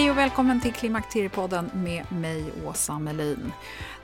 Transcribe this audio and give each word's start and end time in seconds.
Hej 0.00 0.10
och 0.10 0.18
välkommen 0.18 0.60
till 0.60 0.72
Klimakteriepodden 0.72 1.70
med 1.74 2.12
mig, 2.12 2.44
Åsa 2.66 2.98
Melin. 2.98 3.52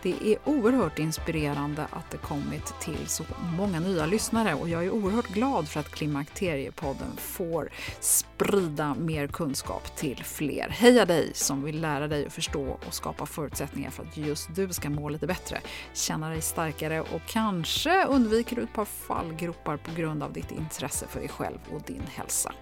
Det 0.03 0.33
är 0.33 0.39
oerhört 0.45 0.99
inspirerande 0.99 1.87
att 1.91 2.11
det 2.11 2.17
kommit 2.17 2.81
till 2.81 3.07
så 3.07 3.25
många 3.57 3.81
nya 3.81 4.07
lyssnare 4.07 4.55
och 4.55 4.69
jag 4.69 4.85
är 4.85 4.91
oerhört 4.91 5.29
glad 5.29 5.69
för 5.69 5.81
att 5.81 5.91
Klimakteriepodden 5.91 7.17
får 7.17 7.71
sprida 8.01 8.95
mer 8.95 9.27
kunskap 9.27 9.97
till 9.97 10.25
fler. 10.25 10.69
Heja 10.69 11.05
dig 11.05 11.31
som 11.35 11.65
vill 11.65 11.81
lära 11.81 12.09
dig 12.09 12.27
att 12.27 12.33
förstå 12.33 12.79
och 12.87 12.95
skapa 12.95 13.27
förutsättningar 13.27 13.91
för 13.91 14.03
att 14.03 14.17
just 14.17 14.55
du 14.55 14.69
ska 14.69 14.91
må 14.91 15.09
lite 15.09 15.27
bättre, 15.27 15.61
känna 15.93 16.31
dig 16.31 16.41
starkare 16.41 17.01
och 17.01 17.23
kanske 17.27 18.05
undviker 18.05 18.57
du 18.57 18.63
ett 18.63 18.73
par 18.73 18.85
fallgropar 18.85 19.77
på 19.77 19.91
grund 19.97 20.23
av 20.23 20.33
ditt 20.33 20.51
intresse 20.51 21.07
för 21.07 21.21
dig 21.21 21.29
själv 21.29 21.59
och 21.73 21.83
din 21.83 22.03
hälsa. 22.15 22.53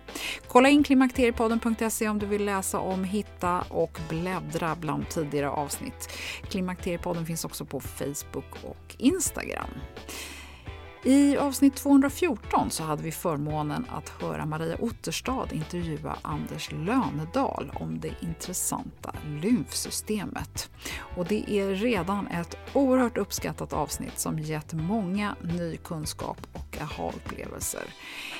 Kolla 0.49 0.69
in 0.69 0.85
klimakteriepodden.se 0.85 2.09
om 2.09 2.19
du 2.19 2.27
vill 2.27 2.45
läsa 2.45 2.79
om, 2.79 3.05
hitta 3.25 3.61
och 3.61 4.00
bläddra 4.08 4.75
bland 4.75 5.08
tidigare 5.08 5.50
avsnitt. 5.50 6.12
Klimakteriepodden 6.48 7.27
finns 7.27 7.44
också 7.44 7.64
på 7.64 7.81
Facebook 7.81 8.55
och 8.62 8.97
Instagram. 8.98 9.70
I 11.06 11.36
avsnitt 11.36 11.77
214 11.77 12.70
så 12.70 12.83
hade 12.83 13.03
vi 13.03 13.12
förmånen 13.12 13.86
att 13.91 14.09
höra 14.09 14.47
Maria 14.47 14.76
Otterstad 14.81 15.49
intervjua 15.53 16.16
Anders 16.22 16.72
Lönedal 16.72 17.72
om 17.75 18.00
det 18.00 18.12
intressanta 18.21 19.15
lymfsystemet. 19.43 20.70
Och 21.16 21.26
det 21.26 21.50
är 21.50 21.75
redan 21.75 22.26
ett 22.26 22.56
oerhört 22.72 23.19
uppskattat 23.19 23.72
avsnitt 23.72 24.19
som 24.19 24.38
gett 24.38 24.72
många 24.72 25.37
ny 25.43 25.76
kunskap 25.76 26.38
och 26.53 26.78
aha-upplevelser. 26.81 27.84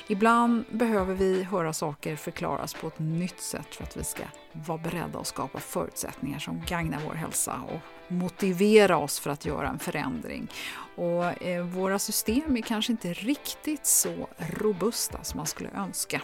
Ibland 0.06 0.65
behöver 0.70 1.15
vi 1.15 1.42
höra 1.42 1.72
saker 1.72 2.16
förklaras 2.16 2.75
på 2.75 2.87
ett 2.87 2.98
nytt 2.98 3.41
sätt 3.41 3.75
för 3.75 3.84
att 3.84 3.97
vi 3.97 4.04
ska 4.04 4.22
vara 4.53 4.78
beredda 4.78 5.19
att 5.19 5.26
skapa 5.26 5.60
förutsättningar 5.60 6.38
som 6.38 6.62
gagnar 6.66 7.00
vår 7.06 7.15
hälsa 7.15 7.60
och 7.72 8.12
motivera 8.12 8.97
oss 8.97 9.20
för 9.20 9.31
att 9.31 9.47
göra 9.47 9.69
en 9.69 9.78
förändring. 9.78 10.48
Och 10.97 11.42
eh, 11.42 11.65
våra 11.65 11.98
system 11.98 12.56
är 12.56 12.62
kanske 12.62 12.92
inte 12.92 13.12
riktigt 13.12 13.87
så 13.87 14.28
robusta 14.38 15.25
som 15.25 15.37
man 15.37 15.47
skulle 15.47 15.70
önska. 15.70 16.21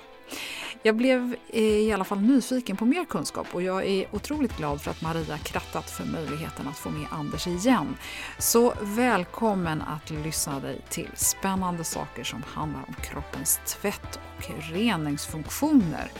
Jag 0.82 0.96
blev 0.96 1.36
eh, 1.48 1.62
i 1.62 1.92
alla 1.92 2.04
fall 2.04 2.20
nyfiken 2.20 2.76
på 2.76 2.84
mer 2.84 3.04
kunskap 3.04 3.46
och 3.52 3.62
jag 3.62 3.86
är 3.86 4.06
otroligt 4.12 4.56
glad 4.56 4.80
för 4.80 4.90
att 4.90 5.02
Maria 5.02 5.38
krattat 5.38 5.90
för 5.90 6.04
möjligheten 6.04 6.68
att 6.68 6.76
få 6.76 6.90
med 6.90 7.06
Anders 7.10 7.46
igen. 7.46 7.96
Så 8.38 8.74
välkommen 8.80 9.82
att 9.82 10.10
lyssna 10.10 10.60
dig 10.60 10.80
till 10.88 11.10
spännande 11.14 11.84
saker 11.84 12.24
som 12.24 12.42
handlar 12.42 12.84
om 12.88 12.94
kroppens 12.94 13.60
tvätt 13.66 14.20
och 14.36 14.72
reningsfunktioner. 14.72 16.10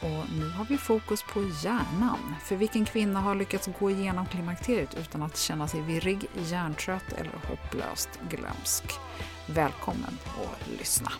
Och 0.00 0.32
nu 0.38 0.48
har 0.50 0.64
vi 0.64 0.78
fokus 0.78 1.22
på 1.22 1.42
hjärnan. 1.42 2.34
För 2.44 2.56
vilken 2.56 2.84
kvinna 2.84 3.20
har 3.20 3.34
lyckats 3.34 3.68
gå 3.80 3.90
igenom 3.90 4.26
klimakteriet 4.26 4.94
utan 5.00 5.22
att 5.22 5.36
känna 5.36 5.68
sig 5.68 5.80
virrig, 5.80 6.26
hjärntrött 6.34 7.12
eller 7.12 7.32
hopplöst 7.48 8.08
glömsk? 8.30 8.84
Välkommen 9.46 10.18
att 10.36 10.78
lyssna. 10.78 11.12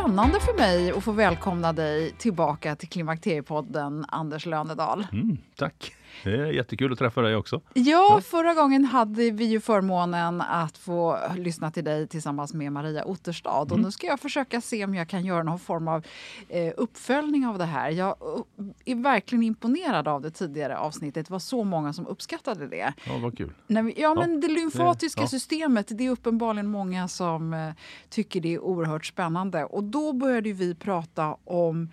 Spännande 0.00 0.40
för 0.40 0.54
mig 0.54 0.92
att 0.92 1.04
få 1.04 1.12
välkomna 1.12 1.72
dig 1.72 2.12
tillbaka 2.18 2.76
till 2.76 2.88
Klimakteriepodden, 2.88 4.04
Anders 4.08 4.46
Lönedal. 4.46 5.06
Mm, 5.12 5.38
tack. 5.56 5.92
Det 6.24 6.30
är 6.30 6.46
jättekul 6.46 6.92
att 6.92 6.98
träffa 6.98 7.20
dig 7.20 7.36
också. 7.36 7.60
Ja, 7.74 8.20
förra 8.24 8.54
gången 8.54 8.84
hade 8.84 9.30
vi 9.30 9.44
ju 9.44 9.60
förmånen 9.60 10.40
att 10.40 10.78
få 10.78 11.18
lyssna 11.36 11.70
till 11.70 11.84
dig 11.84 12.06
tillsammans 12.06 12.54
med 12.54 12.72
Maria 12.72 13.04
Otterstad. 13.04 13.62
Mm. 13.62 13.72
Och 13.72 13.80
nu 13.80 13.90
ska 13.90 14.06
jag 14.06 14.20
försöka 14.20 14.60
se 14.60 14.84
om 14.84 14.94
jag 14.94 15.08
kan 15.08 15.24
göra 15.24 15.42
någon 15.42 15.58
form 15.58 15.88
av 15.88 16.04
eh, 16.48 16.72
uppföljning 16.76 17.46
av 17.46 17.58
det 17.58 17.64
här. 17.64 17.90
Jag 17.90 18.16
uh, 18.58 18.66
är 18.84 18.94
verkligen 18.94 19.42
imponerad 19.42 20.08
av 20.08 20.22
det 20.22 20.30
tidigare 20.30 20.78
avsnittet. 20.78 21.26
Det 21.26 21.32
var 21.32 21.38
så 21.38 21.64
många 21.64 21.92
som 21.92 22.06
uppskattade 22.06 22.66
det. 22.68 22.92
Ja, 23.06 23.18
vad 23.22 23.38
kul. 23.38 23.52
Vi, 23.66 23.94
ja, 23.96 24.14
men 24.14 24.40
det 24.40 24.48
lymfatiska 24.48 25.20
ja. 25.20 25.28
systemet, 25.28 25.86
det 25.98 26.06
är 26.06 26.10
uppenbarligen 26.10 26.66
många 26.66 27.08
som 27.08 27.54
eh, 27.54 27.70
tycker 28.08 28.40
det 28.40 28.54
är 28.54 28.60
oerhört 28.60 29.06
spännande. 29.06 29.64
Och 29.64 29.84
då 29.84 30.12
började 30.12 30.52
vi 30.52 30.74
prata 30.74 31.36
om 31.44 31.88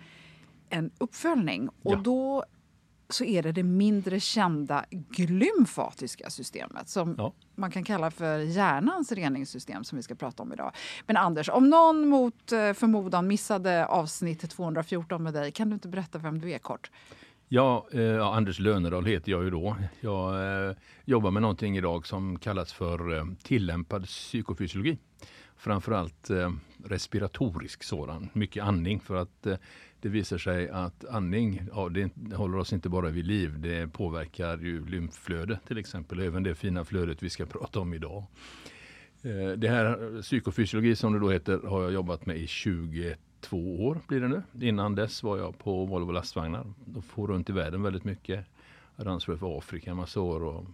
en 0.70 0.90
uppföljning. 0.98 1.68
Och 1.68 1.92
ja. 1.92 2.00
då 2.04 2.44
så 3.14 3.24
är 3.24 3.42
det 3.42 3.52
det 3.52 3.62
mindre 3.62 4.20
kända 4.20 4.84
glymfatiska 4.90 6.30
systemet 6.30 6.88
som 6.88 7.14
ja. 7.18 7.32
man 7.54 7.70
kan 7.70 7.84
kalla 7.84 8.10
för 8.10 8.38
hjärnans 8.38 9.12
reningssystem 9.12 9.84
som 9.84 9.96
vi 9.96 10.02
ska 10.02 10.14
prata 10.14 10.42
om 10.42 10.52
idag. 10.52 10.72
Men 11.06 11.16
Anders, 11.16 11.48
om 11.48 11.70
någon 11.70 12.08
mot 12.08 12.52
eh, 12.52 12.72
förmodan 12.72 13.26
missade 13.26 13.86
avsnitt 13.86 14.50
214 14.50 15.22
med 15.22 15.34
dig, 15.34 15.52
kan 15.52 15.68
du 15.68 15.74
inte 15.74 15.88
berätta 15.88 16.18
vem 16.18 16.40
du 16.40 16.52
är 16.52 16.58
kort? 16.58 16.90
Ja, 17.48 17.86
eh, 17.92 18.26
Anders 18.26 18.58
Lönerdal 18.58 19.04
heter 19.04 19.32
jag 19.32 19.44
ju 19.44 19.50
då. 19.50 19.76
Jag 20.00 20.34
eh, 20.68 20.76
jobbar 21.04 21.30
med 21.30 21.42
någonting 21.42 21.76
idag 21.76 22.06
som 22.06 22.38
kallas 22.38 22.72
för 22.72 23.16
eh, 23.16 23.24
tillämpad 23.42 24.04
psykofysiologi. 24.04 24.98
Framförallt 25.56 26.30
eh, 26.30 26.52
respiratorisk 26.84 27.82
sådan, 27.82 28.30
mycket 28.32 28.64
andning 28.64 29.00
för 29.00 29.16
att 29.16 29.46
eh, 29.46 29.56
det 30.04 30.10
visar 30.10 30.38
sig 30.38 30.68
att 30.68 31.04
andning 31.04 31.62
ja, 31.74 31.88
det 31.88 32.34
håller 32.34 32.58
oss 32.58 32.72
inte 32.72 32.88
bara 32.88 33.10
vid 33.10 33.26
liv. 33.26 33.60
Det 33.60 33.92
påverkar 33.92 34.58
ju 34.58 34.86
lymfflöde 34.86 35.58
till 35.66 35.78
exempel. 35.78 36.20
Även 36.20 36.42
det 36.42 36.54
fina 36.54 36.84
flödet 36.84 37.22
vi 37.22 37.30
ska 37.30 37.46
prata 37.46 37.80
om 37.80 37.94
idag. 37.94 38.24
Eh, 39.22 39.52
det 39.56 39.68
här 39.68 40.22
psykofysiologi 40.22 40.96
som 40.96 41.12
det 41.12 41.18
då 41.18 41.30
heter 41.30 41.60
har 41.68 41.82
jag 41.82 41.92
jobbat 41.92 42.26
med 42.26 42.36
i 42.36 42.46
22 42.46 43.86
år 43.86 44.00
blir 44.08 44.20
det 44.20 44.28
nu. 44.28 44.42
Innan 44.68 44.94
dess 44.94 45.22
var 45.22 45.38
jag 45.38 45.58
på 45.58 45.84
Volvo 45.84 46.10
lastvagnar 46.10 46.72
och 46.94 47.04
for 47.04 47.26
runt 47.26 47.50
i 47.50 47.52
världen 47.52 47.82
väldigt 47.82 48.04
mycket. 48.04 48.46
Jag 48.96 49.04
hade 49.04 49.10
ansvar 49.10 49.36
för 49.36 49.58
Afrika 49.58 49.90
en 49.90 49.96
massa 49.96 50.20
år 50.20 50.44
och 50.44 50.66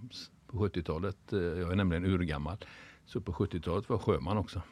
på 0.47 0.69
70-talet, 0.69 1.33
eh, 1.33 1.39
jag 1.39 1.73
är 1.73 1.77
nämligen 1.77 2.05
urgammal, 2.05 2.57
så 3.07 3.21
på 3.21 3.33
70-talet 3.33 3.89
var 3.89 3.97
jag 3.97 4.03
sjöman 4.03 4.39
också. 4.39 4.63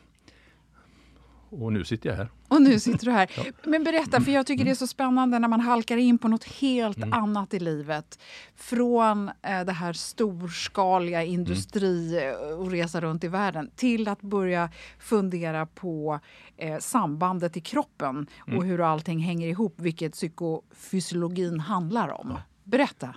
Och 1.50 1.72
nu 1.72 1.84
sitter 1.84 2.08
jag 2.08 2.16
här. 2.16 2.28
Och 2.48 2.62
nu 2.62 2.80
sitter 2.80 3.04
du 3.04 3.12
här. 3.12 3.30
Men 3.68 3.84
berätta, 3.84 4.20
för 4.20 4.32
jag 4.32 4.46
tycker 4.46 4.64
det 4.64 4.70
är 4.70 4.74
så 4.74 4.86
spännande 4.86 5.38
när 5.38 5.48
man 5.48 5.60
halkar 5.60 5.96
in 5.96 6.18
på 6.18 6.28
något 6.28 6.44
helt 6.44 6.96
mm. 6.96 7.12
annat 7.12 7.54
i 7.54 7.58
livet. 7.58 8.18
Från 8.54 9.28
eh, 9.28 9.64
det 9.66 9.72
här 9.72 9.92
storskaliga 9.92 11.24
industri 11.24 12.24
mm. 12.24 12.58
och 12.58 12.70
resa 12.70 13.00
runt 13.00 13.24
i 13.24 13.28
världen 13.28 13.70
till 13.76 14.08
att 14.08 14.22
börja 14.22 14.70
fundera 14.98 15.66
på 15.66 16.20
eh, 16.56 16.78
sambandet 16.78 17.56
i 17.56 17.60
kroppen 17.60 18.26
mm. 18.46 18.58
och 18.58 18.64
hur 18.64 18.80
allting 18.80 19.18
hänger 19.18 19.48
ihop, 19.48 19.74
vilket 19.76 20.12
psykofysiologin 20.12 21.60
handlar 21.60 22.08
om. 22.08 22.30
Ja. 22.30 22.42
Berätta. 22.64 23.16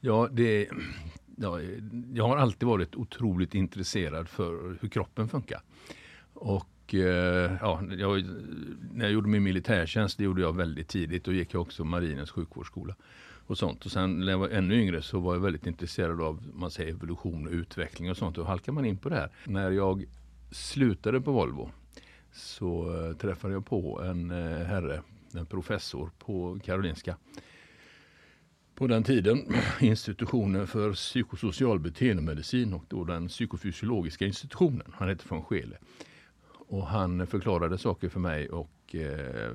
Ja, 0.00 0.28
det, 0.32 0.68
ja, 1.36 1.60
jag 2.12 2.28
har 2.28 2.36
alltid 2.36 2.68
varit 2.68 2.96
otroligt 2.96 3.54
intresserad 3.54 4.28
för 4.28 4.78
hur 4.80 4.88
kroppen 4.88 5.28
funkar. 5.28 5.62
Och 6.34 6.66
och 6.88 6.94
eh, 6.94 7.56
ja, 7.60 7.82
jag, 7.98 8.24
när 8.92 9.04
jag 9.04 9.12
gjorde 9.12 9.28
min 9.28 9.42
militärtjänst, 9.42 10.18
det 10.18 10.24
gjorde 10.24 10.42
jag 10.42 10.56
väldigt 10.56 10.88
tidigt. 10.88 11.24
Då 11.24 11.32
gick 11.32 11.54
jag 11.54 11.62
också 11.62 11.84
Marinens 11.84 12.30
sjukvårdsskola. 12.30 12.96
Och 13.46 13.58
sånt. 13.58 13.86
Och 13.86 13.92
sen 13.92 14.20
när 14.20 14.32
jag 14.32 14.38
var 14.38 14.48
ännu 14.48 14.74
yngre 14.74 15.02
så 15.02 15.20
var 15.20 15.34
jag 15.34 15.40
väldigt 15.40 15.66
intresserad 15.66 16.22
av 16.22 16.44
man 16.54 16.70
säger, 16.70 16.90
evolution 16.90 17.46
och 17.46 17.52
utveckling 17.52 18.10
och 18.10 18.16
sånt. 18.16 18.38
Och 18.38 18.46
halkar 18.46 18.72
man 18.72 18.84
in 18.84 18.96
på 18.96 19.08
det 19.08 19.14
här. 19.14 19.30
När 19.44 19.70
jag 19.70 20.04
slutade 20.50 21.20
på 21.20 21.32
Volvo 21.32 21.70
så 22.32 22.94
eh, 22.96 23.16
träffade 23.16 23.54
jag 23.54 23.66
på 23.66 24.02
en 24.02 24.30
eh, 24.30 24.66
herre, 24.66 25.02
en 25.34 25.46
professor 25.46 26.10
på 26.18 26.58
Karolinska 26.64 27.16
på 28.74 28.86
den 28.86 29.02
tiden 29.02 29.54
institutionen 29.80 30.66
för 30.66 30.92
psykosocial 30.92 31.80
beteendemedicin 31.80 32.72
och 32.72 32.84
då 32.88 33.04
den 33.04 33.28
psykofysiologiska 33.28 34.26
institutionen. 34.26 34.92
Han 34.94 35.08
hette 35.08 35.24
von 35.28 35.44
Scheele. 35.44 35.78
Och 36.68 36.86
han 36.86 37.26
förklarade 37.26 37.78
saker 37.78 38.08
för 38.08 38.20
mig 38.20 38.48
och 38.48 38.94
eh, 38.94 39.50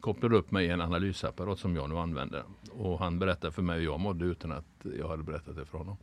kopplade 0.00 0.36
upp 0.36 0.50
mig 0.50 0.66
i 0.66 0.70
en 0.70 0.80
analysapparat 0.80 1.58
som 1.58 1.76
jag 1.76 1.88
nu 1.88 1.98
använder. 1.98 2.42
Och 2.70 2.98
han 2.98 3.18
berättade 3.18 3.52
för 3.52 3.62
mig 3.62 3.78
hur 3.78 3.84
jag 3.84 4.00
mådde 4.00 4.24
utan 4.24 4.52
att 4.52 4.86
jag 4.98 5.08
hade 5.08 5.22
berättat 5.22 5.56
det 5.56 5.64
för 5.64 5.78
honom. 5.78 5.96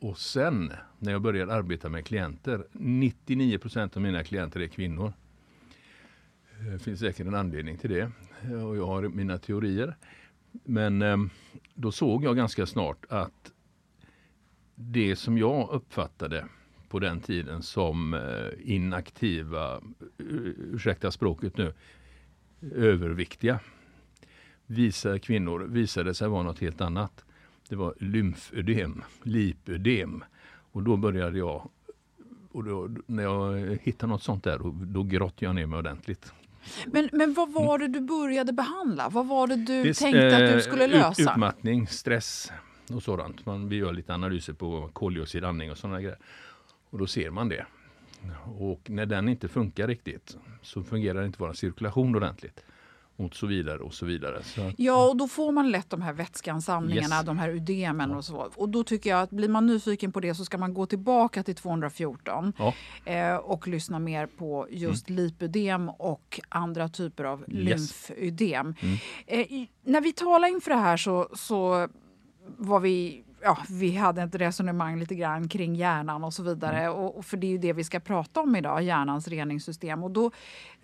Och 0.00 0.18
sen 0.18 0.72
när 0.98 1.12
jag 1.12 1.22
började 1.22 1.54
arbeta 1.54 1.88
med 1.88 2.06
klienter, 2.06 2.66
99 2.72 3.58
procent 3.58 3.96
av 3.96 4.02
mina 4.02 4.24
klienter 4.24 4.60
är 4.60 4.66
kvinnor. 4.66 5.12
Det 6.72 6.78
finns 6.78 7.00
säkert 7.00 7.26
en 7.26 7.34
anledning 7.34 7.78
till 7.78 7.90
det 7.90 8.10
eh, 8.42 8.68
och 8.68 8.76
jag 8.76 8.86
har 8.86 9.02
mina 9.02 9.38
teorier. 9.38 9.96
Men 10.64 11.02
eh, 11.02 11.16
då 11.74 11.92
såg 11.92 12.24
jag 12.24 12.36
ganska 12.36 12.66
snart 12.66 13.06
att 13.08 13.52
det 14.74 15.16
som 15.16 15.38
jag 15.38 15.70
uppfattade 15.70 16.46
på 16.88 16.98
den 16.98 17.20
tiden 17.20 17.62
som 17.62 18.14
eh, 18.14 18.74
inaktiva, 18.74 19.80
ursäkta 20.18 21.10
språket 21.10 21.56
nu, 21.56 21.74
överviktiga 22.74 23.60
visar 24.66 25.18
kvinnor 25.18 25.60
visade 25.60 26.14
sig 26.14 26.28
vara 26.28 26.42
något 26.42 26.58
helt 26.58 26.80
annat. 26.80 27.24
Det 27.68 27.76
var 27.76 27.94
lymfödem, 28.00 29.02
lipödem. 29.22 30.24
Och 30.72 30.82
då 30.82 30.96
började 30.96 31.38
jag, 31.38 31.70
och 32.52 32.64
då, 32.64 32.88
när 33.06 33.22
jag 33.22 33.78
hittade 33.82 34.12
något 34.12 34.22
sånt 34.22 34.44
där, 34.44 34.60
då, 34.86 35.02
grottade 35.02 35.46
jag 35.46 35.54
ner 35.54 35.66
mig 35.66 35.78
ordentligt. 35.78 36.32
Men, 36.86 37.08
men 37.12 37.34
vad 37.34 37.52
var 37.52 37.78
det 37.78 37.88
du 37.88 38.00
började 38.00 38.52
behandla? 38.52 39.08
Vad 39.08 39.26
var 39.26 39.46
det 39.46 39.56
du 39.56 39.82
det, 39.82 39.94
tänkte 39.94 40.36
att 40.36 40.52
du 40.52 40.60
skulle 40.60 40.86
lösa? 40.86 41.22
Utmattning, 41.22 41.86
stress 41.86 42.52
och 42.92 43.02
sådant. 43.02 43.46
Man, 43.46 43.68
vi 43.68 43.76
gör 43.76 43.92
lite 43.92 44.14
analyser 44.14 44.52
på 44.52 44.90
koldioxidandning 44.92 45.70
och 45.70 45.78
sådana 45.78 46.00
grejer. 46.00 46.18
Och 46.96 47.00
då 47.00 47.06
ser 47.06 47.30
man 47.30 47.48
det. 47.48 47.66
Och 48.58 48.90
när 48.90 49.06
den 49.06 49.28
inte 49.28 49.48
funkar 49.48 49.88
riktigt 49.88 50.36
så 50.62 50.82
fungerar 50.82 51.24
inte 51.24 51.36
vår 51.40 51.52
cirkulation 51.52 52.16
ordentligt 52.16 52.64
och 53.16 53.34
så 53.34 53.46
vidare 53.46 53.78
och 53.78 53.94
så 53.94 54.06
vidare. 54.06 54.42
Så 54.42 54.72
ja, 54.76 55.08
och 55.08 55.16
då 55.16 55.28
får 55.28 55.52
man 55.52 55.70
lätt 55.70 55.90
de 55.90 56.02
här 56.02 56.12
vätskeansamlingarna, 56.12 57.16
yes. 57.16 57.26
de 57.26 57.38
här 57.38 57.48
ödemen 57.48 58.10
ja. 58.10 58.16
och 58.16 58.24
så. 58.24 58.50
Och 58.54 58.68
då 58.68 58.84
tycker 58.84 59.10
jag 59.10 59.22
att 59.22 59.30
blir 59.30 59.48
man 59.48 59.66
nyfiken 59.66 60.12
på 60.12 60.20
det 60.20 60.34
så 60.34 60.44
ska 60.44 60.58
man 60.58 60.74
gå 60.74 60.86
tillbaka 60.86 61.42
till 61.42 61.54
214 61.54 62.52
ja. 62.58 62.74
eh, 63.04 63.36
och 63.36 63.68
lyssna 63.68 63.98
mer 63.98 64.26
på 64.26 64.66
just 64.70 65.08
mm. 65.08 65.22
lipödem 65.22 65.88
och 65.88 66.40
andra 66.48 66.88
typer 66.88 67.24
av 67.24 67.40
yes. 67.40 67.48
lymfödem. 67.48 68.74
Mm. 68.80 68.96
Eh, 69.26 69.68
när 69.84 70.00
vi 70.00 70.12
talade 70.12 70.52
inför 70.52 70.70
det 70.70 70.76
här 70.76 70.96
så, 70.96 71.28
så 71.34 71.88
var 72.56 72.80
vi 72.80 73.25
ja, 73.46 73.58
vi 73.68 73.96
hade 73.96 74.22
ett 74.22 74.34
resonemang 74.34 74.98
lite 74.98 75.14
grann 75.14 75.48
kring 75.48 75.74
hjärnan 75.74 76.24
och 76.24 76.34
så 76.34 76.42
vidare. 76.42 76.80
Mm. 76.80 76.92
Och, 76.92 77.18
och, 77.18 77.24
för 77.24 77.36
det 77.36 77.46
är 77.46 77.50
ju 77.50 77.58
det 77.58 77.72
vi 77.72 77.84
ska 77.84 78.00
prata 78.00 78.40
om 78.40 78.56
idag, 78.56 78.82
hjärnans 78.82 79.28
reningssystem. 79.28 80.04
Och 80.04 80.10
då 80.10 80.30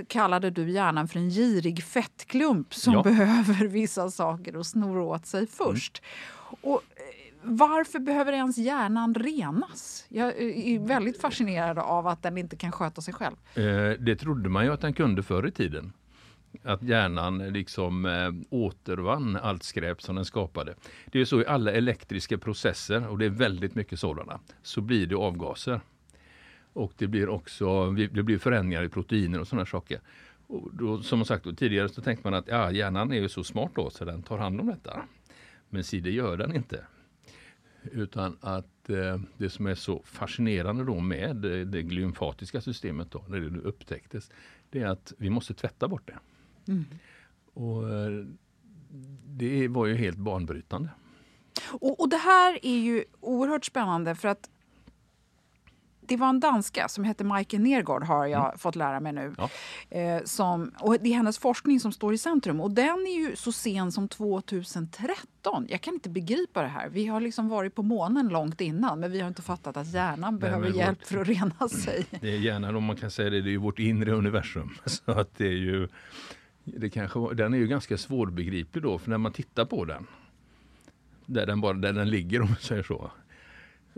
kallade 0.07 0.51
du 0.51 0.71
hjärnan 0.71 1.09
för 1.09 1.19
en 1.19 1.31
girig 1.31 1.85
fettklump 1.85 2.75
som 2.75 2.93
ja. 2.93 3.03
behöver 3.03 3.67
vissa 3.67 4.11
saker 4.11 4.57
och 4.57 4.67
snor 4.67 4.99
åt 4.99 5.27
sig 5.27 5.47
först. 5.47 6.03
Mm. 6.03 6.73
Och, 6.73 6.83
eh, 6.97 7.03
varför 7.43 7.99
behöver 7.99 8.33
ens 8.33 8.59
hjärnan 8.59 9.15
renas? 9.15 10.05
Jag 10.09 10.29
är 10.39 10.79
väldigt 10.79 11.21
fascinerad 11.21 11.79
av 11.79 12.07
att 12.07 12.23
den 12.23 12.39
inte 12.39 12.57
kan 12.57 12.73
sköta 12.73 13.01
sig 13.01 13.15
själv. 13.15 13.37
Eh, 13.55 13.99
det 13.99 14.17
trodde 14.17 14.49
man 14.49 14.65
ju 14.65 14.73
att 14.73 14.81
den 14.81 14.93
kunde 14.93 15.23
förr 15.23 15.47
i 15.47 15.51
tiden 15.51 15.93
att 16.63 16.83
hjärnan 16.83 17.39
liksom 17.39 18.07
eh, 18.07 18.31
återvann 18.51 19.37
allt 19.37 19.63
skräp 19.63 20.03
som 20.03 20.17
den 20.17 20.25
skapade. 20.25 20.75
Det 21.07 21.21
är 21.21 21.25
så 21.25 21.41
i 21.41 21.47
alla 21.47 21.73
elektriska 21.73 22.39
processer, 22.39 23.09
och 23.09 23.19
det 23.19 23.25
är 23.25 23.31
väldigt 23.31 23.75
mycket 23.75 23.99
sådana, 23.99 24.41
så 24.63 24.81
blir 24.81 25.07
det 25.07 25.17
avgaser. 25.17 25.81
Och 26.73 26.93
det 26.97 27.07
blir 27.07 27.29
också 27.29 27.91
det 27.91 28.23
blir 28.23 28.39
förändringar 28.39 28.83
i 28.83 28.89
proteiner 28.89 29.41
och 29.41 29.49
sådana 29.49 29.67
saker. 29.67 30.01
Och 30.47 30.71
då, 30.73 31.03
som 31.03 31.25
sagt 31.25 31.45
då, 31.45 31.53
tidigare 31.53 31.89
så 31.89 32.03
tänkte 32.03 32.31
man 32.31 32.35
att 32.39 32.49
ja, 32.49 32.71
hjärnan 32.71 33.13
är 33.13 33.21
ju 33.21 33.29
så 33.29 33.45
smart 33.45 33.71
då 33.75 33.91
så 33.91 34.05
den 34.05 34.23
tar 34.23 34.39
hand 34.39 34.61
om 34.61 34.67
detta. 34.67 35.03
Men 35.69 35.85
si, 35.85 36.01
det 36.01 36.11
gör 36.11 36.37
den 36.37 36.57
inte. 36.57 36.85
Utan 37.83 38.37
att 38.41 38.91
eh, 38.91 39.21
det 39.37 39.51
som 39.51 39.67
är 39.67 39.75
så 39.75 40.03
fascinerande 40.05 40.85
då 40.85 41.01
med 41.01 41.45
eh, 41.45 41.51
det, 41.51 41.65
det 41.65 41.83
glymfatiska 41.83 42.61
systemet 42.61 43.11
då, 43.11 43.25
när 43.29 43.41
det 43.41 43.61
upptäcktes, 43.61 44.31
det 44.71 44.81
är 44.81 44.87
att 44.87 45.13
vi 45.19 45.31
måste 45.31 45.55
tvätta 45.55 45.89
bort 45.89 46.07
det. 46.07 46.19
Mm. 46.69 46.85
Och 47.55 47.91
eh, 47.91 48.27
Det 49.27 49.69
var 49.69 49.87
ju 49.87 49.95
helt 49.95 50.19
banbrytande. 50.19 50.89
Och, 51.63 52.01
och, 52.01 52.09
det 52.09 52.17
här 52.17 52.59
är 52.63 52.79
ju 52.79 53.05
oerhört 53.21 53.65
spännande 53.65 54.15
för 54.15 54.29
att 54.29 54.49
det 56.07 56.17
var 56.17 56.29
en 56.29 56.41
danska 56.41 56.89
som 56.89 57.05
hette 57.05 57.25
Majke 57.25 57.59
Nergård 57.59 58.05
har 58.05 58.27
jag 58.27 58.45
mm. 58.45 58.59
fått 58.59 58.77
lära 58.77 59.01
mig 59.01 59.13
nu. 59.13 59.35
Ja. 59.39 59.51
Eh, 59.99 60.23
som, 60.25 60.73
och 60.79 60.97
det 61.01 61.09
är 61.09 61.15
hennes 61.15 61.39
forskning 61.39 61.81
som 61.81 61.93
står 61.93 62.15
i 62.15 62.19
centrum 62.19 62.61
och 62.61 62.71
den 62.71 63.07
är 63.07 63.17
ju 63.17 63.37
så 63.37 63.53
sen 63.53 63.93
som 63.93 64.09
2013. 64.09 65.67
Jag 65.69 65.81
kan 65.81 65.95
inte 65.95 66.09
begripa 66.09 66.63
det 66.63 66.69
här. 66.69 66.89
Vi 66.89 67.07
har 67.07 67.21
liksom 67.21 67.49
varit 67.49 67.75
på 67.75 67.83
månen 67.83 68.29
långt 68.29 68.61
innan 68.61 69.01
men 69.01 69.13
vi 69.13 69.21
har 69.21 69.29
inte 69.29 69.43
fattat 69.43 69.77
att 69.77 69.93
hjärnan 69.93 70.35
Nej, 70.35 70.41
behöver 70.41 70.71
hjälp 70.71 71.01
vårt, 71.01 71.07
för 71.07 71.21
att 71.21 71.29
rena 71.29 71.69
sig. 71.69 72.07
Det 72.21 72.31
är 72.31 72.39
hjärnan, 72.39 72.77
om 72.77 72.85
man 72.85 72.97
kan 72.97 73.11
säga 73.11 73.31
det, 73.31 73.41
det 73.41 73.49
är 73.49 73.53
ju 73.53 73.57
vårt 73.57 73.79
inre 73.79 74.13
universum. 74.13 74.71
Så 74.87 75.13
att 75.13 75.39
det 75.39 75.47
är 75.47 75.51
ju 75.51 75.89
det 76.65 76.91
kanske, 76.91 77.35
den 77.35 77.55
är 77.55 77.59
ju 77.59 77.67
ganska 77.67 77.99
svårbegriplig 77.99 78.83
då, 78.83 78.99
för 78.99 79.11
när 79.11 79.19
man 79.19 79.33
tittar 79.33 79.65
på 79.65 79.85
den, 79.85 80.07
där 81.27 81.47
den, 81.47 81.61
bara, 81.61 81.73
där 81.73 81.93
den 81.93 82.11
ligger 82.11 82.41
om 82.43 82.49
man 82.49 82.57
säger 82.57 82.83
så, 82.83 83.11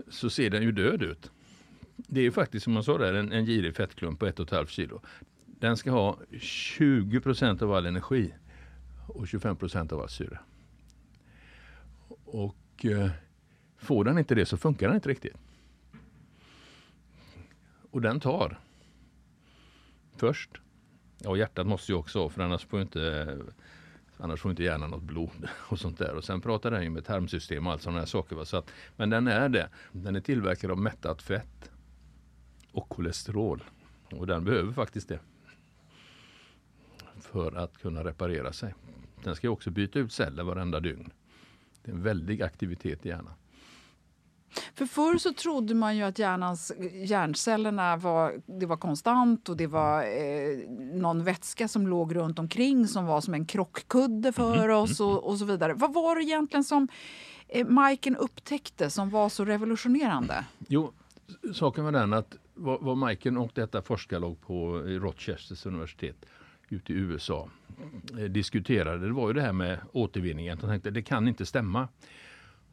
så 0.09 0.29
ser 0.29 0.49
den 0.49 0.63
ju 0.63 0.71
död 0.71 1.01
ut. 1.03 1.31
Det 1.95 2.19
är 2.19 2.23
ju 2.23 2.31
faktiskt 2.31 2.63
som 2.63 2.73
man 2.73 2.83
sa 2.83 2.97
där, 2.97 3.13
en, 3.13 3.31
en 3.31 3.45
girig 3.45 3.75
fettklump 3.75 4.19
på 4.19 4.27
1,5 4.27 4.65
kilo. 4.65 5.01
Den 5.45 5.77
ska 5.77 5.91
ha 5.91 6.19
20 6.39 7.19
procent 7.19 7.61
av 7.61 7.73
all 7.73 7.85
energi 7.85 8.33
och 9.07 9.27
25 9.27 9.55
procent 9.55 9.91
av 9.91 10.01
all 10.01 10.09
syre. 10.09 10.39
Och 12.25 12.85
eh, 12.85 13.09
får 13.77 14.03
den 14.03 14.17
inte 14.17 14.35
det 14.35 14.45
så 14.45 14.57
funkar 14.57 14.87
den 14.87 14.95
inte 14.95 15.09
riktigt. 15.09 15.35
Och 17.91 18.01
den 18.01 18.19
tar 18.19 18.59
först 20.15 20.61
och 21.27 21.37
hjärtat 21.37 21.67
måste 21.67 21.91
ju 21.91 21.97
också 21.97 22.29
för 22.29 22.41
annars 22.41 22.65
får 22.65 22.81
inte 22.81 23.37
Annars 24.17 24.41
får 24.41 24.51
inte 24.51 24.63
hjärnan 24.63 24.89
något 24.89 25.03
blod 25.03 25.49
och 25.69 25.79
sånt 25.79 25.97
där. 25.97 26.15
Och 26.15 26.23
sen 26.23 26.41
pratar 26.41 26.71
den 26.71 26.83
ju 26.83 26.89
med 26.89 27.05
tarmsystem 27.05 27.67
och 27.67 27.73
allt 27.73 27.81
sådana 27.81 27.99
här 27.99 28.05
saker. 28.05 28.43
Så 28.43 28.57
att, 28.57 28.71
men 28.95 29.09
den 29.09 29.27
är 29.27 29.49
det. 29.49 29.69
Den 29.91 30.15
är 30.15 30.19
tillverkad 30.19 30.71
av 30.71 30.77
mättat 30.77 31.21
fett 31.21 31.71
och 32.71 32.89
kolesterol. 32.89 33.63
Och 34.11 34.27
den 34.27 34.43
behöver 34.43 34.73
faktiskt 34.73 35.09
det. 35.09 35.19
För 37.19 37.55
att 37.55 37.77
kunna 37.77 38.03
reparera 38.03 38.53
sig. 38.53 38.73
Den 39.23 39.35
ska 39.35 39.49
också 39.49 39.71
byta 39.71 39.99
ut 39.99 40.11
celler 40.11 40.43
varenda 40.43 40.79
dygn. 40.79 41.11
Det 41.83 41.91
är 41.91 41.95
en 41.95 42.03
väldig 42.03 42.41
aktivitet 42.41 43.05
i 43.05 43.09
hjärnan. 43.09 43.33
För 44.75 44.85
förr 44.85 45.17
så 45.17 45.33
trodde 45.33 45.75
man 45.75 45.97
ju 45.97 46.03
att 46.03 46.19
hjärnans, 46.19 46.71
hjärncellerna 46.93 47.97
var, 47.97 48.41
det 48.59 48.65
var 48.65 48.77
konstant 48.77 49.49
och 49.49 49.57
det 49.57 49.67
var 49.67 50.03
eh, 50.03 50.69
någon 50.93 51.23
vätska 51.23 51.67
som 51.67 51.87
låg 51.87 52.15
runt 52.15 52.39
omkring 52.39 52.87
som 52.87 53.05
var 53.05 53.21
som 53.21 53.33
en 53.33 53.45
krockkudde 53.45 54.31
för 54.31 54.63
mm. 54.63 54.77
oss 54.77 54.99
och, 54.99 55.23
och, 55.23 55.37
så 55.37 55.45
vidare. 55.45 55.73
Vad 55.73 55.93
var 55.93 56.15
det 56.15 56.23
egentligen 56.23 56.63
som 56.63 56.87
eh, 57.47 57.67
Majken 57.67 58.15
upptäckte 58.15 58.89
som 58.89 59.09
var 59.09 59.29
så 59.29 59.45
revolutionerande? 59.45 60.45
Jo, 60.67 60.93
saken 61.53 61.83
var 61.83 61.91
den 61.91 62.13
att 62.13 62.37
vad, 62.53 62.81
vad 62.81 62.97
Michael 62.97 63.37
och 63.37 63.51
detta 63.53 63.81
forskarlag 63.81 64.41
på 64.41 64.77
Rochesters 64.77 65.65
universitet 65.65 66.25
ute 66.69 66.93
i 66.93 66.95
USA 66.95 67.49
eh, 68.19 68.23
diskuterade, 68.23 69.07
det 69.07 69.13
var 69.13 69.27
ju 69.27 69.33
det 69.33 69.41
här 69.41 69.53
med 69.53 69.79
återvinningen. 69.91 70.57
De 70.61 70.67
tänkte 70.67 70.91
det 70.91 71.01
kan 71.01 71.27
inte 71.27 71.45
stämma. 71.45 71.87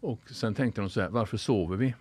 Och 0.02 0.30
sen 0.30 0.54
tänkte 0.54 0.80
de 0.80 0.90
så 0.90 1.00
här, 1.00 1.09
varför 1.09 1.37
sover 1.37 1.76
vi? 1.76 1.94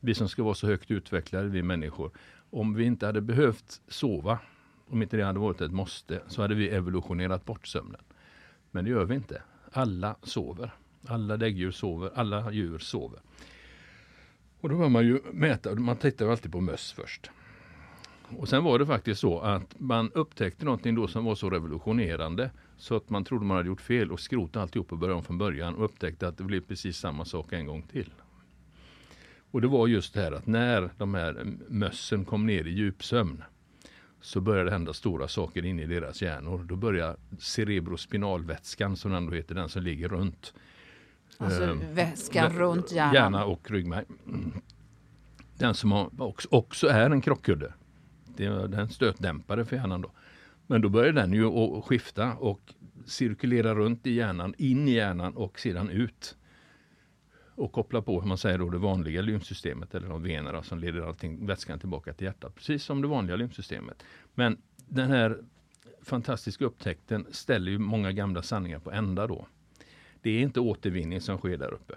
Vi 0.00 0.14
som 0.14 0.28
ska 0.28 0.42
vara 0.42 0.54
så 0.54 0.66
högt 0.66 0.90
utvecklade, 0.90 1.48
vi 1.48 1.62
människor. 1.62 2.10
Om 2.50 2.74
vi 2.74 2.84
inte 2.84 3.06
hade 3.06 3.20
behövt 3.20 3.80
sova, 3.88 4.38
om 4.88 5.02
inte 5.02 5.16
det 5.16 5.24
hade 5.24 5.38
varit 5.38 5.60
ett 5.60 5.72
måste, 5.72 6.22
så 6.26 6.42
hade 6.42 6.54
vi 6.54 6.68
evolutionerat 6.68 7.44
bort 7.44 7.66
sömnen. 7.66 8.00
Men 8.70 8.84
det 8.84 8.90
gör 8.90 9.04
vi 9.04 9.14
inte. 9.14 9.42
Alla 9.72 10.16
sover. 10.22 10.70
Alla 11.06 11.36
däggdjur 11.36 11.70
sover, 11.70 12.10
alla 12.14 12.52
djur 12.52 12.78
sover. 12.78 13.20
Och 14.60 14.68
då 14.68 14.76
bör 14.76 14.88
man 14.88 15.06
ju 15.06 15.20
mäta, 15.32 15.74
man 15.74 15.96
tittar 15.96 16.24
ju 16.24 16.30
alltid 16.30 16.52
på 16.52 16.60
möss 16.60 16.92
först. 16.92 17.30
Och 18.38 18.48
sen 18.48 18.64
var 18.64 18.78
det 18.78 18.86
faktiskt 18.86 19.20
så 19.20 19.40
att 19.40 19.80
man 19.80 20.10
upptäckte 20.14 20.64
någonting 20.64 20.94
då 20.94 21.08
som 21.08 21.24
var 21.24 21.34
så 21.34 21.50
revolutionerande 21.50 22.50
så 22.80 22.96
att 22.96 23.10
man 23.10 23.24
trodde 23.24 23.44
man 23.44 23.56
hade 23.56 23.68
gjort 23.68 23.80
fel 23.80 24.12
och 24.12 24.20
skrotade 24.20 24.62
alltihop 24.62 24.92
och 24.92 24.98
började 24.98 25.16
om 25.16 25.24
från 25.24 25.38
början 25.38 25.74
och 25.74 25.84
upptäckte 25.84 26.28
att 26.28 26.38
det 26.38 26.44
blev 26.44 26.60
precis 26.60 26.96
samma 26.96 27.24
sak 27.24 27.52
en 27.52 27.66
gång 27.66 27.82
till. 27.82 28.10
Och 29.50 29.60
det 29.60 29.68
var 29.68 29.86
just 29.86 30.14
det 30.14 30.20
här 30.20 30.32
att 30.32 30.46
när 30.46 30.90
de 30.98 31.14
här 31.14 31.46
mössen 31.68 32.24
kom 32.24 32.46
ner 32.46 32.64
i 32.64 32.70
djupsömn 32.70 33.42
så 34.20 34.40
började 34.40 34.64
det 34.64 34.72
hända 34.72 34.92
stora 34.92 35.28
saker 35.28 35.64
inne 35.64 35.82
i 35.82 35.86
deras 35.86 36.22
hjärnor. 36.22 36.64
Då 36.68 36.76
började 36.76 37.16
cerebrospinalvätskan 37.38 38.96
som 38.96 39.14
ändå 39.14 39.32
heter 39.32 39.54
den 39.54 39.68
som 39.68 39.82
ligger 39.82 40.08
runt. 40.08 40.54
Alltså 41.38 41.62
eh, 41.62 41.76
vätskan 41.92 42.52
runt 42.52 42.92
hjärnan. 42.92 43.14
Hjärna 43.14 43.44
och 43.44 43.70
ryggmärg. 43.70 44.04
Den 45.58 45.74
som 45.74 46.10
också 46.48 46.86
är 46.86 47.10
en 47.10 47.20
krockkudde. 47.20 47.72
Det 48.36 48.44
är 48.44 48.74
en 48.74 48.88
stötdämpare 48.88 49.64
för 49.64 49.76
hjärnan 49.76 50.00
då. 50.00 50.10
Men 50.70 50.80
då 50.80 50.88
börjar 50.88 51.12
den 51.12 51.32
ju 51.32 51.46
att 51.46 51.84
skifta 51.84 52.34
och 52.34 52.74
cirkulera 53.06 53.74
runt 53.74 54.06
i 54.06 54.12
hjärnan, 54.12 54.54
in 54.58 54.88
i 54.88 54.90
hjärnan 54.90 55.36
och 55.36 55.60
sedan 55.60 55.90
ut. 55.90 56.36
Och 57.54 57.72
koppla 57.72 58.02
på, 58.02 58.20
hur 58.20 58.28
man 58.28 58.38
säger 58.38 58.58
då, 58.58 58.70
det 58.70 58.78
vanliga 58.78 59.22
lymfsystemet 59.22 59.94
eller 59.94 60.08
de 60.08 60.22
venerna 60.22 60.62
som 60.62 60.78
leder 60.78 61.00
allting, 61.00 61.46
vätskan 61.46 61.78
tillbaka 61.78 62.12
till 62.12 62.24
hjärtat. 62.24 62.54
Precis 62.54 62.84
som 62.84 63.02
det 63.02 63.08
vanliga 63.08 63.36
lymfsystemet. 63.36 64.02
Men 64.34 64.62
den 64.88 65.10
här 65.10 65.38
fantastiska 66.02 66.64
upptäckten 66.64 67.26
ställer 67.30 67.72
ju 67.72 67.78
många 67.78 68.12
gamla 68.12 68.42
sanningar 68.42 68.78
på 68.78 68.90
ända 68.90 69.26
då. 69.26 69.46
Det 70.22 70.30
är 70.30 70.40
inte 70.40 70.60
återvinning 70.60 71.20
som 71.20 71.38
sker 71.38 71.56
där 71.56 71.74
uppe. 71.74 71.94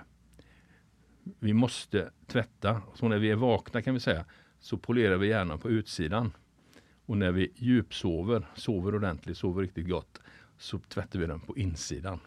Vi 1.39 1.53
måste 1.53 2.11
tvätta. 2.27 2.81
Så 2.95 3.07
när 3.07 3.17
vi 3.17 3.31
är 3.31 3.35
vakna 3.35 3.81
kan 3.81 3.93
vi 3.93 3.99
säga 3.99 4.25
så 4.59 4.77
polerar 4.77 5.17
vi 5.17 5.27
hjärnan 5.27 5.59
på 5.59 5.69
utsidan. 5.69 6.31
Och 7.05 7.17
när 7.17 7.31
vi 7.31 7.51
djupsover, 7.55 8.47
sover 8.55 8.95
ordentligt, 8.95 9.37
sover 9.37 9.61
riktigt 9.61 9.89
gott, 9.89 10.21
så 10.57 10.79
tvättar 10.79 11.19
vi 11.19 11.25
den 11.25 11.39
på 11.39 11.57
insidan. 11.57 12.19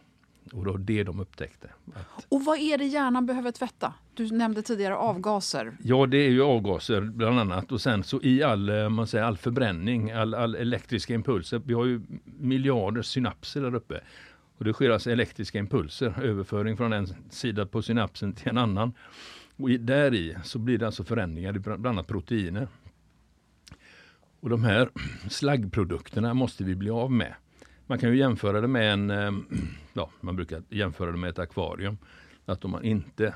Och 0.53 0.65
det 0.65 0.71
var 0.71 0.79
det 0.79 1.05
de 1.05 1.21
upptäckte. 1.21 1.69
Att, 1.95 2.27
Och 2.29 2.45
vad 2.45 2.59
är 2.59 2.79
det 2.79 2.85
hjärnan 2.85 3.27
behöver 3.27 3.53
tvätta? 3.53 3.95
Du 4.15 4.31
nämnde 4.31 4.63
tidigare 4.63 4.97
avgaser. 4.97 5.77
ja, 5.83 6.07
det 6.07 6.17
är 6.19 6.31
ju 6.31 6.43
avgaser 6.43 7.01
bland 7.01 7.41
annat. 7.41 7.73
Och 7.73 7.81
sen 7.81 8.05
så 8.05 8.23
i 8.23 8.43
all, 8.43 8.69
eh, 8.69 8.89
man 8.89 9.07
säger, 9.07 9.25
all 9.25 9.37
förbränning, 9.37 10.11
all, 10.11 10.35
all 10.35 10.55
elektriska 10.55 11.15
impulser. 11.15 11.63
Vi 11.65 11.75
har 11.75 11.85
ju 11.85 12.01
miljarder 12.25 13.03
synapser 13.03 13.61
där 13.61 13.75
uppe. 13.75 14.01
Och 14.59 14.65
det 14.65 14.73
sker 14.73 14.91
alltså 14.91 15.11
elektriska 15.11 15.59
impulser, 15.59 16.21
överföring 16.23 16.77
från 16.77 16.93
en 16.93 17.07
sida 17.31 17.67
på 17.67 17.83
synapsen 17.83 18.33
till 18.33 18.49
en 18.49 18.59
annan. 18.59 18.93
Och 19.57 19.71
där 19.71 20.15
i 20.15 20.37
så 20.45 20.59
blir 20.59 20.79
det 20.79 20.87
alltså 20.87 21.05
förändringar 21.05 21.57
i 21.57 21.59
bland 21.59 21.87
annat 21.87 22.07
proteiner. 22.07 22.69
Och 24.47 24.51
de 24.51 24.65
här 24.65 24.91
slaggprodukterna 25.29 26.35
måste 26.35 26.65
vi 26.65 26.75
bli 26.75 26.91
av 26.91 27.13
med. 27.13 27.35
Man 27.87 27.99
kan 27.99 28.11
ju 28.11 28.17
jämföra 28.17 28.61
det 28.61 28.69
med 28.69 28.93
en, 28.93 29.11
eh, 29.11 29.33
ja, 29.93 30.11
man 30.21 30.37
brukar 30.37 30.63
jämföra 30.69 31.11
det 31.11 31.17
med 31.17 31.31
ett 31.31 31.39
akvarium. 31.39 31.99
Att 32.45 32.65
om 32.65 32.71
man 32.71 32.85
inte 32.85 33.35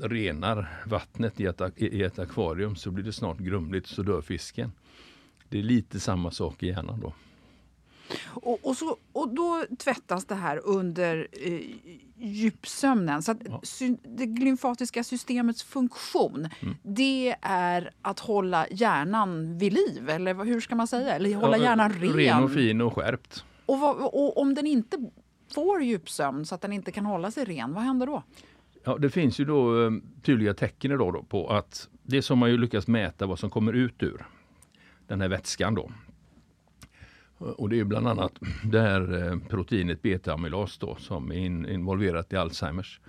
renar 0.00 0.68
vattnet 0.86 1.40
i 1.40 1.46
ett, 1.46 1.60
i 1.76 2.02
ett 2.02 2.18
akvarium 2.18 2.76
så 2.76 2.90
blir 2.90 3.04
det 3.04 3.12
snart 3.12 3.38
grumligt 3.38 3.86
så 3.86 4.02
dör 4.02 4.20
fisken. 4.20 4.72
Det 5.48 5.58
är 5.58 5.62
lite 5.62 6.00
samma 6.00 6.30
sak 6.30 6.62
i 6.62 6.66
hjärnan 6.66 7.00
då. 7.00 7.14
Och, 8.26 8.58
och, 8.62 8.76
så, 8.76 8.96
och 9.12 9.34
då 9.34 9.64
tvättas 9.78 10.24
det 10.24 10.34
här 10.34 10.60
under 10.64 11.28
eh, 11.32 11.60
djupsömnen. 12.16 13.22
Så 13.22 13.32
att 13.32 13.38
Ja. 13.44 13.60
sy, 13.62 13.96
det 14.04 14.26
lymfatiska 14.26 15.04
systemets 15.04 15.62
funktion 15.62 16.48
Mm. 16.60 16.74
det 16.82 17.36
är 17.42 17.90
att 18.02 18.20
hålla 18.20 18.66
hjärnan 18.70 19.58
vid 19.58 19.72
liv. 19.72 20.08
Eller 20.10 20.44
hur 20.44 20.60
ska 20.60 20.74
man 20.74 20.86
säga? 20.86 21.14
Eller 21.14 21.34
hålla 21.36 21.56
Ja, 21.56 21.62
hjärnan 21.62 21.92
ren. 21.92 22.12
Ren 22.12 22.42
och 22.42 22.52
fin 22.52 22.80
och 22.80 22.94
skärpt. 22.94 23.44
Och, 23.66 23.78
vad, 23.80 23.96
och 23.96 24.38
om 24.40 24.54
den 24.54 24.66
inte 24.66 25.10
får 25.54 25.82
djupsömn 25.82 26.46
så 26.46 26.54
att 26.54 26.60
den 26.60 26.72
inte 26.72 26.92
kan 26.92 27.06
hålla 27.06 27.30
sig 27.30 27.44
ren, 27.44 27.74
vad 27.74 27.82
händer 27.82 28.06
då? 28.06 28.22
Ja, 28.84 28.98
det 28.98 29.10
finns 29.10 29.40
ju 29.40 29.44
då 29.44 29.84
eh, 29.86 29.90
tydliga 30.22 30.54
tecken 30.54 30.92
idag 30.92 31.12
då 31.12 31.22
på 31.22 31.48
att 31.48 31.88
det 32.02 32.22
som 32.22 32.38
man 32.38 32.50
ju 32.50 32.58
lyckas 32.58 32.86
mäta 32.86 33.26
vad 33.26 33.38
som 33.38 33.50
kommer 33.50 33.72
ut 33.72 34.02
ur 34.02 34.26
den 35.06 35.20
här 35.20 35.28
vätskan 35.28 35.74
då. 35.74 35.90
Och 37.40 37.68
det 37.68 37.80
är 37.80 37.84
bland 37.84 38.08
annat 38.08 38.32
det 38.64 38.80
här 38.80 39.28
eh, 39.32 39.38
proteinet 39.48 40.02
beta-amylas 40.02 40.78
då 40.80 40.96
som 40.96 41.30
är 41.32 41.36
in, 41.36 41.66
involverat 41.68 42.32
i 42.32 42.36
Alzheimers. 42.36 43.00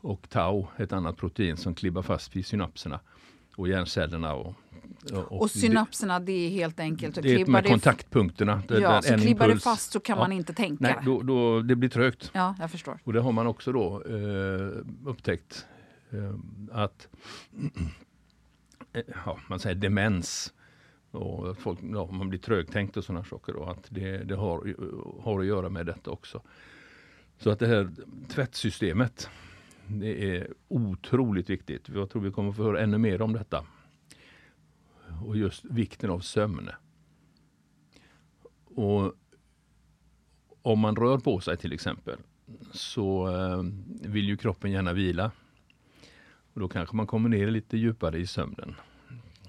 Och 0.00 0.28
tau, 0.28 0.66
ett 0.76 0.92
annat 0.92 1.16
protein 1.16 1.56
som 1.56 1.74
klibbar 1.74 2.02
fast 2.02 2.36
vid 2.36 2.46
synapserna 2.46 3.00
och 3.56 3.68
hjärncellerna. 3.68 4.34
Och, 4.34 4.54
och, 5.12 5.40
Och 5.40 5.50
synapserna, 5.50 6.20
det 6.20 6.32
är 6.32 6.50
helt 6.50 6.80
enkelt... 6.80 7.14
det, 7.14 7.20
det 7.20 7.34
är 7.42 7.62
det- 7.62 7.68
kontaktpunkterna. 7.68 8.62
där- 8.68 8.80
Ja, 8.80 8.90
där 8.92 9.00
så 9.02 9.18
klibbar 9.24 9.48
det 9.48 9.54
impuls- 9.54 9.60
fast 9.64 9.92
så 9.92 10.00
kan 10.00 10.16
Ja. 10.16 10.22
man 10.22 10.32
inte 10.32 10.52
tänka. 10.54 10.76
Nej, 10.80 10.94
då, 11.04 11.22
då, 11.22 11.60
det 11.60 11.76
blir 11.76 11.88
trögt. 11.88 12.30
Ja, 12.34 12.54
jag 12.58 12.70
förstår. 12.70 12.98
Och 13.04 13.12
det 13.12 13.20
har 13.20 13.32
man 13.32 13.46
också 13.46 13.72
då 13.72 14.02
eh, 14.06 15.08
upptäckt 15.10 15.66
eh, 16.10 16.34
att 16.72 17.08
eh, 18.92 19.02
ja, 19.24 19.38
man 19.48 19.58
säger 19.58 19.76
demens 19.76 20.52
och 21.16 21.50
att 21.50 21.58
folk, 21.58 21.78
ja, 21.82 22.10
man 22.10 22.28
blir 22.28 22.38
trögtänkt 22.38 22.96
och 22.96 23.04
sådana 23.04 23.24
saker. 23.24 23.52
Då, 23.52 23.64
att 23.64 23.86
det, 23.88 24.16
det 24.16 24.34
har, 24.36 24.74
har 25.22 25.40
att 25.40 25.46
göra 25.46 25.68
med 25.68 25.86
detta 25.86 26.10
också. 26.10 26.42
Så 27.38 27.50
att 27.50 27.58
det 27.58 27.66
här 27.66 27.90
tvättsystemet 28.28 29.30
det 29.86 30.36
är 30.36 30.54
otroligt 30.68 31.50
viktigt. 31.50 31.88
Jag 31.88 32.10
tror 32.10 32.22
vi 32.22 32.30
kommer 32.30 32.52
få 32.52 32.62
höra 32.62 32.80
ännu 32.80 32.98
mer 32.98 33.22
om 33.22 33.32
detta. 33.32 33.64
Och 35.24 35.36
just 35.36 35.64
vikten 35.64 36.10
av 36.10 36.20
sömn. 36.20 36.70
Och 38.64 39.14
om 40.62 40.78
man 40.78 40.96
rör 40.96 41.18
på 41.18 41.40
sig 41.40 41.56
till 41.56 41.72
exempel 41.72 42.18
så 42.72 43.28
eh, 43.28 43.62
vill 44.10 44.28
ju 44.28 44.36
kroppen 44.36 44.70
gärna 44.70 44.92
vila. 44.92 45.30
Och 46.52 46.60
då 46.60 46.68
kanske 46.68 46.96
man 46.96 47.06
kommer 47.06 47.28
ner 47.28 47.50
lite 47.50 47.76
djupare 47.76 48.18
i 48.18 48.26
sömnen. 48.26 48.74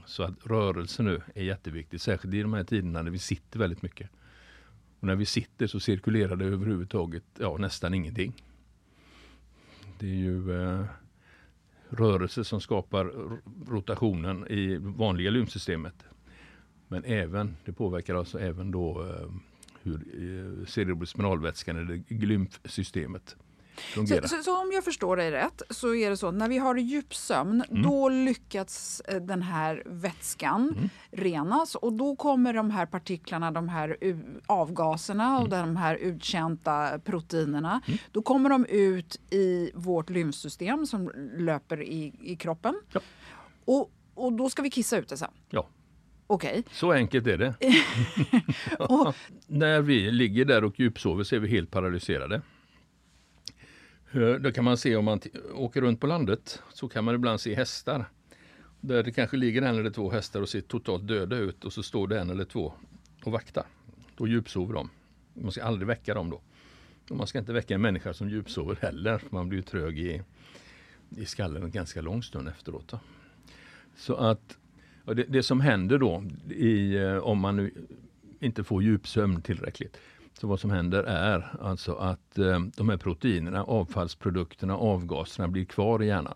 Så 0.07 0.23
att 0.23 0.45
rörelse 0.45 1.03
nu 1.03 1.21
är 1.35 1.43
jätteviktigt, 1.43 2.01
särskilt 2.01 2.33
i 2.33 2.41
de 2.41 2.53
här 2.53 2.63
tiderna 2.63 3.01
när 3.01 3.11
vi 3.11 3.19
sitter 3.19 3.59
väldigt 3.59 3.81
mycket. 3.81 4.09
Och 4.99 5.07
när 5.07 5.15
vi 5.15 5.25
sitter 5.25 5.67
så 5.67 5.79
cirkulerar 5.79 6.35
det 6.35 6.45
överhuvudtaget 6.45 7.23
ja, 7.39 7.57
nästan 7.57 7.93
ingenting. 7.93 8.33
Det 9.99 10.07
är 10.07 10.15
ju 10.15 10.63
eh, 10.63 10.85
rörelse 11.89 12.43
som 12.43 12.61
skapar 12.61 13.13
rotationen 13.67 14.47
i 14.47 14.77
vanliga 14.77 15.29
lymfsystemet. 15.31 16.05
Men 16.87 17.03
även, 17.03 17.55
det 17.65 17.73
påverkar 17.73 18.15
alltså 18.15 18.39
även 18.39 18.71
då 18.71 19.05
eh, 19.05 19.31
hur 19.83 19.95
eh, 19.95 20.65
cerebrospinalvätskan 20.65 21.77
eller 21.77 22.25
lymfsystemet 22.25 23.35
fungerar. 23.79 24.21
Så, 24.21 24.27
så, 24.37 24.43
så 24.43 24.61
om 24.61 24.71
jag 24.73 24.83
förstår 24.83 25.17
dig 25.17 25.31
rätt 25.31 25.61
så 25.69 25.95
är 25.95 26.09
det 26.09 26.17
så 26.17 26.27
att 26.27 26.33
när 26.35 26.49
vi 26.49 26.57
har 26.57 26.75
djupsömn 26.75 27.63
Mm. 27.69 27.81
då 27.83 28.09
lyckas 28.09 29.01
eh, 29.07 29.21
den 29.21 29.41
här 29.41 29.83
vätskan 29.85 30.73
Mm. 30.77 30.89
renas 31.11 31.75
och 31.75 31.93
då 31.93 32.15
kommer 32.15 32.53
de 32.53 32.71
här 32.71 32.85
partiklarna, 32.85 33.51
de 33.51 33.69
här 33.69 33.97
avgaserna 34.45 35.27
Mm. 35.27 35.41
och 35.43 35.49
de 35.49 35.75
här 35.75 35.95
uttjänta 35.95 36.99
proteinerna. 36.99 37.81
Då 38.11 38.21
kommer 38.21 38.49
de 38.49 38.65
ut 38.65 39.19
i 39.33 39.71
vårt 39.75 40.09
lymfsystem 40.09 40.85
som 40.85 41.11
löper 41.37 41.81
i, 41.81 42.13
i 42.21 42.35
kroppen. 42.35 42.81
Ja. 42.93 42.99
Och, 43.65 43.91
och 44.13 44.33
då 44.33 44.49
ska 44.49 44.61
vi 44.61 44.69
kissa 44.69 44.97
ut 44.97 45.07
det 45.09 45.17
sen. 45.17 45.31
Ja, 45.49 45.67
Okej. 46.27 46.63
så 46.71 46.91
enkelt 46.91 47.27
är 47.27 47.37
det. 47.37 47.53
När 49.47 49.81
vi 49.81 50.11
ligger 50.11 50.45
där 50.45 50.63
och 50.63 50.79
djupsover 50.79 51.23
så 51.23 51.35
är 51.35 51.39
vi 51.39 51.47
helt 51.47 51.71
paralyserade. 51.71 52.41
Det 54.11 54.55
kan 54.55 54.63
man 54.63 54.77
se 54.77 54.95
om 54.95 55.05
man 55.05 55.19
åker 55.53 55.81
runt 55.81 55.99
på 55.99 56.07
landet 56.07 56.61
så 56.73 56.87
kan 56.87 57.03
man 57.03 57.15
ibland 57.15 57.41
se 57.41 57.55
hästar. 57.55 58.05
Där 58.81 59.03
det 59.03 59.11
kanske 59.11 59.37
ligger 59.37 59.61
en 59.61 59.79
eller 59.79 59.89
två 59.89 60.11
hästar 60.11 60.41
och 60.41 60.49
ser 60.49 60.61
totalt 60.61 61.07
döda 61.07 61.37
ut 61.37 61.65
och 61.65 61.73
så 61.73 61.83
står 61.83 62.07
det 62.07 62.19
en 62.19 62.29
eller 62.29 62.45
två 62.45 62.73
och 63.23 63.31
vaktar. 63.31 63.65
Då 64.17 64.27
djupsover 64.27 64.73
de. 64.73 64.89
Man 65.33 65.51
ska 65.51 65.63
aldrig 65.63 65.87
väcka 65.87 66.13
dem 66.13 66.29
då. 66.29 66.41
Och 67.09 67.17
man 67.17 67.27
ska 67.27 67.39
inte 67.39 67.53
väcka 67.53 67.75
en 67.75 67.81
människa 67.81 68.13
som 68.13 68.29
djupsover 68.29 68.77
heller. 68.81 69.21
Man 69.29 69.49
blir 69.49 69.59
ju 69.59 69.63
trög 69.63 69.99
i, 69.99 70.21
i 71.09 71.25
skallen 71.25 71.63
en 71.63 71.71
ganska 71.71 72.01
lång 72.01 72.23
stund 72.23 72.47
efteråt. 72.47 72.87
Då. 72.87 72.99
Så 73.95 74.15
att 74.15 74.57
det, 75.05 75.23
det, 75.23 75.43
som 75.43 75.61
händer 75.61 75.97
då 75.97 76.23
i, 76.49 76.95
eh, 76.95 77.17
om 77.17 77.39
man 77.39 77.55
nu 77.55 77.71
inte 78.39 78.63
får 78.63 78.83
djupsömn 78.83 79.41
tillräckligt. 79.41 79.97
Så 80.39 80.47
vad 80.47 80.59
som 80.59 80.71
händer 80.71 81.03
är 81.03 81.57
alltså 81.61 81.95
att 81.95 82.37
eh, 82.37 82.59
de 82.77 82.89
här 82.89 82.97
proteinerna, 82.97 83.63
avfallsprodukterna, 83.63 84.77
avgaserna 84.77 85.47
blir 85.47 85.65
kvar 85.65 86.03
i 86.03 86.07
hjärnan. 86.07 86.33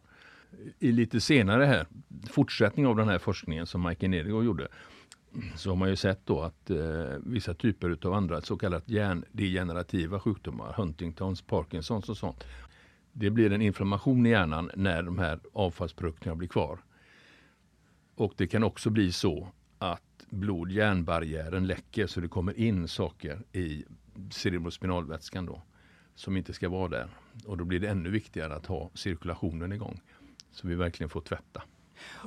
I 0.80 0.92
lite 0.92 1.22
senare 1.22 1.66
här, 1.66 1.88
fortsättning 2.30 2.88
av 2.88 2.96
den 2.96 3.10
här 3.10 3.18
forskningen 3.18 3.66
som 3.66 3.84
Mike 3.84 4.08
Nergo 4.08 4.44
gjorde, 4.44 4.68
så 5.56 5.70
har 5.70 5.76
man 5.76 5.90
ju 5.90 5.96
sett 5.96 6.26
då 6.26 6.42
att 6.42 6.70
eh, 6.70 6.78
vissa 7.26 7.54
typer 7.54 7.98
av 8.06 8.14
andra 8.14 8.42
så 8.42 8.58
kallat 8.58 8.90
hjärndegenerativa 8.90 10.20
sjukdomar, 10.20 10.74
Huntingtons, 10.74 11.42
Parkinsons 11.42 12.10
och 12.10 12.18
sånt. 12.18 12.44
Det 13.14 13.30
blir 13.30 13.52
en 13.52 13.62
inflammation 13.62 14.26
i 14.26 14.30
hjärnan 14.30 14.72
när 14.76 15.04
de 15.04 15.20
här 15.20 15.40
avfallsprodukterna 15.54 16.36
blir 16.36 16.48
kvar. 16.48 16.80
Och 18.16 18.34
det 18.38 18.48
kan 18.48 18.64
också 18.64 18.90
bli 18.90 19.12
så 19.12 19.48
blod-hjärnbarriären 20.32 21.68
läcker 21.68 22.08
så 22.08 22.20
det 22.20 22.28
kommer 22.28 22.60
in 22.60 22.88
saker 22.88 23.42
i 23.52 23.86
cerebrospinalvätskan 24.32 25.46
då 25.46 25.62
som 26.16 26.38
inte 26.38 26.54
ska 26.54 26.70
vara 26.70 26.88
där. 26.88 27.10
Och 27.46 27.58
då 27.58 27.66
blir 27.66 27.80
det 27.80 27.88
ännu 27.88 28.10
viktigare 28.10 28.56
att 28.56 28.66
ha 28.66 28.92
cirkulationen 28.94 29.72
igång 29.72 30.02
så 30.52 30.68
vi 30.68 30.76
verkligen 30.76 31.10
får 31.10 31.22
tvätta. 31.22 31.64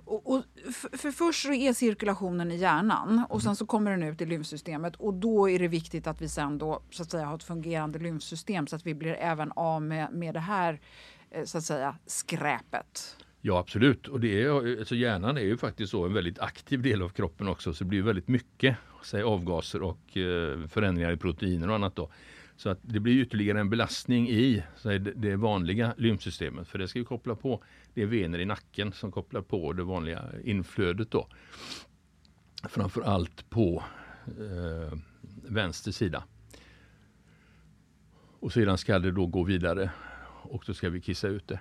Och, 0.04 0.34
och 0.34 0.42
för, 0.75 0.99
för, 0.99 1.11
först 1.11 1.46
är 1.46 1.73
cirkulationen 1.73 2.52
i 2.52 2.56
hjärnan 2.56 3.26
och 3.28 3.42
sen 3.42 3.56
så 3.56 3.66
kommer 3.66 3.90
den 3.90 4.02
ut 4.02 4.20
i 4.20 4.26
lymfsystemet 4.26 4.96
och 4.96 5.14
då 5.14 5.50
är 5.50 5.58
det 5.58 5.68
viktigt 5.68 6.06
att 6.06 6.23
vi 6.23 6.28
sen 6.28 6.58
då 6.58 6.82
så 6.90 7.02
att 7.02 7.11
säga 7.11 7.26
har 7.26 7.34
ett 7.34 7.44
fungerande 7.44 7.99
lymfsystem 7.99 8.66
så 8.66 8.76
att 8.76 8.87
vi 8.87 8.94
blir 8.94 9.14
även 9.14 9.52
av 9.52 9.82
med, 9.82 10.12
med 10.12 10.34
det 10.34 10.40
här 10.40 10.80
eh, 11.30 11.44
så 11.44 11.58
att 11.58 11.64
säga 11.64 11.96
skräpet. 12.06 13.16
Ja 13.46 13.58
absolut, 13.58 14.08
och 14.08 14.20
det 14.20 14.42
är, 14.42 14.78
alltså 14.78 14.94
hjärnan 14.94 15.36
är 15.36 15.42
ju 15.42 15.56
faktiskt 15.56 15.90
så 15.90 16.04
en 16.04 16.12
väldigt 16.12 16.38
aktiv 16.38 16.82
del 16.82 17.02
av 17.02 17.08
kroppen 17.08 17.48
också 17.48 17.74
så 17.74 17.84
det 17.84 17.88
blir 17.88 18.02
väldigt 18.02 18.28
mycket 18.28 18.76
säg, 19.02 19.22
avgaser 19.22 19.82
och 19.82 20.16
eh, 20.16 20.66
förändringar 20.66 21.12
i 21.12 21.16
proteiner 21.16 21.68
och 21.68 21.74
annat. 21.74 21.96
Då. 21.96 22.10
Så 22.56 22.68
att 22.68 22.78
det 22.82 23.00
blir 23.00 23.22
ytterligare 23.22 23.60
en 23.60 23.70
belastning 23.70 24.28
i 24.28 24.62
säg, 24.76 24.98
det 24.98 25.36
vanliga 25.36 25.94
lymfsystemet 25.96 26.68
för 26.68 26.78
det 26.78 26.88
ska 26.88 26.98
ju 26.98 27.04
koppla 27.04 27.34
på 27.34 27.64
det 27.94 28.02
är 28.02 28.06
vener 28.06 28.38
i 28.38 28.44
nacken 28.44 28.92
som 28.92 29.12
kopplar 29.12 29.42
på 29.42 29.72
det 29.72 29.82
vanliga 29.82 30.24
inflödet. 30.44 31.10
Då. 31.10 31.28
Framför 32.68 33.02
allt 33.02 33.50
på 33.50 33.84
eh, 34.26 34.98
vänster 35.48 35.92
sida. 35.92 36.24
Och 38.40 38.52
sedan 38.52 38.78
ska 38.78 38.98
det 38.98 39.10
då 39.10 39.26
gå 39.26 39.42
vidare 39.42 39.90
och 40.42 40.64
då 40.66 40.74
ska 40.74 40.90
vi 40.90 41.00
kissa 41.00 41.28
ut 41.28 41.48
det. 41.48 41.60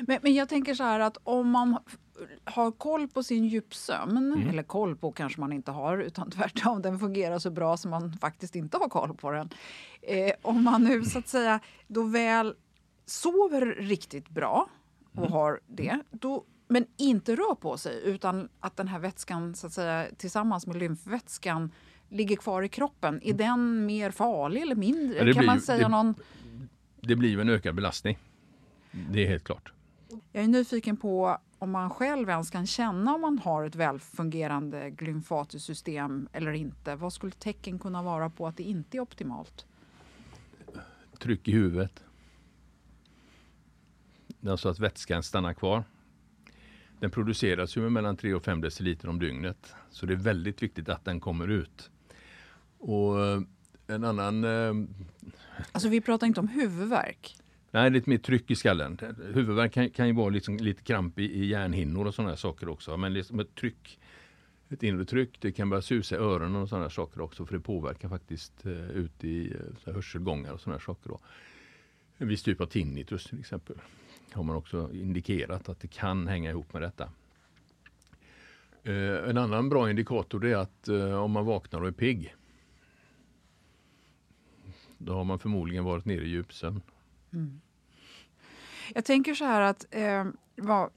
Men, 0.00 0.18
men 0.22 0.34
jag 0.34 0.48
tänker 0.48 0.74
så 0.74 0.84
här 0.84 1.00
att 1.00 1.16
om 1.24 1.50
man 1.50 1.78
har 2.44 2.70
koll 2.70 3.08
på 3.08 3.22
sin 3.22 3.44
djupsömn, 3.44 4.16
mm. 4.16 4.48
eller 4.48 4.62
koll 4.62 4.96
på 4.96 5.12
kanske 5.12 5.40
man 5.40 5.52
inte 5.52 5.70
har, 5.70 5.98
utan 5.98 6.30
tvärtom, 6.36 6.82
den 6.82 6.98
fungerar 6.98 7.38
så 7.38 7.50
bra 7.50 7.76
som 7.76 7.90
man 7.90 8.12
faktiskt 8.12 8.56
inte 8.56 8.76
har 8.76 8.88
koll 8.88 9.14
på 9.14 9.30
den. 9.30 9.48
Eh, 10.02 10.32
om 10.42 10.64
man 10.64 10.84
nu 10.84 11.04
så 11.04 11.18
att 11.18 11.28
säga 11.28 11.60
då 11.86 12.02
väl 12.02 12.54
sover 13.06 13.66
riktigt 13.66 14.28
bra 14.28 14.68
och 15.12 15.18
mm. 15.18 15.32
har 15.32 15.60
det, 15.66 15.98
då, 16.10 16.44
men 16.68 16.86
inte 16.96 17.36
rör 17.36 17.54
på 17.54 17.76
sig 17.76 18.02
utan 18.04 18.48
att 18.60 18.76
den 18.76 18.88
här 18.88 18.98
vätskan 18.98 19.54
så 19.54 19.66
att 19.66 19.72
säga, 19.72 20.06
tillsammans 20.16 20.66
med 20.66 20.76
lymfvätskan 20.76 21.70
ligger 22.08 22.36
kvar 22.36 22.62
i 22.62 22.68
kroppen. 22.68 23.20
Är 23.22 23.26
mm. 23.26 23.36
den 23.36 23.86
mer 23.86 24.10
farlig 24.10 24.62
eller 24.62 24.74
mindre? 24.74 25.18
Ja, 25.18 25.24
kan 25.24 25.32
blir, 25.32 25.46
man 25.46 25.60
säga 25.60 25.78
det, 25.78 25.88
någon... 25.88 26.14
det 27.00 27.16
blir 27.16 27.40
en 27.40 27.48
ökad 27.48 27.74
belastning. 27.74 28.18
Det 28.92 29.24
är 29.24 29.28
helt 29.28 29.44
klart. 29.44 29.72
Jag 30.32 30.44
är 30.44 30.48
nyfiken 30.48 30.96
på 30.96 31.38
om 31.58 31.70
man 31.70 31.90
själv 31.90 32.28
ens 32.28 32.50
kan 32.50 32.66
känna 32.66 33.14
om 33.14 33.20
man 33.20 33.38
har 33.38 33.64
ett 33.64 33.74
välfungerande 33.74 34.90
glymfatiskt 34.90 35.66
system 35.66 36.28
eller 36.32 36.52
inte. 36.52 36.96
Vad 36.96 37.12
skulle 37.12 37.32
tecken 37.32 37.78
kunna 37.78 38.02
vara 38.02 38.30
på 38.30 38.46
att 38.46 38.56
det 38.56 38.62
inte 38.62 38.96
är 38.96 39.00
optimalt? 39.00 39.66
Tryck 41.18 41.48
i 41.48 41.52
huvudet. 41.52 42.04
Alltså 44.46 44.68
att 44.68 44.78
vätskan 44.78 45.22
stannar 45.22 45.54
kvar. 45.54 45.84
Den 47.00 47.10
produceras 47.10 47.76
ju 47.76 47.80
med 47.80 47.92
mellan 47.92 48.16
3 48.16 48.34
och 48.34 48.44
5 48.44 48.60
deciliter 48.60 49.08
om 49.08 49.18
dygnet. 49.18 49.74
Så 49.90 50.06
det 50.06 50.12
är 50.12 50.16
väldigt 50.16 50.62
viktigt 50.62 50.88
att 50.88 51.04
den 51.04 51.20
kommer 51.20 51.48
ut. 51.48 51.90
Och 52.78 53.20
eh, 53.26 53.42
en 53.86 54.04
annan... 54.04 54.44
Eh, 54.44 54.74
alltså 55.72 55.88
vi 55.88 56.00
pratar 56.00 56.26
inte 56.26 56.40
om 56.40 56.48
huvudvärk? 56.48 57.41
Nej, 57.74 57.90
lite 57.90 58.10
mer 58.10 58.18
tryck 58.18 58.50
i 58.50 58.54
skallen. 58.54 58.98
Huvudvärk 59.34 59.72
kan, 59.72 59.90
kan 59.90 60.06
ju 60.06 60.12
vara 60.12 60.28
liksom 60.28 60.56
lite 60.56 60.82
kramp 60.82 61.18
i, 61.18 61.22
i 61.22 61.46
hjärnhinnor 61.46 62.06
och 62.06 62.14
sådana 62.14 62.36
saker 62.36 62.68
också. 62.68 62.96
Men 62.96 63.12
liksom 63.14 63.40
ett 63.40 63.54
tryck, 63.54 64.00
ett 64.68 64.82
inre 64.82 65.04
tryck, 65.04 65.38
det 65.40 65.52
kan 65.52 65.70
börja 65.70 65.82
susa 65.82 66.14
i 66.14 66.18
öronen 66.18 66.62
och 66.62 66.68
sådana 66.68 66.90
saker 66.90 67.20
också. 67.20 67.46
För 67.46 67.54
det 67.54 67.60
påverkar 67.60 68.08
faktiskt 68.08 68.66
eh, 68.66 68.90
ut 68.90 69.24
i 69.24 69.54
uh, 69.54 69.94
hörselgångar 69.94 70.52
och 70.52 70.60
sådana 70.60 70.80
saker. 70.80 71.08
Då. 71.10 71.20
En 72.18 72.28
viss 72.28 72.42
typ 72.42 72.60
av 72.60 72.66
tinnitus 72.66 73.24
till 73.24 73.40
exempel. 73.40 73.76
Har 74.32 74.42
man 74.42 74.56
också 74.56 74.90
indikerat 74.92 75.68
att 75.68 75.80
det 75.80 75.88
kan 75.88 76.26
hänga 76.26 76.50
ihop 76.50 76.72
med 76.72 76.82
detta. 76.82 77.10
Eh, 78.82 79.28
en 79.30 79.38
annan 79.38 79.68
bra 79.68 79.90
indikator 79.90 80.44
är 80.44 80.56
att 80.56 80.88
eh, 80.88 81.22
om 81.22 81.30
man 81.30 81.44
vaknar 81.44 81.80
och 81.80 81.88
är 81.88 81.92
pigg. 81.92 82.34
Då 84.98 85.14
har 85.14 85.24
man 85.24 85.38
förmodligen 85.38 85.84
varit 85.84 86.04
nere 86.04 86.24
i 86.24 86.28
djupsömn. 86.28 86.80
Mm. 87.32 87.60
Jag 88.94 89.04
tänker 89.04 89.34
så 89.34 89.44
här 89.44 89.60
att 89.60 89.86
eh, 89.90 90.24
vad, 90.56 90.90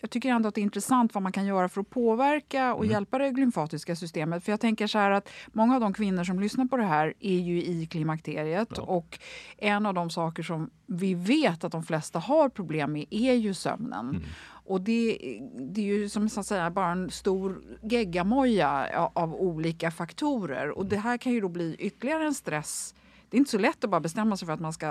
jag 0.00 0.10
tycker 0.10 0.28
ändå 0.28 0.48
att 0.48 0.54
det 0.54 0.60
är 0.60 0.62
intressant 0.62 1.14
vad 1.14 1.22
man 1.22 1.32
kan 1.32 1.46
göra 1.46 1.68
för 1.68 1.80
att 1.80 1.90
påverka 1.90 2.74
och 2.74 2.84
mm. 2.84 2.92
hjälpa 2.92 3.18
det 3.18 3.30
glymfatiska 3.30 3.96
systemet. 3.96 4.44
För 4.44 4.52
jag 4.52 4.60
tänker 4.60 4.86
så 4.86 4.98
här 4.98 5.10
att 5.10 5.28
många 5.46 5.74
av 5.74 5.80
de 5.80 5.92
kvinnor 5.92 6.24
som 6.24 6.40
lyssnar 6.40 6.64
på 6.64 6.76
det 6.76 6.84
här 6.84 7.14
är 7.20 7.38
ju 7.38 7.62
i 7.62 7.86
klimakteriet 7.86 8.68
ja. 8.76 8.82
och 8.82 9.18
en 9.58 9.86
av 9.86 9.94
de 9.94 10.10
saker 10.10 10.42
som 10.42 10.70
vi 10.86 11.14
vet 11.14 11.64
att 11.64 11.72
de 11.72 11.82
flesta 11.82 12.18
har 12.18 12.48
problem 12.48 12.92
med 12.92 13.06
är 13.10 13.34
ju 13.34 13.54
sömnen. 13.54 14.08
Mm. 14.10 14.22
Och 14.68 14.80
det, 14.80 15.18
det, 15.58 15.80
är 15.80 15.84
ju 15.84 16.08
som 16.08 16.28
så 16.28 16.40
att 16.40 16.46
säga 16.46 16.70
bara 16.70 16.90
en 16.90 17.10
stor 17.10 17.62
geggamoja 17.82 18.88
av 19.14 19.34
olika 19.34 19.90
faktorer 19.90 20.78
och 20.78 20.86
det 20.86 20.96
här 20.96 21.18
kan 21.18 21.32
ju 21.32 21.40
då 21.40 21.48
bli 21.48 21.76
ytterligare 21.78 22.26
en 22.26 22.34
stress 22.34 22.94
det 23.30 23.36
är 23.36 23.38
inte 23.38 23.50
så 23.50 23.58
lätt 23.58 23.84
att 23.84 23.90
bara 23.90 24.00
bestämma 24.00 24.36
sig 24.36 24.46
för 24.46 24.52
att 24.52 24.60
man 24.60 24.72
ska 24.72 24.86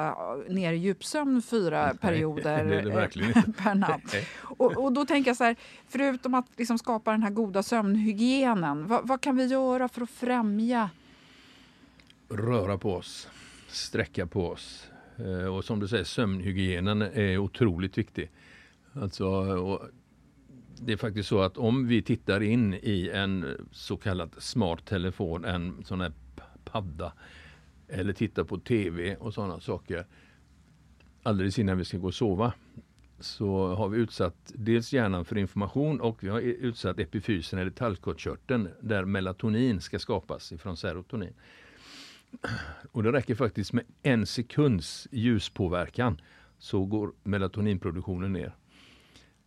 äh, 0.48 0.54
ner 0.54 0.74
i 0.74 0.78
djupsömn 0.78 1.42
fyra 1.42 1.86
Nej, 1.86 1.98
perioder 1.98 2.66
det 2.66 2.82
det 2.82 3.36
äh, 3.36 3.44
per 3.64 3.76
natt. 3.76 4.16
Och, 4.42 4.84
och, 4.84 4.94
då 4.94 5.06
tänker 5.06 5.30
jag 5.30 5.38
så 5.38 5.44
här, 5.44 5.56
förutom 5.88 6.34
att 6.34 6.46
liksom 6.58 6.78
skapa 6.78 7.12
den 7.12 7.24
här 7.24 7.30
goda 7.30 7.64
sömnhygienen, 7.64 8.88
vad, 8.88 9.08
vad 9.08 9.22
kan 9.22 9.38
vi 9.38 9.46
göra 9.46 9.88
för 9.88 10.02
att 10.02 10.10
främja? 10.10 10.90
Röra 12.30 12.78
på 12.78 12.94
oss, 12.94 13.28
sträcka 13.68 14.28
på 14.28 14.50
oss. 14.50 14.88
Eh, 15.18 15.56
och 15.56 15.66
som 15.66 15.80
du 15.80 15.88
säger, 15.88 16.04
sömnhygienen 16.04 17.02
är 17.02 17.38
otroligt 17.38 17.98
viktig. 17.98 18.32
Alltså, 18.94 19.90
det 20.80 20.94
är 20.94 20.98
faktiskt 20.98 21.30
så 21.30 21.42
att 21.42 21.58
om 21.58 21.88
vi 21.88 22.02
tittar 22.02 22.44
in 22.44 22.74
i 22.74 23.10
en 23.14 23.68
så 23.72 23.98
kallad 23.98 24.36
smart 24.38 24.86
telefon, 24.86 25.46
en 25.46 25.84
sån 25.86 26.02
här 26.02 26.12
padda, 26.66 27.14
eller 27.88 28.14
titta 28.14 28.46
på 28.46 28.58
TV 28.58 29.16
och 29.16 29.34
sådana 29.34 29.60
saker 29.60 30.06
alldeles 31.24 31.60
innan 31.60 31.78
vi 31.78 31.86
ska 31.86 31.98
gå 31.98 32.08
och 32.08 32.14
sova 32.14 32.54
så 33.20 33.68
har 33.76 33.90
vi 33.90 33.98
utsatt 33.98 34.52
dels 34.56 34.94
hjärnan 34.94 35.26
för 35.26 35.38
information 35.38 36.02
och 36.02 36.24
vi 36.24 36.30
har 36.30 36.40
utsatt 36.40 37.00
epifysen 37.00 37.60
eller 37.60 37.72
tallkottkörteln 37.72 38.70
där 38.82 39.06
melatonin 39.06 39.82
ska 39.82 40.00
skapas 40.00 40.52
ifrån 40.52 40.78
serotonin. 40.78 41.34
Och 42.92 43.04
det 43.04 43.12
räcker 43.12 43.36
faktiskt 43.36 43.74
med 43.74 43.86
en 44.04 44.26
sekunds 44.26 45.08
ljuspåverkan 45.12 46.22
så 46.58 46.86
går 46.86 47.14
melatoninproduktionen 47.24 48.34
ner. 48.34 48.56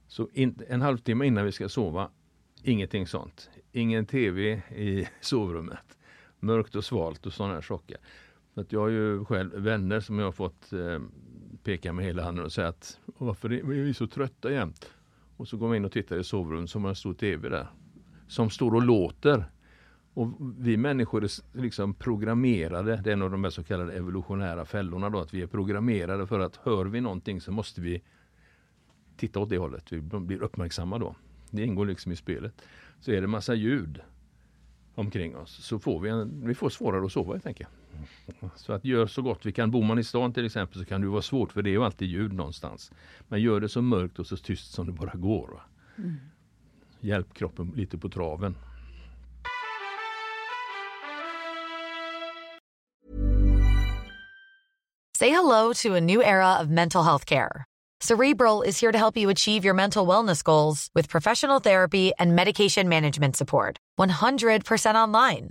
Så 0.06 0.28
in, 0.32 0.58
en 0.68 0.80
halvtimme 0.80 1.26
innan 1.26 1.44
vi 1.44 1.52
ska 1.52 1.68
sova, 1.68 2.10
ingenting 2.62 3.06
sånt. 3.06 3.50
Ingen 3.72 4.06
TV 4.06 4.62
i 4.76 5.08
sovrummet. 5.20 5.98
Mörkt 6.40 6.74
och 6.74 6.84
svalt 6.84 7.26
och 7.26 7.32
sådana 7.32 7.62
saker. 7.62 7.98
Så 8.54 8.60
att 8.60 8.72
jag 8.72 8.80
har 8.80 8.88
ju 8.88 9.24
själv 9.24 9.52
vänner 9.54 10.00
som 10.00 10.18
jag 10.18 10.26
har 10.26 10.32
fått 10.32 10.72
eh, 10.72 11.00
peka 11.62 11.92
med 11.92 12.04
hela 12.04 12.22
handen 12.22 12.44
och 12.44 12.52
säga 12.52 12.68
att 12.68 12.98
varför 13.18 13.52
är 13.52 13.62
vi 13.62 13.94
så 13.94 14.06
trötta 14.06 14.52
jämt? 14.52 14.90
Och 15.36 15.48
så 15.48 15.56
går 15.56 15.68
man 15.68 15.76
in 15.76 15.84
och 15.84 15.92
tittar 15.92 16.16
i 16.16 16.24
sovrummet 16.24 16.70
som 16.70 16.82
har 16.82 16.90
en 16.90 16.96
stor 16.96 17.14
TV 17.14 17.48
där. 17.48 17.68
Som 18.28 18.50
står 18.50 18.74
och 18.74 18.82
låter. 18.82 19.44
Och 20.14 20.28
vi 20.58 20.76
människor 20.76 21.24
är 21.24 21.30
liksom 21.58 21.94
programmerade, 21.94 23.00
det 23.04 23.10
är 23.10 23.12
en 23.12 23.22
av 23.22 23.30
de 23.30 23.50
så 23.50 23.64
kallade 23.64 23.92
evolutionära 23.92 24.64
fällorna 24.64 25.10
då, 25.10 25.20
att 25.20 25.34
vi 25.34 25.42
är 25.42 25.46
programmerade 25.46 26.26
för 26.26 26.40
att 26.40 26.56
hör 26.56 26.84
vi 26.84 27.00
någonting 27.00 27.40
så 27.40 27.52
måste 27.52 27.80
vi 27.80 28.02
titta 29.16 29.40
åt 29.40 29.48
det 29.48 29.58
hållet. 29.58 29.92
Vi 29.92 30.00
blir 30.00 30.42
uppmärksamma 30.42 30.98
då. 30.98 31.14
Det 31.50 31.64
ingår 31.64 31.86
liksom 31.86 32.12
i 32.12 32.16
spelet. 32.16 32.62
Så 33.00 33.10
är 33.10 33.20
det 33.20 33.26
massa 33.26 33.54
ljud 33.54 34.00
omkring 34.94 35.36
oss 35.36 35.64
så 35.64 35.78
får 35.78 36.00
vi, 36.00 36.08
en, 36.08 36.46
vi 36.46 36.54
får 36.54 36.68
svårare 36.68 37.04
att 37.04 37.12
sova 37.12 37.32
helt 37.32 37.46
enkelt. 37.46 37.70
Så 38.56 38.72
att 38.72 38.84
gör 38.84 39.06
så 39.06 39.22
gott 39.22 39.46
vi 39.46 39.52
kan. 39.52 39.70
Bor 39.70 39.84
man 39.84 39.98
i 39.98 40.04
stan 40.04 40.32
till 40.32 40.46
exempel 40.46 40.80
så 40.80 40.84
kan 40.84 41.00
det 41.00 41.06
vara 41.06 41.22
svårt 41.22 41.52
för 41.52 41.62
det 41.62 41.70
är 41.70 41.72
ju 41.72 41.84
alltid 41.84 42.08
ljud 42.08 42.32
någonstans. 42.32 42.92
Men 43.28 43.42
gör 43.42 43.60
det 43.60 43.68
så 43.68 43.82
mörkt 43.82 44.18
och 44.18 44.26
så 44.26 44.36
tyst 44.36 44.72
som 44.72 44.86
det 44.86 44.92
bara 44.92 45.12
går. 45.14 45.62
Mm. 45.98 46.16
Hjälp 47.00 47.34
kroppen 47.34 47.72
lite 47.76 47.98
på 47.98 48.08
traven. 48.08 48.54
Say 55.18 55.30
hello 55.30 55.72
to 55.72 55.96
a 55.96 56.00
new 56.00 56.22
era 56.22 56.60
of 56.60 56.68
mental 56.68 57.02
health 57.02 57.24
care. 57.24 57.64
Cerebral 58.00 58.62
is 58.62 58.78
here 58.78 58.92
to 58.92 58.98
help 58.98 59.16
you 59.16 59.30
achieve 59.30 59.64
your 59.64 59.74
mental 59.74 60.06
wellness 60.06 60.44
goals 60.44 60.88
with 60.94 61.08
professional 61.08 61.60
therapy 61.60 62.12
and 62.18 62.36
medication 62.36 62.88
management 62.88 63.36
support. 63.36 63.76
100% 63.98 64.94
online. 64.94 65.50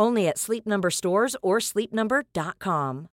Only 0.00 0.28
at 0.28 0.38
Sleep 0.38 0.66
Number 0.66 0.90
stores 0.90 1.36
or 1.42 1.60
sleepnumber.com. 1.60 3.06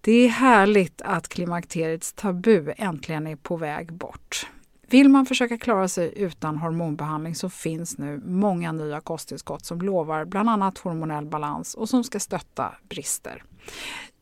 Det 0.00 0.12
är 0.12 0.28
härligt 0.28 1.02
att 1.02 1.28
klimakteriets 1.28 2.12
tabu 2.12 2.72
äntligen 2.76 3.26
är 3.26 3.36
på 3.36 3.56
väg 3.56 3.92
bort. 3.92 4.46
Vill 4.88 5.08
man 5.08 5.26
försöka 5.26 5.58
klara 5.58 5.88
sig 5.88 6.12
utan 6.16 6.56
hormonbehandling 6.56 7.34
så 7.34 7.50
finns 7.50 7.98
nu 7.98 8.20
många 8.24 8.72
nya 8.72 9.00
kosttillskott 9.00 9.64
som 9.64 9.80
lovar 9.80 10.24
bland 10.24 10.50
annat 10.50 10.78
hormonell 10.78 11.26
balans 11.26 11.74
och 11.74 11.88
som 11.88 12.04
ska 12.04 12.20
stötta 12.20 12.74
brister. 12.88 13.42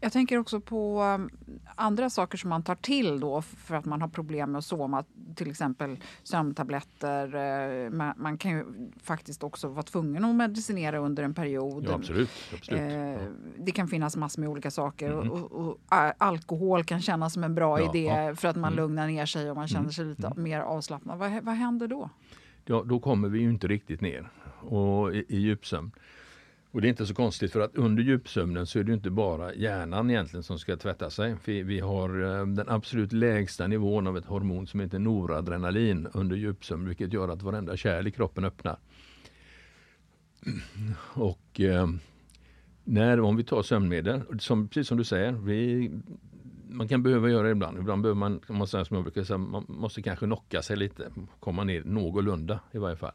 Jag 0.00 0.12
tänker 0.12 0.38
också 0.38 0.60
på 0.60 1.02
um, 1.02 1.30
andra 1.74 2.10
saker 2.10 2.38
som 2.38 2.50
man 2.50 2.62
tar 2.62 2.74
till 2.74 3.20
då 3.20 3.42
för 3.42 3.74
att 3.74 3.84
man 3.84 4.00
har 4.00 4.08
problem 4.08 4.52
med 4.52 4.58
att 4.58 4.64
sova. 4.64 5.04
Till 5.34 5.50
exempel 5.50 5.96
sömntabletter. 6.22 7.34
Eh, 7.34 7.90
man 8.16 8.38
kan 8.38 8.50
ju 8.50 8.64
faktiskt 9.02 9.42
också 9.42 9.68
vara 9.68 9.82
tvungen 9.82 10.24
att 10.24 10.34
medicinera 10.34 10.98
under 10.98 11.22
en 11.22 11.34
period. 11.34 11.84
Ja, 11.88 11.94
absolut. 11.94 12.30
absolut. 12.54 12.80
Eh, 12.80 13.26
det 13.58 13.70
kan 13.70 13.88
finnas 13.88 14.16
massor 14.16 14.40
med 14.40 14.48
olika 14.48 14.70
saker. 14.70 15.12
Mm. 15.12 15.30
Och, 15.30 15.52
och, 15.52 15.78
alkohol 16.18 16.84
kan 16.84 17.00
kännas 17.02 17.32
som 17.32 17.44
en 17.44 17.54
bra 17.54 17.80
ja, 17.80 17.94
idé 17.94 18.06
ja. 18.06 18.34
för 18.34 18.48
att 18.48 18.56
man 18.56 18.72
mm. 18.72 18.84
lugnar 18.84 19.06
ner 19.06 19.26
sig 19.26 19.50
och 19.50 19.56
man 19.56 19.68
känner 19.68 19.80
mm. 19.80 19.92
sig 19.92 20.04
lite 20.04 20.26
mm. 20.26 20.42
mer 20.42 20.60
avslappnad. 20.60 21.18
Vad, 21.18 21.42
vad 21.42 21.54
händer 21.54 21.88
då? 21.88 22.10
Ja, 22.64 22.82
då 22.86 23.00
kommer 23.00 23.28
vi 23.28 23.38
ju 23.38 23.50
inte 23.50 23.68
riktigt 23.68 24.00
ner 24.00 24.30
och 24.60 25.14
i, 25.14 25.24
i 25.28 25.36
djupsömn. 25.36 25.92
Och 26.72 26.80
det 26.80 26.86
är 26.86 26.88
inte 26.88 27.06
så 27.06 27.14
konstigt 27.14 27.52
för 27.52 27.60
att 27.60 27.76
under 27.76 28.02
djupsömnen 28.02 28.66
så 28.66 28.78
är 28.78 28.84
det 28.84 28.92
inte 28.92 29.10
bara 29.10 29.54
hjärnan 29.54 30.10
egentligen 30.10 30.42
som 30.42 30.58
ska 30.58 30.76
tvätta 30.76 31.10
sig. 31.10 31.36
Vi, 31.44 31.62
vi 31.62 31.80
har 31.80 32.22
eh, 32.22 32.46
den 32.46 32.68
absolut 32.68 33.12
lägsta 33.12 33.66
nivån 33.66 34.06
av 34.06 34.16
ett 34.16 34.24
hormon 34.24 34.66
som 34.66 34.80
heter 34.80 34.98
noradrenalin 34.98 36.08
under 36.12 36.36
djupsömn 36.36 36.88
vilket 36.88 37.12
gör 37.12 37.28
att 37.28 37.42
varenda 37.42 37.76
kärl 37.76 38.06
i 38.06 38.10
kroppen 38.10 38.44
öppnar. 38.44 38.78
Och 41.14 41.60
eh, 41.60 41.88
när, 42.84 43.20
om 43.20 43.36
vi 43.36 43.44
tar 43.44 43.62
sömnmedel, 43.62 44.20
som, 44.38 44.68
precis 44.68 44.88
som 44.88 44.98
du 44.98 45.04
säger, 45.04 45.32
vi, 45.32 45.90
man 46.68 46.88
kan 46.88 47.02
behöva 47.02 47.30
göra 47.30 47.42
det 47.42 47.50
ibland. 47.50 47.78
Ibland 47.78 48.02
behöver 48.02 48.18
man, 48.18 48.40
man, 48.48 48.66
som 48.66 48.86
jag 48.90 49.02
brukar 49.02 49.24
säga, 49.24 49.38
man 49.38 49.64
måste 49.68 50.02
kanske 50.02 50.26
knocka 50.26 50.62
sig 50.62 50.76
lite, 50.76 51.12
komma 51.40 51.64
ner 51.64 51.82
någorlunda 51.84 52.60
i 52.72 52.78
varje 52.78 52.96
fall. 52.96 53.12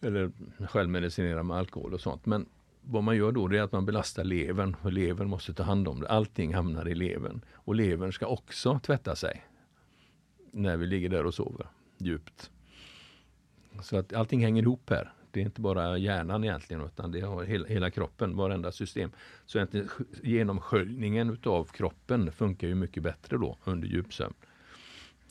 Eller 0.00 0.32
självmedicinera 0.66 1.42
med 1.42 1.56
alkohol 1.56 1.94
och 1.94 2.00
sånt. 2.00 2.26
Men 2.26 2.46
vad 2.80 3.02
man 3.02 3.16
gör 3.16 3.32
då 3.32 3.52
är 3.52 3.62
att 3.62 3.72
man 3.72 3.86
belastar 3.86 4.24
levern 4.24 4.76
och 4.82 4.92
levern 4.92 5.28
måste 5.28 5.54
ta 5.54 5.62
hand 5.62 5.88
om 5.88 6.00
det. 6.00 6.08
Allting 6.08 6.54
hamnar 6.54 6.88
i 6.88 6.94
levern. 6.94 7.40
Och 7.52 7.74
levern 7.74 8.12
ska 8.12 8.26
också 8.26 8.80
tvätta 8.82 9.16
sig 9.16 9.44
när 10.50 10.76
vi 10.76 10.86
ligger 10.86 11.08
där 11.08 11.26
och 11.26 11.34
sover 11.34 11.66
djupt. 11.98 12.50
Så 13.82 13.96
att 13.96 14.12
allting 14.12 14.42
hänger 14.42 14.62
ihop 14.62 14.90
här. 14.90 15.12
Det 15.30 15.40
är 15.40 15.44
inte 15.44 15.60
bara 15.60 15.98
hjärnan 15.98 16.44
egentligen 16.44 16.82
utan 16.82 17.12
det 17.12 17.20
har 17.20 17.44
hela, 17.44 17.66
hela 17.66 17.90
kroppen, 17.90 18.36
varenda 18.36 18.72
system. 18.72 19.10
Så 19.46 19.66
genomsköljningen 20.22 21.30
utav 21.30 21.64
kroppen 21.64 22.32
funkar 22.32 22.68
ju 22.68 22.74
mycket 22.74 23.02
bättre 23.02 23.36
då 23.36 23.58
under 23.64 23.88
djupsömn. 23.88 24.34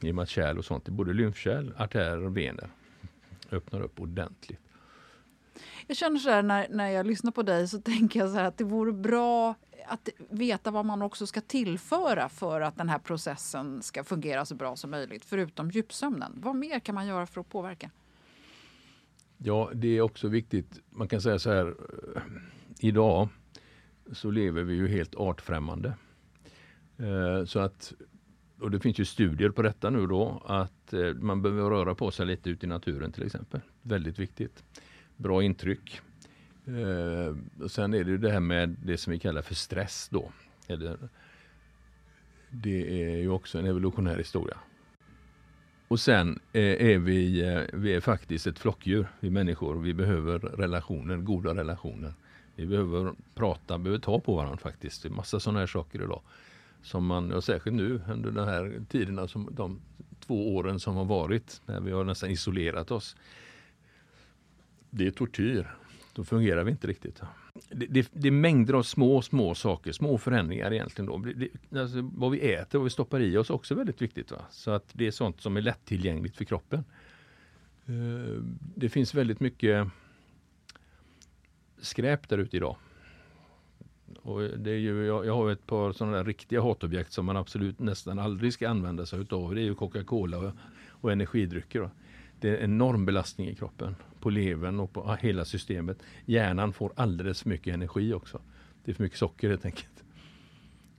I 0.02 0.12
och 0.12 0.16
med 0.16 0.24
att 0.24 0.30
kärl 0.30 0.58
och 0.58 0.66
sånt, 0.66 0.90
både 0.90 1.14
lymfkärl, 1.14 1.72
artärer 1.78 2.26
och 2.26 2.38
vener 2.38 2.70
öppnar 3.52 3.82
upp 3.82 4.00
ordentligt. 4.00 4.60
Jag 5.88 5.98
känner 5.98 6.20
så 6.20 6.30
här 6.30 6.44
när, 6.44 6.68
när 6.70 6.90
jag 6.90 7.08
lyssnar 7.08 7.32
på 7.32 7.44
dig 7.44 7.68
så 7.68 7.82
tänker 7.82 8.20
jag 8.20 8.30
så 8.30 8.40
att 8.40 8.58
det 8.58 8.64
vore 8.64 8.94
bra 8.94 9.56
att 9.88 10.10
veta 10.30 10.72
vad 10.72 10.86
man 10.86 11.02
också 11.02 11.28
ska 11.28 11.42
tillföra 11.42 12.30
för 12.30 12.62
att 12.62 12.78
den 12.78 12.90
här 12.90 13.00
processen 13.00 13.82
ska 13.82 14.04
fungera 14.04 14.46
så 14.46 14.56
bra 14.56 14.76
som 14.76 14.92
möjligt, 14.92 15.26
förutom 15.26 15.72
djupsömnen. 15.72 16.32
Vad 16.36 16.56
mer 16.56 16.80
kan 16.80 16.96
man 16.96 17.08
göra 17.08 17.26
för 17.26 17.42
att 17.42 17.50
påverka? 17.50 17.92
Ja, 19.38 19.72
det 19.74 19.98
är 19.98 20.02
också 20.02 20.28
viktigt. 20.28 20.82
Man 20.90 21.08
kan 21.08 21.22
säga 21.22 21.40
så 21.40 21.52
här. 21.52 21.68
Eh, 22.16 22.22
idag 22.80 23.28
så 24.12 24.32
lever 24.32 24.64
vi 24.64 24.74
ju 24.74 24.88
helt 24.88 25.16
artfrämmande. 25.16 25.94
Eh, 26.98 27.46
så 27.46 27.60
att, 27.60 27.94
och 28.60 28.72
det 28.72 28.80
finns 28.80 29.00
ju 29.00 29.06
studier 29.06 29.50
på 29.50 29.62
detta 29.62 29.90
nu 29.90 30.08
då, 30.08 30.44
att 30.46 30.75
eh, 30.94 31.14
man 31.14 31.42
behöver 31.42 31.70
röra 31.70 31.96
på 31.96 32.12
sig 32.12 32.26
lite 32.26 32.50
ute 32.50 32.66
i 32.66 32.70
naturen 32.70 33.12
till 33.12 33.26
exempel. 33.26 33.62
Väldigt 33.82 34.20
viktigt 34.20 34.64
bra 35.18 35.44
intryck. 35.44 36.02
Eh, 36.68 37.64
och 37.64 37.72
sen 37.72 37.94
är 37.94 38.04
det 38.04 38.12
ju 38.12 38.18
det 38.18 38.32
här 38.32 38.40
med 38.40 38.76
det 38.84 38.98
som 38.98 39.12
vi 39.12 39.20
kallar 39.20 39.42
för 39.42 39.56
stress 39.56 40.10
då. 40.12 40.32
Eller, 40.68 40.98
det 42.50 43.04
är 43.04 43.18
ju 43.18 43.30
också 43.30 43.60
en 43.60 43.66
evolutionär 43.66 44.18
historia. 44.18 44.58
Och 45.88 46.00
sen 46.00 46.40
eh, 46.54 46.88
är 46.92 46.98
vi, 46.98 47.42
vi 47.74 47.94
är 47.94 48.00
faktiskt 48.00 48.48
ett 48.48 48.60
flockdjur, 48.60 49.08
vi 49.20 49.30
människor. 49.30 49.76
Vi 49.76 49.94
behöver 49.94 50.40
relationer, 50.40 51.18
goda 51.18 51.56
relationer. 51.56 52.14
Vi 52.56 52.66
behöver 52.66 53.14
prata, 53.34 53.78
behöver 53.78 54.00
ta 54.00 54.20
på 54.20 54.36
varandra 54.36 54.58
faktiskt. 54.58 55.04
Det 55.04 55.08
är 55.08 55.12
massa 55.12 55.40
sådana 55.40 55.60
här 55.60 55.68
saker 55.68 56.04
idag. 56.04 56.22
Som 56.82 57.06
man, 57.06 57.32
och 57.32 57.44
särskilt 57.44 57.76
nu 57.76 58.02
under 58.10 58.32
de 58.32 58.48
här 58.48 58.82
tiderna, 58.90 59.28
som 59.28 59.50
de 59.52 59.82
två 60.28 60.56
åren 60.56 60.80
som 60.80 60.96
har 60.96 61.06
varit, 61.06 61.62
när 61.66 61.82
vi 61.82 61.92
har 61.92 62.04
nästan 62.04 62.30
isolerat 62.30 62.92
oss 62.92 63.16
det 64.96 65.08
är 65.08 65.12
tortyr 65.12 65.76
då 66.14 66.24
fungerar 66.24 66.64
vi 66.64 66.72
inte 66.72 66.88
riktigt. 66.88 67.22
Det, 67.70 67.86
det, 67.86 68.10
det 68.14 68.28
är 68.28 68.32
mängder 68.32 68.74
av 68.74 68.84
små, 68.84 69.22
små 69.22 69.56
saker, 69.56 69.92
små 69.92 70.18
förändringar 70.18 70.74
egentligen. 70.74 71.06
Då. 71.06 71.18
Det, 71.18 71.80
alltså, 71.80 72.10
vad 72.14 72.32
vi 72.32 72.54
äter 72.54 72.78
och 72.78 72.82
vad 72.82 72.84
vi 72.84 72.90
stoppar 72.90 73.20
i 73.20 73.38
oss 73.38 73.50
också 73.50 73.76
väldigt 73.76 74.02
viktigt. 74.02 74.32
Va? 74.32 74.42
Så 74.52 74.72
att 74.72 74.90
det 74.94 75.08
är 75.08 75.12
sånt 75.12 75.42
som 75.42 75.58
är 75.58 75.62
lättillgängligt 75.62 76.38
för 76.38 76.46
kroppen. 76.46 76.84
Eh, 77.86 78.44
det 78.76 78.90
finns 78.90 79.14
väldigt 79.14 79.40
mycket 79.40 79.88
skräp 81.78 82.30
där 82.30 82.38
ute 82.38 82.58
idag. 82.58 82.78
Och 84.22 84.42
det 84.42 84.72
är 84.72 84.78
ju, 84.78 85.06
jag, 85.06 85.26
jag 85.26 85.36
har 85.36 85.52
ett 85.52 85.68
par 85.68 85.92
sådana 85.92 86.18
där 86.18 86.24
riktiga 86.24 86.62
hatobjekt 86.62 87.12
som 87.12 87.26
man 87.26 87.38
absolut 87.38 87.80
nästan 87.80 88.20
aldrig 88.20 88.54
ska 88.54 88.70
använda 88.70 89.06
sig 89.06 89.20
utav. 89.20 89.56
Det 89.56 89.62
är 89.62 89.64
ju 89.64 89.76
Coca-Cola 89.76 90.38
och, 90.38 90.52
och 90.90 91.12
energidrycker. 91.12 91.80
Då. 91.80 91.90
Det 92.40 92.50
är 92.50 92.58
en 92.58 92.64
enorm 92.64 93.06
belastning 93.06 93.50
i 93.50 93.56
kroppen, 93.56 93.96
på 94.20 94.30
levern 94.30 94.80
och 94.80 94.94
på 94.94 95.18
hela 95.22 95.46
systemet. 95.46 95.98
Hjärnan 96.26 96.74
får 96.74 96.94
alldeles 96.96 97.42
för 97.42 97.50
mycket 97.50 97.74
energi 97.74 98.14
också. 98.14 98.42
Det 98.84 98.92
är 98.92 98.96
för 98.96 99.04
mycket 99.04 99.20
socker 99.20 99.50
helt 99.50 99.66
enkelt. 99.66 100.04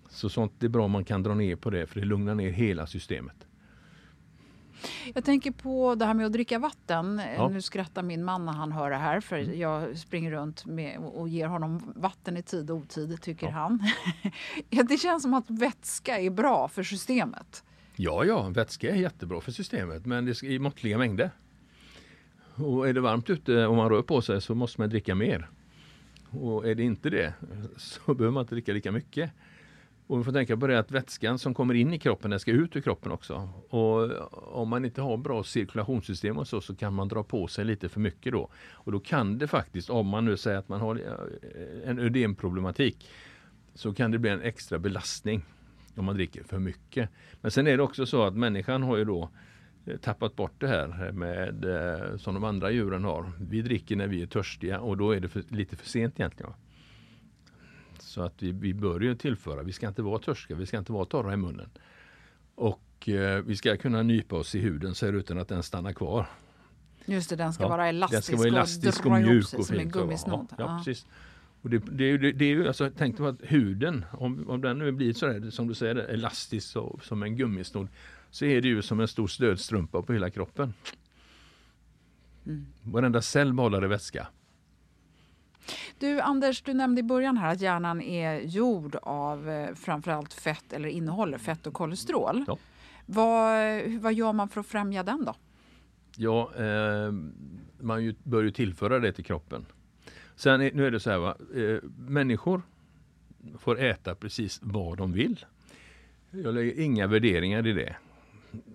Så 0.09 0.29
sånt 0.29 0.53
det 0.59 0.66
är 0.66 0.71
bra 0.71 0.85
om 0.85 0.90
man 0.90 1.05
kan 1.05 1.23
dra 1.23 1.35
ner 1.35 1.57
på 1.57 1.71
det 1.71 1.87
för 1.87 2.01
det 2.01 2.07
lugnar 2.07 2.35
ner 2.35 2.51
hela 2.51 2.87
systemet. 2.87 3.45
Jag 5.14 5.24
tänker 5.24 5.50
på 5.50 5.94
det 5.94 6.04
här 6.04 6.14
med 6.14 6.26
att 6.26 6.32
dricka 6.32 6.58
vatten. 6.58 7.20
Ja. 7.36 7.48
Nu 7.48 7.62
skrattar 7.62 8.02
min 8.02 8.24
man 8.24 8.46
när 8.46 8.52
han 8.52 8.72
hör 8.72 8.90
det 8.90 8.96
här 8.96 9.20
för 9.20 9.38
mm. 9.38 9.60
jag 9.60 9.98
springer 9.98 10.30
runt 10.30 10.66
med 10.66 10.98
och 10.98 11.28
ger 11.28 11.46
honom 11.46 11.92
vatten 11.96 12.36
i 12.36 12.42
tid 12.42 12.70
och 12.70 12.76
otid, 12.76 13.22
tycker 13.22 13.46
ja. 13.46 13.52
han. 13.52 13.82
det 14.88 14.96
känns 14.96 15.22
som 15.22 15.34
att 15.34 15.50
vätska 15.50 16.18
är 16.18 16.30
bra 16.30 16.68
för 16.68 16.82
systemet. 16.82 17.64
Ja, 17.96 18.24
ja, 18.24 18.48
vätska 18.48 18.90
är 18.90 18.94
jättebra 18.94 19.40
för 19.40 19.52
systemet 19.52 20.06
men 20.06 20.24
det 20.24 20.34
ska 20.34 20.46
i 20.46 20.58
måttliga 20.58 20.98
mängder. 20.98 21.30
Och 22.54 22.88
är 22.88 22.92
det 22.92 23.00
varmt 23.00 23.30
ute 23.30 23.66
och 23.66 23.76
man 23.76 23.88
rör 23.88 24.02
på 24.02 24.22
sig 24.22 24.40
så 24.40 24.54
måste 24.54 24.80
man 24.80 24.90
dricka 24.90 25.14
mer. 25.14 25.50
Och 26.30 26.68
är 26.68 26.74
det 26.74 26.82
inte 26.82 27.10
det 27.10 27.34
så 27.76 28.14
behöver 28.14 28.32
man 28.32 28.40
inte 28.40 28.54
dricka 28.54 28.72
lika 28.72 28.92
mycket. 28.92 29.30
Och 30.07 30.19
vi 30.19 30.25
får 30.25 30.33
tänka 30.33 30.57
på 30.57 30.66
det 30.66 30.79
att 30.79 30.90
vätskan 30.90 31.38
som 31.38 31.55
kommer 31.55 31.75
in 31.75 31.92
i 31.92 31.99
kroppen, 31.99 32.31
den 32.31 32.40
ska 32.40 32.51
ut 32.51 32.77
ur 32.77 32.81
kroppen 32.81 33.12
också. 33.12 33.49
Och 33.69 34.11
om 34.61 34.69
man 34.69 34.85
inte 34.85 35.03
har 35.03 35.16
bra 35.16 35.45
cirkulationssystem 35.45 36.38
och 36.38 36.49
så, 36.49 36.61
så 36.61 36.77
kan 36.77 36.95
man 36.95 37.09
dra 37.09 37.23
på 37.23 37.47
sig 37.47 37.64
lite 37.64 37.88
för 37.88 38.01
mycket 38.01 38.33
då. 38.33 38.51
Och 38.73 38.92
då 38.92 39.01
kan 39.01 39.38
det 39.38 39.47
faktiskt, 39.47 39.90
om 39.90 40.07
man 40.07 40.25
nu 40.25 40.37
säger 40.37 40.59
att 40.59 40.69
man 40.69 40.81
har 40.81 40.97
eh, 40.97 41.90
en 41.90 41.99
ödemproblematik, 41.99 43.11
så 43.75 43.95
kan 43.95 44.11
det 44.11 44.19
bli 44.19 44.31
en 44.31 44.42
extra 44.42 44.79
belastning 44.79 45.42
om 45.97 46.05
man 46.05 46.14
dricker 46.14 46.42
för 46.42 46.59
mycket. 46.59 47.11
Men 47.40 47.51
sen 47.51 47.66
är 47.66 47.77
det 47.77 47.83
också 47.83 48.07
så 48.07 48.23
att 48.23 48.35
människan 48.35 48.83
har 48.83 48.97
ju 48.97 49.05
då 49.05 49.31
eh, 49.87 49.97
tappat 49.97 50.37
bort 50.37 50.61
det 50.61 50.69
här 50.69 51.12
med 51.12 51.64
eh, 51.64 52.16
som 52.16 52.35
de 52.35 52.45
andra 52.45 52.71
djuren 52.71 53.05
har. 53.05 53.33
Vi 53.40 53.62
dricker 53.62 53.97
när 53.97 54.09
vi 54.09 54.23
är 54.23 54.27
törstiga 54.27 54.81
och 54.81 54.97
då 54.97 55.11
är 55.11 55.21
det 55.21 55.29
för, 55.29 55.45
lite 55.49 55.77
för 55.77 55.87
sent 55.87 56.21
egentligen. 56.21 56.53
Så 58.16 58.22
att 58.22 58.42
vi, 58.42 58.52
vi 58.52 58.74
bör 58.74 59.00
ju 59.00 59.14
tillföra, 59.14 59.62
vi 59.62 59.72
ska 59.72 59.88
inte 59.88 60.02
vara 60.02 60.18
törstiga, 60.18 60.57
vi 60.59 60.66
ska 60.66 60.79
inte 60.79 60.92
vara 60.92 61.05
torra 61.05 61.33
i 61.33 61.37
munnen. 61.37 61.70
Och 62.55 63.09
eh, 63.09 63.42
vi 63.42 63.57
ska 63.57 63.76
kunna 63.76 64.02
nypa 64.02 64.37
oss 64.37 64.55
i 64.55 64.59
huden 64.59 64.94
så 64.94 65.07
här 65.07 65.12
utan 65.12 65.38
att 65.38 65.48
den 65.48 65.62
stannar 65.62 65.92
kvar. 65.92 66.26
Just 67.05 67.31
det, 67.31 67.37
den 67.37 67.52
ska 67.52 67.62
ja, 67.62 67.68
vara 67.68 67.88
elastisk, 67.88 68.16
den 68.16 68.22
ska 68.22 68.37
vara 68.37 68.48
elastisk 68.48 69.07
och, 69.07 69.12
och 69.12 69.18
mjuk 69.18 69.55
och 69.55 69.66
fin. 69.66 69.92
Ja, 69.94 70.46
ja, 70.59 70.83
precis. 70.85 71.07
Och 71.62 71.70
det, 71.70 71.79
det, 71.79 72.18
det, 72.18 72.33
det 72.33 72.44
är 72.44 72.48
ju, 72.48 72.66
alltså, 72.66 72.90
tänk 72.96 73.16
på 73.16 73.26
att 73.26 73.37
huden, 73.40 74.05
om, 74.12 74.50
om 74.50 74.61
den 74.61 74.79
nu 74.79 74.92
blir 74.92 75.12
så 75.12 75.50
som 75.50 75.68
du 75.68 75.74
säger, 75.74 75.96
elastisk 75.96 76.68
så, 76.68 76.98
som 77.02 77.22
en 77.22 77.37
gummisnodd, 77.37 77.88
så 78.31 78.44
är 78.44 78.61
det 78.61 78.68
ju 78.68 78.83
som 78.83 79.00
en 79.00 79.09
stor 79.09 79.26
stödstrumpa 79.26 80.02
på 80.02 80.12
hela 80.12 80.31
kroppen. 80.31 80.74
Mm. 82.46 82.66
Varenda 82.83 83.22
cell 83.22 83.52
behåller 83.52 83.83
vätska. 83.83 84.29
Du 85.98 86.20
Anders, 86.20 86.62
du 86.62 86.74
nämnde 86.74 87.00
i 87.00 87.05
början 87.05 87.37
här 87.37 87.52
att 87.52 87.61
hjärnan 87.61 88.02
är 88.02 88.40
gjord 88.40 88.96
av 89.02 89.48
eh, 89.48 89.74
framförallt 89.74 90.33
fett 90.33 90.72
eller 90.72 90.88
innehåller 90.88 91.38
fett 91.38 91.66
och 91.66 91.74
kolesterol. 91.74 92.44
Ja. 92.46 92.59
Vad, 93.07 93.83
vad 94.00 94.14
gör 94.14 94.33
man 94.33 94.48
för 94.48 94.61
att 94.61 94.66
främja 94.66 95.02
den 95.02 95.24
då? 95.24 95.35
Ja, 96.16 96.50
eh, 96.57 97.12
man 97.81 98.05
ju, 98.05 98.14
bör 98.22 98.42
ju 98.42 98.50
tillföra 98.50 98.98
det 98.98 99.12
till 99.12 99.24
kroppen. 99.24 99.66
Sen 100.37 100.61
nu 100.61 100.87
är 100.87 100.90
det 100.90 101.00
så 101.00 101.11
här, 101.11 101.18
va? 101.18 101.37
Eh, 101.55 101.79
människor 101.98 102.62
får 103.59 103.81
äta 103.81 104.14
precis 104.14 104.61
vad 104.62 104.98
de 104.98 105.12
vill. 105.12 105.44
Jag 106.31 106.55
lägger 106.55 106.81
inga 106.81 107.07
värderingar 107.07 107.66
i 107.66 107.72
det. 107.72 107.96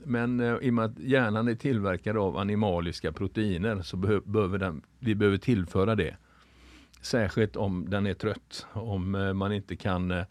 Men 0.04 0.40
eh, 0.40 0.56
i 0.62 0.70
och 0.70 0.74
med 0.74 0.86
att 0.86 1.00
hjärnan 1.00 1.48
är 1.48 1.56
tillverkad 1.56 2.18
av 2.18 2.38
animaliska 2.38 3.12
proteiner 3.12 3.82
så 3.82 3.98
behö 3.98 4.20
behöver 4.26 4.58
den, 4.58 4.82
vi 5.00 5.16
behöver 5.16 5.38
tillföra 5.38 5.96
det. 5.96 6.16
Särskilt 7.02 7.56
om 7.56 7.90
den 7.90 8.06
är 8.06 8.14
trött, 8.14 8.66
om 8.74 9.16
eh, 9.16 9.34
man 9.34 9.54
inte 9.54 9.76
kan, 9.76 10.12
eh, 10.12 10.26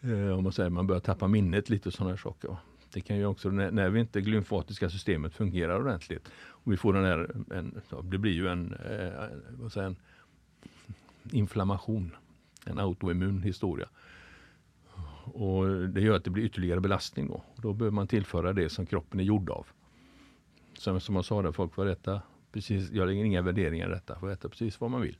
eh, 0.00 0.30
om 0.36 0.42
man 0.42 0.52
säger 0.52 0.70
man 0.70 0.86
börjar 0.86 1.00
tappa 1.00 1.28
minnet 1.28 1.70
lite 1.70 1.88
och 1.88 1.92
sådana 1.92 2.16
saker. 2.16 2.56
Det 2.92 3.00
kan 3.00 3.16
ju 3.16 3.26
också, 3.26 3.50
när, 3.50 3.70
när 3.70 3.90
vi 3.90 4.00
inte 4.00 4.20
glymfatiska 4.20 4.90
systemet 4.90 5.34
fungerar 5.34 5.80
ordentligt 5.80 6.30
och 6.38 6.72
vi 6.72 6.76
får 6.76 6.92
den 6.92 7.04
här, 7.04 7.30
en, 7.54 7.80
det 8.02 8.18
blir 8.18 8.32
ju 8.32 8.48
en, 8.48 8.76
vad 9.50 9.72
säger, 9.72 9.86
en 9.86 9.96
inflammation, 11.32 12.16
en 12.66 12.78
autoimmun 12.78 13.42
historia. 13.42 13.88
Och 15.24 15.88
det 15.88 16.00
gör 16.00 16.16
att 16.16 16.24
det 16.24 16.30
blir 16.30 16.44
ytterligare 16.44 16.80
belastning 16.80 17.28
då. 17.28 17.42
Då 17.56 17.72
behöver 17.72 17.94
man 17.94 18.08
tillföra 18.08 18.52
det 18.52 18.68
som 18.68 18.86
kroppen 18.86 19.20
är 19.20 19.24
gjord 19.24 19.50
av. 19.50 19.66
Som, 20.78 21.00
som 21.00 21.14
jag 21.14 21.24
sa, 21.24 21.42
där, 21.42 21.52
folk 21.52 21.74
får 21.74 21.86
äta 21.86 22.22
precis, 22.52 22.90
jag 22.90 23.06
lägger 23.08 23.24
inga 23.24 23.42
värderingar 23.42 23.88
i 23.88 23.92
detta, 23.92 24.18
får 24.18 24.30
äta 24.30 24.48
precis 24.48 24.80
vad 24.80 24.90
man 24.90 25.00
vill. 25.00 25.16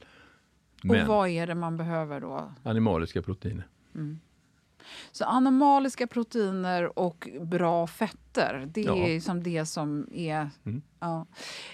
Men, 0.83 1.01
och 1.01 1.07
vad 1.07 1.29
är 1.29 1.47
det 1.47 1.55
man 1.55 1.77
behöver 1.77 2.21
då? 2.21 2.53
Animaliska 2.63 3.23
proteiner. 3.23 3.67
Mm. 3.95 4.19
Så 5.13 5.25
animaliska 5.25 6.07
proteiner 6.07 6.99
och 6.99 7.29
bra 7.41 7.87
fetter, 7.87 8.69
det 8.73 8.81
ja. 8.81 8.97
är 8.97 9.21
som 9.21 9.43
det 9.43 9.67
som 9.67 10.09
är... 10.13 10.51
Mm. 10.65 10.83
Ja. 10.99 11.27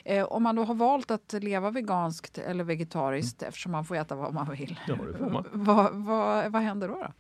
Eh, 0.05 0.25
om 0.25 0.43
man 0.43 0.57
då 0.57 0.65
har 0.65 0.75
valt 0.75 1.11
att 1.11 1.33
leva 1.33 1.71
veganskt 1.71 2.39
eller 2.39 2.65
vegetariskt, 2.65 3.43
mm. 3.43 3.49
eftersom 3.49 3.73
man 3.73 3.85
får 3.85 3.97
äta 3.97 4.15
vad 4.15 4.35
man 4.35 4.51
vill, 4.51 4.81
ja, 4.89 4.97
man. 4.97 5.47
vad, 5.53 5.95
vad, 5.95 6.53
vad 6.53 6.63
händer 6.63 6.89
då? 6.89 6.95
då? 6.95 7.13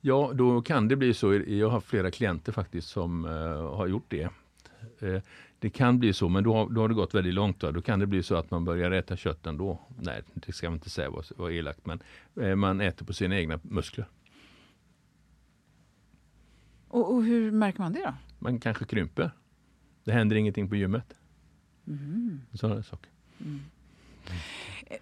Ja, 0.00 0.30
då 0.34 0.62
kan 0.62 0.88
det 0.88 0.96
bli 0.96 1.14
så. 1.14 1.34
Jag 1.34 1.66
har 1.66 1.72
haft 1.72 1.86
flera 1.86 2.10
klienter 2.10 2.52
faktiskt 2.52 2.88
som 2.88 3.24
uh, 3.24 3.74
har 3.76 3.86
gjort 3.86 4.06
det. 4.08 4.28
Uh, 5.02 5.20
det 5.60 5.70
kan 5.70 5.98
bli 5.98 6.12
så, 6.12 6.28
men 6.28 6.44
då 6.44 6.54
har, 6.54 6.70
då 6.70 6.80
har 6.80 6.88
det 6.88 6.94
gått 6.94 7.14
väldigt 7.14 7.34
långt. 7.34 7.60
Då. 7.60 7.70
då 7.70 7.82
kan 7.82 7.98
det 7.98 8.06
bli 8.06 8.22
så 8.22 8.34
att 8.34 8.50
man 8.50 8.64
börjar 8.64 8.90
äta 8.90 9.16
kött 9.16 9.46
ändå. 9.46 9.80
Nej, 10.00 10.22
det 10.34 10.52
ska 10.52 10.70
man 10.70 10.74
inte 10.74 10.90
säga 10.90 11.10
var, 11.10 11.24
var 11.36 11.50
elakt, 11.50 11.86
men 11.86 12.02
uh, 12.40 12.54
man 12.54 12.80
äter 12.80 13.06
på 13.06 13.12
sina 13.12 13.38
egna 13.38 13.60
muskler. 13.62 14.06
Och, 16.88 17.14
och, 17.14 17.24
hur 17.24 17.50
märker 17.50 17.80
man 17.80 17.92
det 17.92 18.02
då? 18.04 18.14
Man 18.38 18.60
kanske 18.60 18.84
krymper. 18.84 19.30
Det 20.04 20.12
händer 20.12 20.36
ingenting 20.36 20.68
på 20.68 20.76
gymmet. 20.76 21.14
Mm. 21.86 22.40
Sådana 22.52 22.82
saker. 22.82 23.10
Mm. 23.40 23.60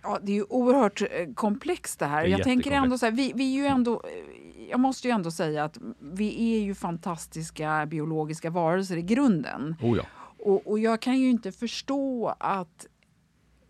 Ja, 0.03 0.19
det 0.23 0.33
är 0.33 0.37
ju 0.37 0.45
oerhört 0.49 1.03
eh, 1.03 1.35
komplext 1.35 1.99
det 1.99 2.07
här. 2.07 2.23
Det 2.23 2.29
jag 2.29 2.43
tänker 2.43 2.71
ändå 2.71 2.99
så 2.99 3.07
här, 3.07 3.13
vi, 3.13 3.33
vi 3.35 3.53
är 3.53 3.63
ju 3.63 3.67
ändå, 3.67 4.03
eh, 4.05 4.69
jag 4.71 4.81
måste 4.81 5.09
ju 5.09 5.13
ändå 5.13 5.31
säga 5.31 5.65
att 5.65 5.79
vi 6.01 6.55
är 6.55 6.65
ju 6.65 6.75
fantastiska 6.75 7.87
biologiska 7.87 8.51
varelser 8.51 8.97
i 8.97 9.03
grunden. 9.03 9.77
Oh 9.83 9.97
ja 9.97 10.05
och, 10.39 10.67
och 10.67 10.79
jag 10.79 11.01
kan 11.01 11.19
ju 11.19 11.31
inte 11.31 11.53
förstå 11.53 12.35
att 12.39 12.87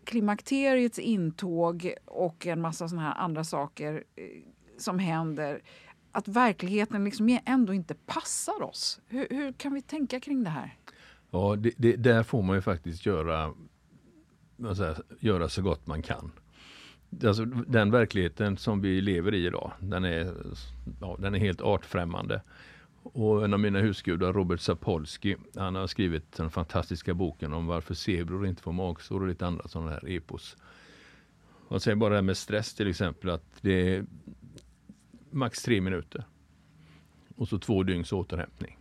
klimakteriets 0.03 0.99
intåg 0.99 1.93
och 2.05 2.47
en 2.47 2.61
massa 2.61 2.87
såna 2.87 3.01
här 3.01 3.15
andra 3.17 3.43
saker 3.43 4.03
eh, 4.15 4.23
som 4.77 4.99
händer 4.99 5.61
att 6.11 6.27
verkligheten 6.27 7.03
liksom 7.03 7.39
ändå 7.45 7.73
inte 7.73 7.93
passar 7.93 8.63
oss. 8.63 8.99
Hur, 9.07 9.27
hur 9.29 9.51
kan 9.51 9.73
vi 9.73 9.81
tänka 9.81 10.19
kring 10.19 10.43
det 10.43 10.49
här? 10.49 10.75
Ja, 11.31 11.55
det, 11.55 11.71
det, 11.77 11.95
där 11.95 12.23
får 12.23 12.41
man 12.41 12.55
ju 12.55 12.61
faktiskt 12.61 13.05
göra, 13.05 13.53
säger, 14.75 14.97
göra 15.19 15.49
så 15.49 15.61
gott 15.61 15.87
man 15.87 16.01
kan. 16.01 16.31
Alltså, 17.23 17.45
den 17.45 17.91
verkligheten 17.91 18.57
som 18.57 18.81
vi 18.81 19.01
lever 19.01 19.33
i 19.33 19.45
idag, 19.45 19.71
den 19.79 20.05
är, 20.05 20.33
ja, 21.01 21.17
den 21.19 21.35
är 21.35 21.39
helt 21.39 21.61
artfrämmande. 21.61 22.41
Och 23.13 23.45
en 23.45 23.53
av 23.53 23.59
mina 23.59 23.79
husgudar, 23.79 24.33
Robert 24.33 24.59
Sapolsky, 24.59 25.35
han 25.55 25.75
har 25.75 25.87
skrivit 25.87 26.31
den 26.31 26.49
fantastiska 26.49 27.13
boken 27.13 27.53
om 27.53 27.67
varför 27.67 27.93
zebror 27.93 28.47
inte 28.47 28.61
får 28.61 28.71
magsår 28.71 29.21
och 29.21 29.27
lite 29.27 29.47
andra 29.47 29.67
sådana 29.67 29.91
här 29.91 30.09
epos. 30.09 30.57
Han 31.69 31.79
säger 31.79 31.95
bara 31.95 32.09
det 32.09 32.15
här 32.15 32.21
med 32.21 32.37
stress 32.37 32.73
till 32.73 32.87
exempel, 32.87 33.29
att 33.29 33.61
det 33.61 33.95
är 33.95 34.05
max 35.31 35.63
tre 35.63 35.81
minuter. 35.81 36.23
Och 37.35 37.47
så 37.47 37.59
två 37.59 37.83
dygns 37.83 38.11
återhämtning. 38.11 38.77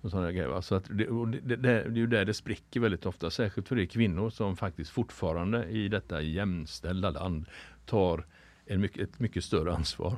Och 0.00 0.10
sådana 0.10 0.32
grejer. 0.32 0.60
Så 0.60 0.74
att 0.74 0.84
det, 0.84 1.06
det, 1.26 1.40
det, 1.40 1.56
det, 1.56 1.70
är 1.70 1.90
ju 1.90 2.06
där 2.06 2.24
det 2.24 2.34
spricker 2.34 2.80
väldigt 2.80 3.06
ofta. 3.06 3.30
Särskilt 3.30 3.68
för 3.68 3.76
de 3.76 3.86
kvinnor 3.86 4.30
som 4.30 4.56
faktiskt 4.56 4.90
fortfarande 4.90 5.64
i 5.68 5.88
detta 5.88 6.22
jämställda 6.22 7.10
land 7.10 7.46
tar 7.86 8.26
en 8.66 8.80
mycket, 8.80 9.08
ett 9.08 9.18
mycket 9.18 9.44
större 9.44 9.74
ansvar. 9.74 10.16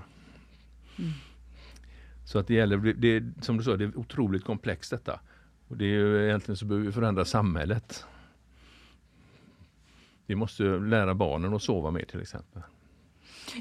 Mm. 0.98 1.12
Så 2.26 2.38
att 2.38 2.46
det 2.46 2.54
gäller, 2.54 2.76
det, 2.76 3.24
som 3.44 3.56
du 3.56 3.64
sa, 3.64 3.76
det 3.76 3.84
är 3.84 3.98
otroligt 3.98 4.44
komplext 4.44 4.90
detta. 4.90 5.20
Och 5.68 5.76
det 5.76 5.84
är 5.84 5.88
ju, 5.88 6.24
egentligen 6.24 6.56
så 6.56 6.64
behöver 6.64 6.86
vi 6.86 6.92
förändra 6.92 7.24
samhället. 7.24 8.04
Vi 10.26 10.34
måste 10.34 10.62
lära 10.62 11.14
barnen 11.14 11.54
att 11.54 11.62
sova 11.62 11.90
mer 11.90 12.04
till 12.04 12.20
exempel. 12.20 12.62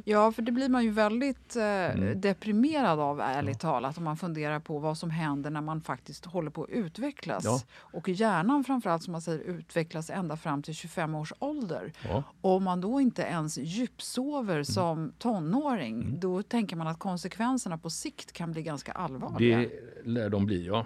Ja, 0.05 0.31
för 0.31 0.41
det 0.41 0.51
blir 0.51 0.69
man 0.69 0.83
ju 0.83 0.89
väldigt 0.91 1.55
eh, 1.55 1.63
Mm. 1.65 2.21
deprimerad 2.21 2.99
av, 2.99 3.19
ärligt 3.19 3.59
talat, 3.59 3.97
om 3.97 4.03
man 4.03 4.17
funderar 4.17 4.59
på 4.59 4.79
vad 4.79 4.97
som 4.97 5.09
händer 5.09 5.49
när 5.49 5.61
man 5.61 5.81
faktiskt 5.81 6.25
håller 6.25 6.49
på 6.51 6.63
att 6.63 6.69
utvecklas. 6.69 7.43
Ja. 7.45 7.61
Och 7.75 8.09
hjärnan 8.09 8.63
framförallt, 8.63 9.03
som 9.03 9.11
man 9.11 9.21
säger, 9.21 9.39
utvecklas 9.39 10.09
ända 10.09 10.37
fram 10.37 10.63
till 10.63 10.75
25 10.75 11.15
års 11.15 11.33
ålder. 11.39 11.93
Ja. 12.09 12.23
Och 12.41 12.51
om 12.51 12.63
man 12.63 12.81
då 12.81 13.01
inte 13.01 13.21
ens 13.21 13.57
djupsover 13.57 14.53
Mm. 14.53 14.65
som 14.65 15.11
tonåring, 15.17 16.19
då 16.19 16.43
tänker 16.43 16.75
man 16.75 16.87
att 16.87 16.99
konsekvenserna 16.99 17.77
på 17.77 17.89
sikt 17.89 18.31
kan 18.33 18.51
bli 18.51 18.61
ganska 18.63 18.91
allvarliga. 18.91 19.57
Det 19.57 19.69
lär 20.03 20.29
de 20.29 20.45
bli, 20.45 20.65
ja. 20.67 20.85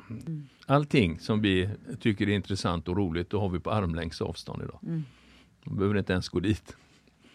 Allting 0.66 1.20
som 1.20 1.42
vi 1.42 1.70
tycker 2.00 2.30
är 2.30 2.36
intressant 2.36 2.88
och 2.88 2.98
roligt, 2.98 3.30
då 3.30 3.40
har 3.40 3.50
vi 3.50 3.60
på 3.60 3.72
armlängds 3.72 4.22
avstånd 4.22 4.64
idag. 4.64 4.80
Mm. 4.84 5.04
Man 5.64 5.76
behöver 5.78 5.98
inte 6.00 6.14
ens 6.14 6.30
gå 6.30 6.40
dit. 6.40 6.76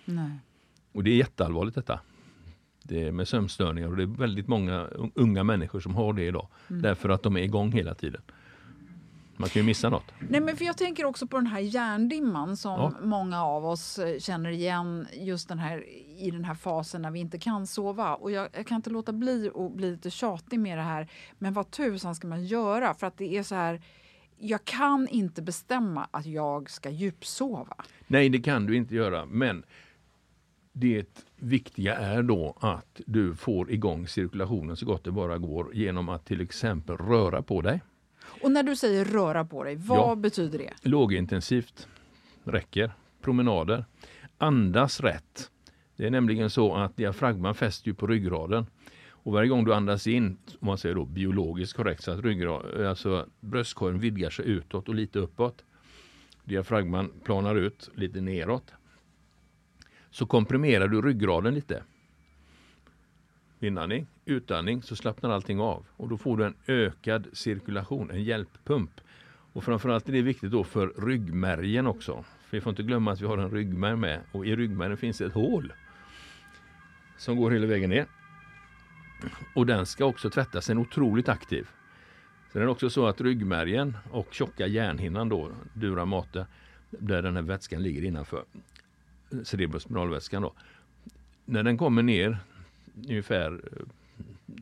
Nej. 0.04 0.30
Och 0.94 1.04
det 1.04 1.10
är 1.10 1.16
jätteallvarligt 1.16 1.74
detta. 1.74 2.00
Det 2.82 3.02
är 3.08 3.12
med 3.12 3.28
sömnstörningar 3.28 3.88
och 3.88 3.96
det 3.96 4.02
är 4.02 4.06
väldigt 4.06 4.48
många 4.48 4.88
unga 5.14 5.44
människor 5.44 5.80
som 5.80 5.94
har 5.94 6.12
det 6.12 6.22
idag. 6.22 6.48
Mm. 6.70 6.82
Därför 6.82 7.08
att 7.08 7.22
de 7.22 7.36
är 7.36 7.40
igång 7.40 7.72
hela 7.72 7.94
tiden. 7.94 8.22
Man 9.36 9.48
kan 9.48 9.62
ju 9.62 9.66
missa 9.66 9.88
något. 9.88 10.04
Nej, 10.28 10.40
men 10.40 10.56
för 10.56 10.64
jag 10.64 10.76
tänker 10.76 11.04
också 11.04 11.26
på 11.26 11.36
den 11.36 11.46
här 11.46 11.60
hjärndimman 11.60 12.56
som 12.56 12.72
Ja. 12.80 12.92
många 13.02 13.44
av 13.44 13.66
oss 13.66 13.98
eh, 13.98 14.18
känner 14.18 14.50
igen 14.50 15.06
just 15.12 15.48
den 15.48 15.58
här, 15.58 15.84
i 16.18 16.30
den 16.30 16.44
här 16.44 16.54
fasen 16.54 17.02
när 17.02 17.10
vi 17.10 17.20
inte 17.20 17.38
kan 17.38 17.66
sova. 17.66 18.14
Och 18.14 18.30
jag, 18.30 18.48
jag 18.52 18.66
kan 18.66 18.76
inte 18.76 18.90
låta 18.90 19.12
bli 19.12 19.50
att 19.54 19.72
bli 19.76 19.90
lite 19.90 20.10
tjatig 20.10 20.60
med 20.60 20.78
det 20.78 20.82
här. 20.82 21.08
Men 21.38 21.52
vad 21.52 21.70
tusan 21.70 22.14
ska 22.14 22.26
man 22.26 22.44
göra? 22.46 22.94
För 22.94 23.06
att 23.06 23.18
det 23.18 23.36
är 23.36 23.42
så 23.42 23.54
här, 23.54 23.82
jag 24.38 24.64
kan 24.64 25.08
inte 25.08 25.42
bestämma 25.42 26.08
att 26.10 26.26
jag 26.26 26.70
ska 26.70 26.90
djupsova. 26.90 27.76
Nej, 28.06 28.28
det 28.28 28.38
kan 28.38 28.66
du 28.66 28.76
inte 28.76 28.94
göra. 28.94 29.26
Men 29.26 29.64
det 30.76 31.24
viktiga 31.36 31.94
är 31.96 32.22
då 32.22 32.56
att 32.60 33.00
du 33.06 33.34
får 33.34 33.70
igång 33.70 34.08
cirkulationen 34.08 34.76
så 34.76 34.86
gott 34.86 35.04
det 35.04 35.10
bara 35.10 35.38
går 35.38 35.74
genom 35.74 36.08
att 36.08 36.26
till 36.26 36.40
exempel 36.40 36.96
röra 36.96 37.42
på 37.42 37.60
dig. 37.60 37.82
Och 38.42 38.50
när 38.50 38.62
du 38.62 38.76
säger 38.76 39.04
röra 39.04 39.44
på 39.44 39.64
dig, 39.64 39.76
vad 39.76 39.98
Ja. 39.98 40.14
betyder 40.14 40.58
det? 40.58 40.72
Lågintensivt 40.82 41.88
räcker. 42.44 42.92
Promenader. 43.22 43.84
Andas 44.38 45.00
rätt. 45.00 45.50
Det 45.96 46.06
är 46.06 46.10
nämligen 46.10 46.50
så 46.50 46.74
att 46.74 46.96
diafragman 46.96 47.54
fäster 47.54 47.88
ju 47.88 47.94
på 47.94 48.06
ryggraden. 48.06 48.66
Och 49.10 49.32
varje 49.32 49.48
gång 49.48 49.64
du 49.64 49.74
andas 49.74 50.06
in, 50.06 50.36
om 50.60 50.66
man 50.66 50.78
säger 50.78 50.94
då 50.94 51.04
biologiskt 51.04 51.76
korrekt, 51.76 52.02
så 52.02 52.10
att 52.10 52.24
ryggrad, 52.24 52.86
alltså 52.86 53.26
bröstkorgen 53.40 53.98
vidgar 54.00 54.30
sig 54.30 54.46
utåt 54.46 54.88
och 54.88 54.94
lite 54.94 55.18
uppåt. 55.18 55.64
Diafragman 56.44 57.12
planar 57.24 57.54
ut 57.56 57.90
lite 57.94 58.20
neråt. 58.20 58.72
Så 60.14 60.26
komprimerar 60.26 60.88
du 60.88 61.02
ryggraden 61.02 61.54
lite. 61.54 61.82
Inandning, 63.60 64.06
utandning 64.24 64.82
så 64.82 64.96
slappnar 64.96 65.30
allting 65.30 65.60
av 65.60 65.86
och 65.96 66.08
då 66.08 66.18
får 66.18 66.36
du 66.36 66.44
en 66.44 66.54
ökad 66.66 67.26
cirkulation, 67.32 68.10
en 68.10 68.24
hjälppump. 68.24 68.90
Och 69.52 69.64
framförallt 69.64 70.08
är 70.08 70.12
det 70.12 70.22
viktigt 70.22 70.50
då 70.50 70.64
för 70.64 70.92
ryggmärgen 71.06 71.86
också. 71.86 72.24
För 72.44 72.56
vi 72.56 72.60
får 72.60 72.70
inte 72.70 72.82
glömma 72.82 73.12
att 73.12 73.20
vi 73.20 73.26
har 73.26 73.38
en 73.38 73.50
ryggmärg 73.50 73.96
med 73.96 74.20
och 74.32 74.46
i 74.46 74.56
ryggmärgen 74.56 74.96
finns 74.96 75.20
ett 75.20 75.32
hål 75.32 75.72
som 77.18 77.36
går 77.36 77.50
hela 77.50 77.66
vägen 77.66 77.90
ner. 77.90 78.06
Och 79.54 79.66
den 79.66 79.86
ska 79.86 80.04
också 80.04 80.30
tvättas, 80.30 80.66
den 80.66 80.78
är 80.78 80.82
otroligt 80.82 81.28
aktiv. 81.28 81.68
Sen 82.52 82.62
är 82.62 82.66
det 82.66 82.72
också 82.72 82.90
så 82.90 83.06
att 83.06 83.20
ryggmärgen 83.20 83.96
och 84.10 84.34
tjocka 84.34 84.66
hjärnhinnan 84.66 85.28
då, 85.28 85.50
dura 85.72 86.04
mater, 86.04 86.46
där 86.90 87.22
den 87.22 87.36
här 87.36 87.42
vätskan 87.42 87.82
ligger 87.82 88.04
innanför, 88.04 88.44
cerebrospinalvätskan 89.44 90.42
då. 90.42 90.52
När 91.44 91.62
den 91.62 91.78
kommer 91.78 92.02
ner 92.02 92.38
ungefär 93.08 93.52
eh, 93.52 93.86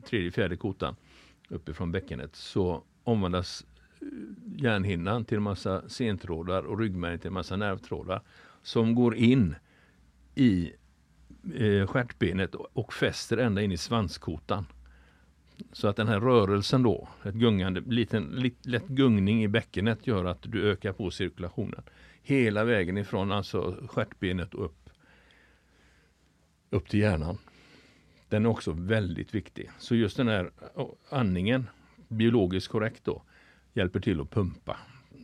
tredje, 0.09 0.31
fjärde 0.31 0.55
kotan 0.57 0.95
uppifrån 1.49 1.91
bäckenet 1.91 2.35
så 2.35 2.83
omvandlas 3.03 3.65
eh, 4.01 4.07
hjärnhinnan 4.55 5.25
till 5.25 5.37
en 5.37 5.43
massa 5.43 5.89
sentrådar 5.89 6.63
och 6.63 6.79
ryggmärgen 6.79 7.19
till 7.19 7.27
en 7.27 7.33
massa 7.33 7.55
nervtrådar 7.55 8.21
som 8.61 8.95
går 8.95 9.15
in 9.15 9.55
i 10.35 10.71
eh, 11.55 11.87
stjärtbenet 11.87 12.55
och- 12.55 12.93
fäster 12.93 13.37
ända 13.37 13.61
in 13.61 13.71
i 13.71 13.77
svanskotan. 13.77 14.65
Så 15.71 15.87
att 15.87 15.95
den 15.95 16.07
här 16.07 16.19
rörelsen 16.19 16.83
då, 16.83 17.07
ett 17.23 17.33
gungande, 17.33 17.81
liten, 17.81 18.51
lätt 18.61 18.87
gungning 18.87 19.43
i 19.43 19.47
bäckenet 19.47 20.07
gör 20.07 20.25
att 20.25 20.41
du 20.41 20.71
ökar 20.71 20.93
på 20.93 21.11
cirkulationen. 21.11 21.83
Hela 22.25 22.63
vägen 22.63 22.97
ifrån 22.97 23.31
alltså 23.31 23.87
stjärtbenet 23.87 24.53
och 24.53 24.65
upp, 24.65 24.89
upp 26.69 26.89
till 26.89 26.99
hjärnan. 26.99 27.37
Den 28.29 28.45
är 28.45 28.49
också 28.49 28.71
väldigt 28.71 29.35
viktig. 29.35 29.69
Så 29.77 29.95
just 29.95 30.17
den 30.17 30.27
här 30.27 30.51
andningen, 31.09 31.69
biologiskt 32.07 32.67
korrekt 32.67 33.05
då, 33.05 33.23
hjälper 33.73 33.99
till 33.99 34.21
att 34.21 34.31
pumpa. 34.31 34.77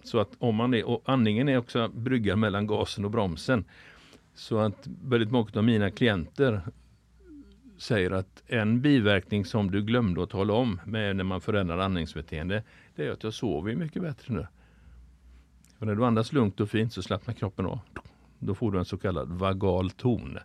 Så 0.03 0.19
att 0.19 0.29
om 0.39 0.55
man 0.55 0.73
är, 0.73 0.87
och 0.87 1.01
andningen 1.05 1.49
är 1.49 1.57
också 1.57 1.87
bryggan 1.87 2.39
mellan 2.39 2.67
gasen 2.67 3.05
och 3.05 3.11
bromsen. 3.11 3.65
Så 4.33 4.57
att 4.57 4.87
väldigt 5.03 5.31
många 5.31 5.49
av 5.55 5.63
mina 5.63 5.91
klienter 5.91 6.61
säger 7.77 8.11
att 8.11 8.43
en 8.47 8.81
biverkning 8.81 9.45
som 9.45 9.71
du 9.71 9.81
glömde 9.81 10.23
att 10.23 10.29
tala 10.29 10.53
om 10.53 10.81
med 10.85 11.15
när 11.15 11.23
man 11.23 11.41
förändrar 11.41 11.77
andningsbeteende, 11.77 12.63
det 12.95 13.05
är 13.05 13.11
att 13.11 13.23
jag 13.23 13.33
sover 13.33 13.75
mycket 13.75 14.01
bättre 14.01 14.33
nu. 14.33 14.47
För 15.79 15.85
när 15.85 15.95
du 15.95 16.05
andas 16.05 16.33
lugnt 16.33 16.59
och 16.59 16.69
fint 16.69 16.93
så 16.93 17.01
slappnar 17.01 17.33
kroppen 17.33 17.65
av. 17.65 17.79
Då 18.39 18.55
får 18.55 18.71
du 18.71 18.79
en 18.79 18.85
så 18.85 18.97
kallad 18.97 19.29
vagal 19.29 19.89
ton. 19.89 20.37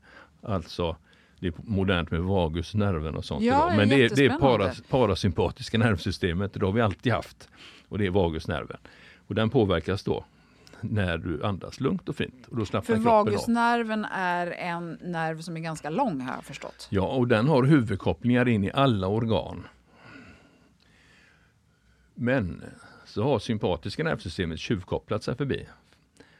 Alltså, 0.42 0.97
det 1.40 1.47
är 1.47 1.53
modernt 1.57 2.11
med 2.11 2.20
vagusnerven 2.20 3.16
och 3.16 3.25
sånt. 3.25 3.44
Ja, 3.44 3.66
idag. 3.66 3.77
Men 3.77 3.88
det 3.88 4.05
är, 4.05 4.16
det 4.16 4.25
är 4.25 4.38
paras, 4.38 4.83
parasympatiska 4.90 5.79
nervsystemet, 5.79 6.53
det 6.55 6.66
har 6.66 6.73
vi 6.73 6.81
alltid 6.81 7.12
haft. 7.12 7.49
Och 7.88 7.99
det 7.99 8.07
är 8.07 8.11
vagusnerven. 8.11 8.77
Och 9.27 9.35
den 9.35 9.51
påverkas 9.51 10.03
då 10.03 10.25
när 10.81 11.18
du 11.18 11.44
andas 11.44 11.81
lugnt 11.81 12.09
och 12.09 12.16
fint. 12.16 12.47
Och 12.51 12.57
då 12.57 12.66
slappnar 12.66 12.97
För 12.97 13.03
kroppen 13.03 13.12
av. 13.12 13.25
vagusnerven 13.27 14.05
är 14.05 14.47
en 14.47 14.99
nerv 15.03 15.40
som 15.40 15.57
är 15.57 15.61
ganska 15.61 15.90
lång 15.90 16.20
har 16.20 16.35
jag 16.35 16.44
förstått. 16.44 16.88
Ja, 16.90 17.07
och 17.07 17.29
den 17.29 17.49
har 17.49 17.62
huvudkopplingar 17.62 18.49
in 18.49 18.64
i 18.64 18.70
alla 18.75 19.07
organ. 19.09 19.66
Men 22.14 22.64
så 23.14 23.22
har 23.22 23.38
sympatiska 23.38 24.05
nervsystemet 24.05 24.61
tjuvkopplat 24.61 25.22
sig 25.22 25.37
förbi. 25.37 25.66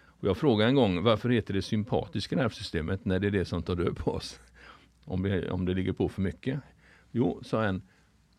Och 0.07 0.29
jag 0.29 0.37
frågade 0.37 0.69
en 0.69 0.75
gång 0.75 1.03
varför 1.03 1.29
heter 1.29 1.55
det 1.55 1.63
sympatiska 1.63 2.37
nervsystemet 2.37 3.05
när 3.05 3.19
det 3.19 3.27
är 3.27 3.31
det 3.31 3.45
som 3.45 3.63
tar 3.63 3.77
död 3.77 3.97
på 3.97 4.11
oss? 4.11 4.41
Om 5.05 5.23
det, 5.23 5.51
om 5.51 5.65
det 5.65 5.75
ligger 5.75 5.93
på 5.93 6.09
för 6.09 6.23
mycket? 6.23 6.61
Jo, 7.13 7.41
sa 7.45 7.65
en 7.65 7.83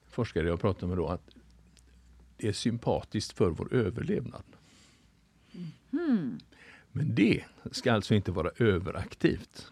forskare 0.10 0.48
jag 0.48 0.62
pratade 0.62 0.88
med 0.88 0.98
då 0.98 1.08
att 1.08 1.30
det 2.38 2.48
är 2.48 2.54
sympatiskt 2.54 3.38
för 3.38 3.50
vår 3.50 3.74
överlevnad. 3.74 4.44
Men 6.92 7.16
det 7.16 7.44
ska 7.72 7.94
alltså 7.94 8.16
inte 8.16 8.32
vara 8.32 8.52
överaktivt. 8.58 9.72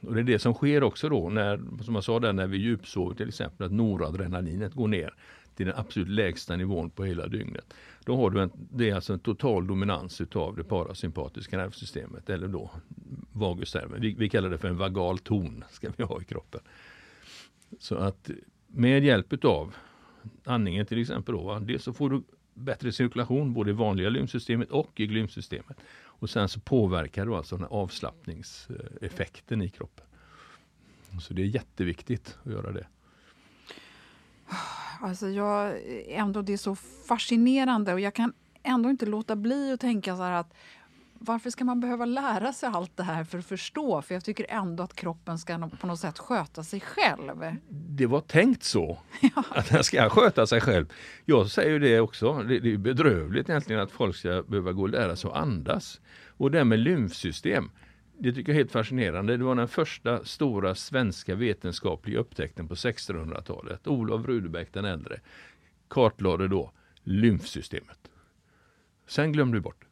Och 0.00 0.14
det 0.14 0.20
är 0.20 0.24
det 0.24 0.38
som 0.38 0.54
sker 0.54 0.82
också 0.82 1.08
då, 1.08 1.28
när, 1.30 1.82
som 1.84 1.94
jag 1.94 2.04
sa 2.04 2.20
där, 2.20 2.32
när 2.32 2.46
vi 2.46 2.58
djupsover 2.58 3.14
till 3.14 3.28
exempel, 3.28 3.66
att 3.66 3.72
noradrenalinet 3.72 4.74
går 4.74 4.88
ner 4.88 5.14
till 5.54 5.66
den 5.66 5.74
absolut 5.76 6.08
lägsta 6.08 6.56
nivån 6.56 6.90
på 6.90 7.04
hela 7.04 7.26
dygnet. 7.26 7.74
Då 8.04 8.16
har 8.16 8.30
du 8.30 8.42
en, 8.42 8.50
det 8.54 8.90
är 8.90 8.94
alltså 8.94 9.12
en 9.12 9.18
total 9.18 9.66
dominans 9.66 10.20
utav 10.20 10.56
det 10.56 10.64
parasympatiska 10.64 11.56
nervsystemet, 11.56 12.30
eller 12.30 12.48
då 12.48 12.70
vagusnerven. 13.32 14.00
Vi, 14.00 14.14
vi 14.14 14.28
kallar 14.28 14.50
det 14.50 14.58
för 14.58 14.68
en 14.68 14.76
vagal 14.76 15.18
ton, 15.18 15.64
ska 15.70 15.90
vi 15.96 16.04
ha 16.04 16.20
i 16.20 16.24
kroppen. 16.24 16.60
Så 17.78 17.96
att 17.96 18.30
med 18.66 19.04
hjälp 19.04 19.32
utav 19.32 19.74
andningen 20.44 20.86
till 20.86 21.00
exempel, 21.00 21.34
då, 21.34 21.42
va, 21.42 21.60
dels 21.60 21.84
så 21.84 21.92
får 21.92 22.10
du 22.10 22.22
bättre 22.54 22.92
cirkulation 22.92 23.54
både 23.54 23.70
i 23.70 23.74
vanliga 23.74 24.08
lymfsystemet 24.08 24.70
och 24.70 25.00
i 25.00 25.06
glymfsystemet. 25.06 25.76
Och 26.04 26.30
sen 26.30 26.48
så 26.48 26.60
påverkar 26.60 27.26
du 27.26 27.34
alltså 27.34 27.56
den 27.56 27.62
här 27.64 27.72
avslappningseffekten 27.72 29.62
i 29.62 29.68
kroppen. 29.68 30.06
Så 31.20 31.34
det 31.34 31.42
är 31.42 31.46
jätteviktigt 31.46 32.38
att 32.44 32.52
göra 32.52 32.72
det. 32.72 32.86
Alltså 35.00 35.28
jag, 35.28 35.78
ändå, 36.08 36.42
det 36.42 36.52
är 36.52 36.56
så 36.56 36.76
fascinerande 37.08 37.92
och 37.92 38.00
jag 38.00 38.14
kan 38.14 38.32
ändå 38.62 38.90
inte 38.90 39.06
låta 39.06 39.36
bli 39.36 39.72
att 39.72 39.80
tänka 39.80 40.16
så 40.16 40.22
att 40.22 40.54
varför 41.24 41.50
ska 41.50 41.64
man 41.64 41.80
behöva 41.80 42.04
lära 42.04 42.52
sig 42.52 42.68
allt 42.72 42.96
det 42.96 43.02
här 43.02 43.24
för 43.24 43.38
att 43.38 43.46
förstå? 43.46 44.02
För 44.02 44.14
jag 44.14 44.24
tycker 44.24 44.46
ändå 44.48 44.82
att 44.82 44.94
kroppen 44.94 45.38
ska 45.38 45.68
på 45.80 45.86
något 45.86 45.98
sätt 45.98 46.18
sköta 46.18 46.64
sig 46.64 46.80
själv. 46.80 47.56
Det 47.68 48.06
var 48.06 48.20
tänkt 48.20 48.64
så, 48.64 48.98
att 49.50 49.68
den 49.68 49.84
ska 49.84 50.10
sköta 50.10 50.46
sig 50.46 50.60
själv. 50.60 50.92
Jag 51.24 51.50
säger 51.50 51.80
det 51.80 52.00
också, 52.00 52.42
det, 52.42 52.58
det 52.58 52.72
är 52.72 52.76
bedrövligt 52.76 53.48
egentligen 53.48 53.82
att 53.82 53.90
folk 53.90 54.16
ska 54.16 54.42
behöva 54.48 54.72
gå 54.72 54.82
och 54.82 54.88
lära 54.88 55.16
sig 55.16 55.30
att 55.30 55.36
andas. 55.36 56.00
Och 56.36 56.50
det 56.50 56.58
här 56.58 56.64
med 56.64 56.78
lymfsystem, 56.78 57.70
det 58.22 58.32
tycker 58.32 58.52
jag 58.52 58.56
är 58.56 58.60
helt 58.60 58.72
fascinerande. 58.72 59.36
Det 59.36 59.44
var 59.44 59.54
den 59.54 59.68
första 59.68 60.24
stora 60.24 60.74
svenska 60.74 61.34
vetenskapliga 61.34 62.18
upptäckten 62.18 62.68
på 62.68 62.74
1600-talet. 62.74 63.86
Olof 63.86 64.26
Rudebeck 64.26 64.72
den 64.72 64.84
äldre 64.84 65.20
kartlade 65.88 66.48
då 66.48 66.72
lymfsystemet. 67.02 68.10
Sen 69.06 69.32
glömde 69.32 69.56
vi 69.56 69.60
bort. 69.60 69.84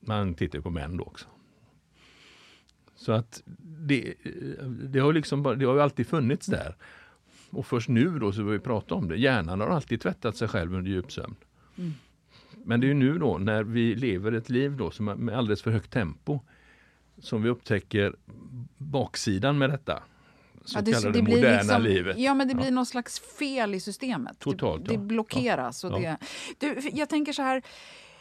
Man 0.00 0.34
tittar 0.34 0.60
på 0.60 0.70
män 0.70 0.96
då 0.96 1.04
också. 1.04 1.26
Så 2.94 3.12
att 3.12 3.42
det, 3.62 4.14
det, 4.66 4.98
har 4.98 5.12
liksom 5.12 5.42
bara, 5.42 5.54
det 5.54 5.64
har 5.64 5.74
ju 5.74 5.80
alltid 5.80 6.06
funnits 6.06 6.46
där. 6.46 6.76
Och 7.50 7.66
först 7.66 7.88
nu 7.88 8.18
då 8.18 8.32
så 8.32 8.44
börjar 8.44 8.58
vi 8.58 8.64
prata 8.64 8.94
om 8.94 9.08
det. 9.08 9.16
Hjärnan 9.16 9.60
har 9.60 9.68
alltid 9.68 10.00
tvättat 10.00 10.36
sig 10.36 10.48
själv 10.48 10.74
under 10.74 10.90
djupsömn. 10.90 11.36
Mm. 11.78 11.92
Men 12.64 12.80
det 12.80 12.90
är 12.90 12.94
nu 12.94 13.18
då 13.18 13.38
när 13.38 13.62
vi 13.62 13.94
lever 13.94 14.32
ett 14.32 14.50
liv 14.50 14.76
då 14.76 14.90
som 14.90 15.08
är 15.08 15.14
med 15.14 15.38
alldeles 15.38 15.62
för 15.62 15.70
högt 15.70 15.90
tempo 15.90 16.40
som 17.20 17.42
vi 17.42 17.48
upptäcker 17.48 18.14
baksidan 18.78 19.58
med 19.58 19.70
detta. 19.70 20.02
Så 20.64 20.78
ja, 20.78 20.82
det, 20.82 20.92
kallade 20.92 21.20
det 21.20 21.22
moderna 21.22 21.58
liksom, 21.62 21.82
livet. 21.82 22.18
Ja, 22.18 22.34
men 22.34 22.48
det 22.48 22.54
blir 22.54 22.64
ja. 22.64 22.70
någon 22.70 22.86
slags 22.86 23.20
fel 23.20 23.74
i 23.74 23.80
systemet. 23.80 24.38
Totalt. 24.38 24.84
Det, 24.84 24.92
det 24.92 24.98
blockeras. 24.98 25.84
Ja. 25.84 25.94
Och 25.94 26.00
det, 26.00 26.16
du, 26.58 26.90
jag 26.92 27.08
tänker 27.08 27.32
så 27.32 27.42
här. 27.42 27.62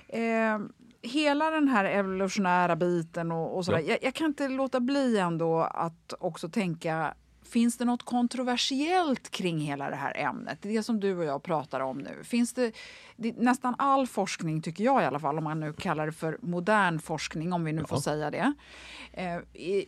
Eh, 0.07 0.59
hela 1.01 1.51
den 1.51 1.67
här 1.67 1.85
evolutionära 1.85 2.75
biten 2.75 3.31
och, 3.31 3.57
och 3.57 3.65
sådär. 3.65 3.79
Ja. 3.79 3.85
Jag, 3.89 3.97
jag, 4.01 4.13
kan 4.13 4.27
inte 4.27 4.47
låta 4.47 4.79
bli 4.79 5.17
ändå 5.17 5.61
att 5.61 6.13
också 6.19 6.49
tänka 6.49 7.13
Finns 7.49 7.77
det 7.77 7.85
något 7.85 8.03
kontroversiellt 8.03 9.29
kring 9.29 9.59
hela 9.59 9.89
det 9.89 9.95
här 9.95 10.17
ämnet? 10.17 10.57
Det 10.61 10.83
som 10.83 10.99
du 10.99 11.17
och 11.17 11.23
jag 11.23 11.43
pratar 11.43 11.79
om 11.79 11.97
nu. 11.97 12.23
Finns 12.23 12.53
det, 12.53 12.71
det, 13.15 13.37
nästan 13.37 13.75
all 13.77 14.07
forskning, 14.07 14.61
tycker 14.61 14.83
jag 14.83 15.01
i 15.01 15.05
alla 15.05 15.19
fall, 15.19 15.37
om 15.37 15.43
man 15.43 15.59
nu 15.59 15.73
kallar 15.73 16.05
det 16.05 16.11
för 16.11 16.37
modern 16.41 16.99
forskning, 16.99 17.53
om 17.53 17.63
vi 17.63 17.73
nu 17.73 17.81
ja. 17.81 17.87
får 17.87 17.97
säga 17.97 18.31
det, 18.31 18.53
eh, 19.13 19.39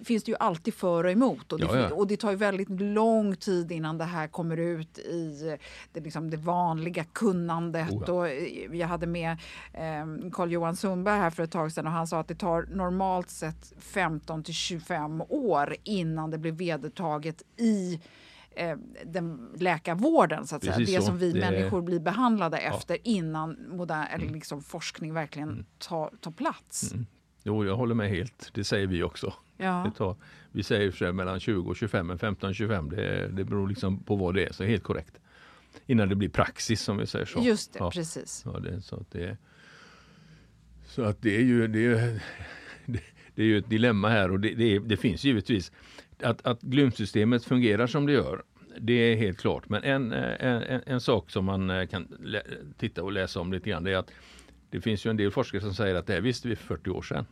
finns 0.03 0.23
det 0.23 0.31
ju 0.31 0.37
alltid 0.39 0.73
för 0.73 1.03
och 1.03 1.11
emot. 1.11 1.51
Och 1.51 1.59
det, 1.59 1.65
ja, 1.65 1.77
ja. 1.77 1.95
och 1.95 2.07
det 2.07 2.17
tar 2.17 2.31
ju 2.31 2.35
väldigt 2.35 2.69
lång 2.81 3.35
tid 3.35 3.71
innan 3.71 3.97
det 3.97 4.03
här 4.03 4.27
kommer 4.27 4.57
ut 4.57 4.97
i 4.97 5.57
det, 5.93 5.99
liksom 5.99 6.29
det 6.29 6.37
vanliga 6.37 7.03
kunnandet. 7.03 7.91
Oh, 7.91 8.09
och 8.09 8.27
eh, 8.27 8.75
jag 8.75 8.87
hade 8.87 9.07
med 9.07 9.31
eh, 9.73 10.31
Carl-Johan 10.31 10.75
Sundberg 10.75 11.19
här 11.19 11.29
för 11.29 11.43
ett 11.43 11.51
tag 11.51 11.71
sedan 11.71 11.85
och 11.87 11.93
han 11.93 12.07
sa 12.07 12.19
att 12.19 12.27
det 12.27 12.35
tar 12.35 12.61
normalt 12.61 13.29
sett 13.29 13.73
15 13.79 14.43
till 14.43 14.53
25 14.53 15.21
år 15.21 15.75
innan 15.83 16.31
det 16.31 16.37
blir 16.37 16.51
vedertaget 16.51 17.43
i 17.59 17.99
eh, 18.51 18.77
den 19.05 19.49
läkarvården, 19.57 20.47
så 20.47 20.55
att 20.55 20.63
säga. 20.63 20.77
det 20.77 21.01
som 21.01 21.17
vi 21.17 21.31
det... 21.31 21.39
människor 21.39 21.81
blir 21.81 21.99
behandlade 21.99 22.61
ja. 22.61 22.75
efter 22.75 22.97
innan 23.03 23.57
modern, 23.69 24.07
eller 24.11 24.23
mm. 24.23 24.35
liksom 24.35 24.61
forskning 24.61 25.13
verkligen 25.13 25.49
mm. 25.49 25.65
tar, 25.77 26.11
tar 26.21 26.31
plats. 26.31 26.93
Mm. 26.93 27.05
Jo, 27.43 27.65
jag 27.65 27.75
håller 27.75 27.95
med 27.95 28.09
helt. 28.09 28.51
Det 28.53 28.63
säger 28.63 28.87
vi 28.87 29.03
också. 29.03 29.33
Ja. 29.57 29.83
Det 29.85 29.97
tar, 29.97 30.15
vi 30.51 30.63
säger 30.63 30.91
för 30.91 31.11
mellan 31.11 31.39
20 31.39 31.69
och 31.69 31.75
25, 31.75 32.07
men 32.07 32.19
15 32.19 32.53
25 32.53 32.89
det, 32.89 33.27
det 33.27 33.43
beror 33.43 33.67
liksom 33.67 34.03
på 34.03 34.15
vad 34.15 34.35
det 34.35 34.45
är, 34.45 34.53
så 34.53 34.63
helt 34.63 34.83
korrekt. 34.83 35.19
Innan 35.85 36.09
det 36.09 36.15
blir 36.15 36.29
praxis 36.29 36.81
som 36.81 36.97
vi 36.97 37.07
säger 37.07 37.25
så. 37.25 37.39
Just 37.39 37.73
det, 37.73 37.79
ja. 37.79 37.91
precis. 37.91 38.43
Ja, 38.45 38.59
det, 38.59 38.81
så, 38.81 38.95
att 38.95 39.11
det, 39.11 39.37
så 40.87 41.03
att 41.03 41.21
det 41.21 41.35
är 41.35 41.41
ju 41.41 41.67
det 41.67 41.85
är, 41.85 42.23
det 43.39 43.43
är 43.43 43.47
ju 43.47 43.57
ett 43.57 43.69
dilemma 43.69 44.09
här 44.09 44.31
och 44.31 44.39
det, 44.39 44.53
det, 44.53 44.79
det 44.79 44.97
finns 44.97 45.23
givetvis 45.23 45.71
att, 46.23 46.45
att 46.45 46.61
glymsystemet 46.61 47.45
fungerar 47.45 47.87
som 47.87 48.05
det 48.05 48.13
gör, 48.13 48.43
det 48.79 48.93
är 48.93 49.15
helt 49.15 49.37
klart. 49.37 49.69
Men 49.69 49.83
en, 49.83 50.13
eh, 50.13 50.45
en, 50.45 50.81
en, 50.85 51.01
sak 51.01 51.31
som 51.31 51.45
man 51.45 51.69
eh, 51.69 51.87
kan 51.87 52.07
titta 52.77 53.03
och 53.03 53.11
läsa 53.11 53.39
om 53.39 53.53
lite 53.53 53.69
grann, 53.69 53.83
det 53.83 53.91
är 53.91 53.97
att 53.97 54.11
det 54.69 54.81
finns 54.81 55.05
ju 55.05 55.09
en 55.09 55.17
del 55.17 55.31
forskare 55.31 55.61
som 55.61 55.73
säger 55.73 55.95
att 55.95 56.07
det 56.07 56.13
här 56.13 56.21
visste 56.21 56.47
vi 56.47 56.55
för 56.55 56.65
40 56.65 56.89
år 56.89 57.01
sedan. 57.01 57.25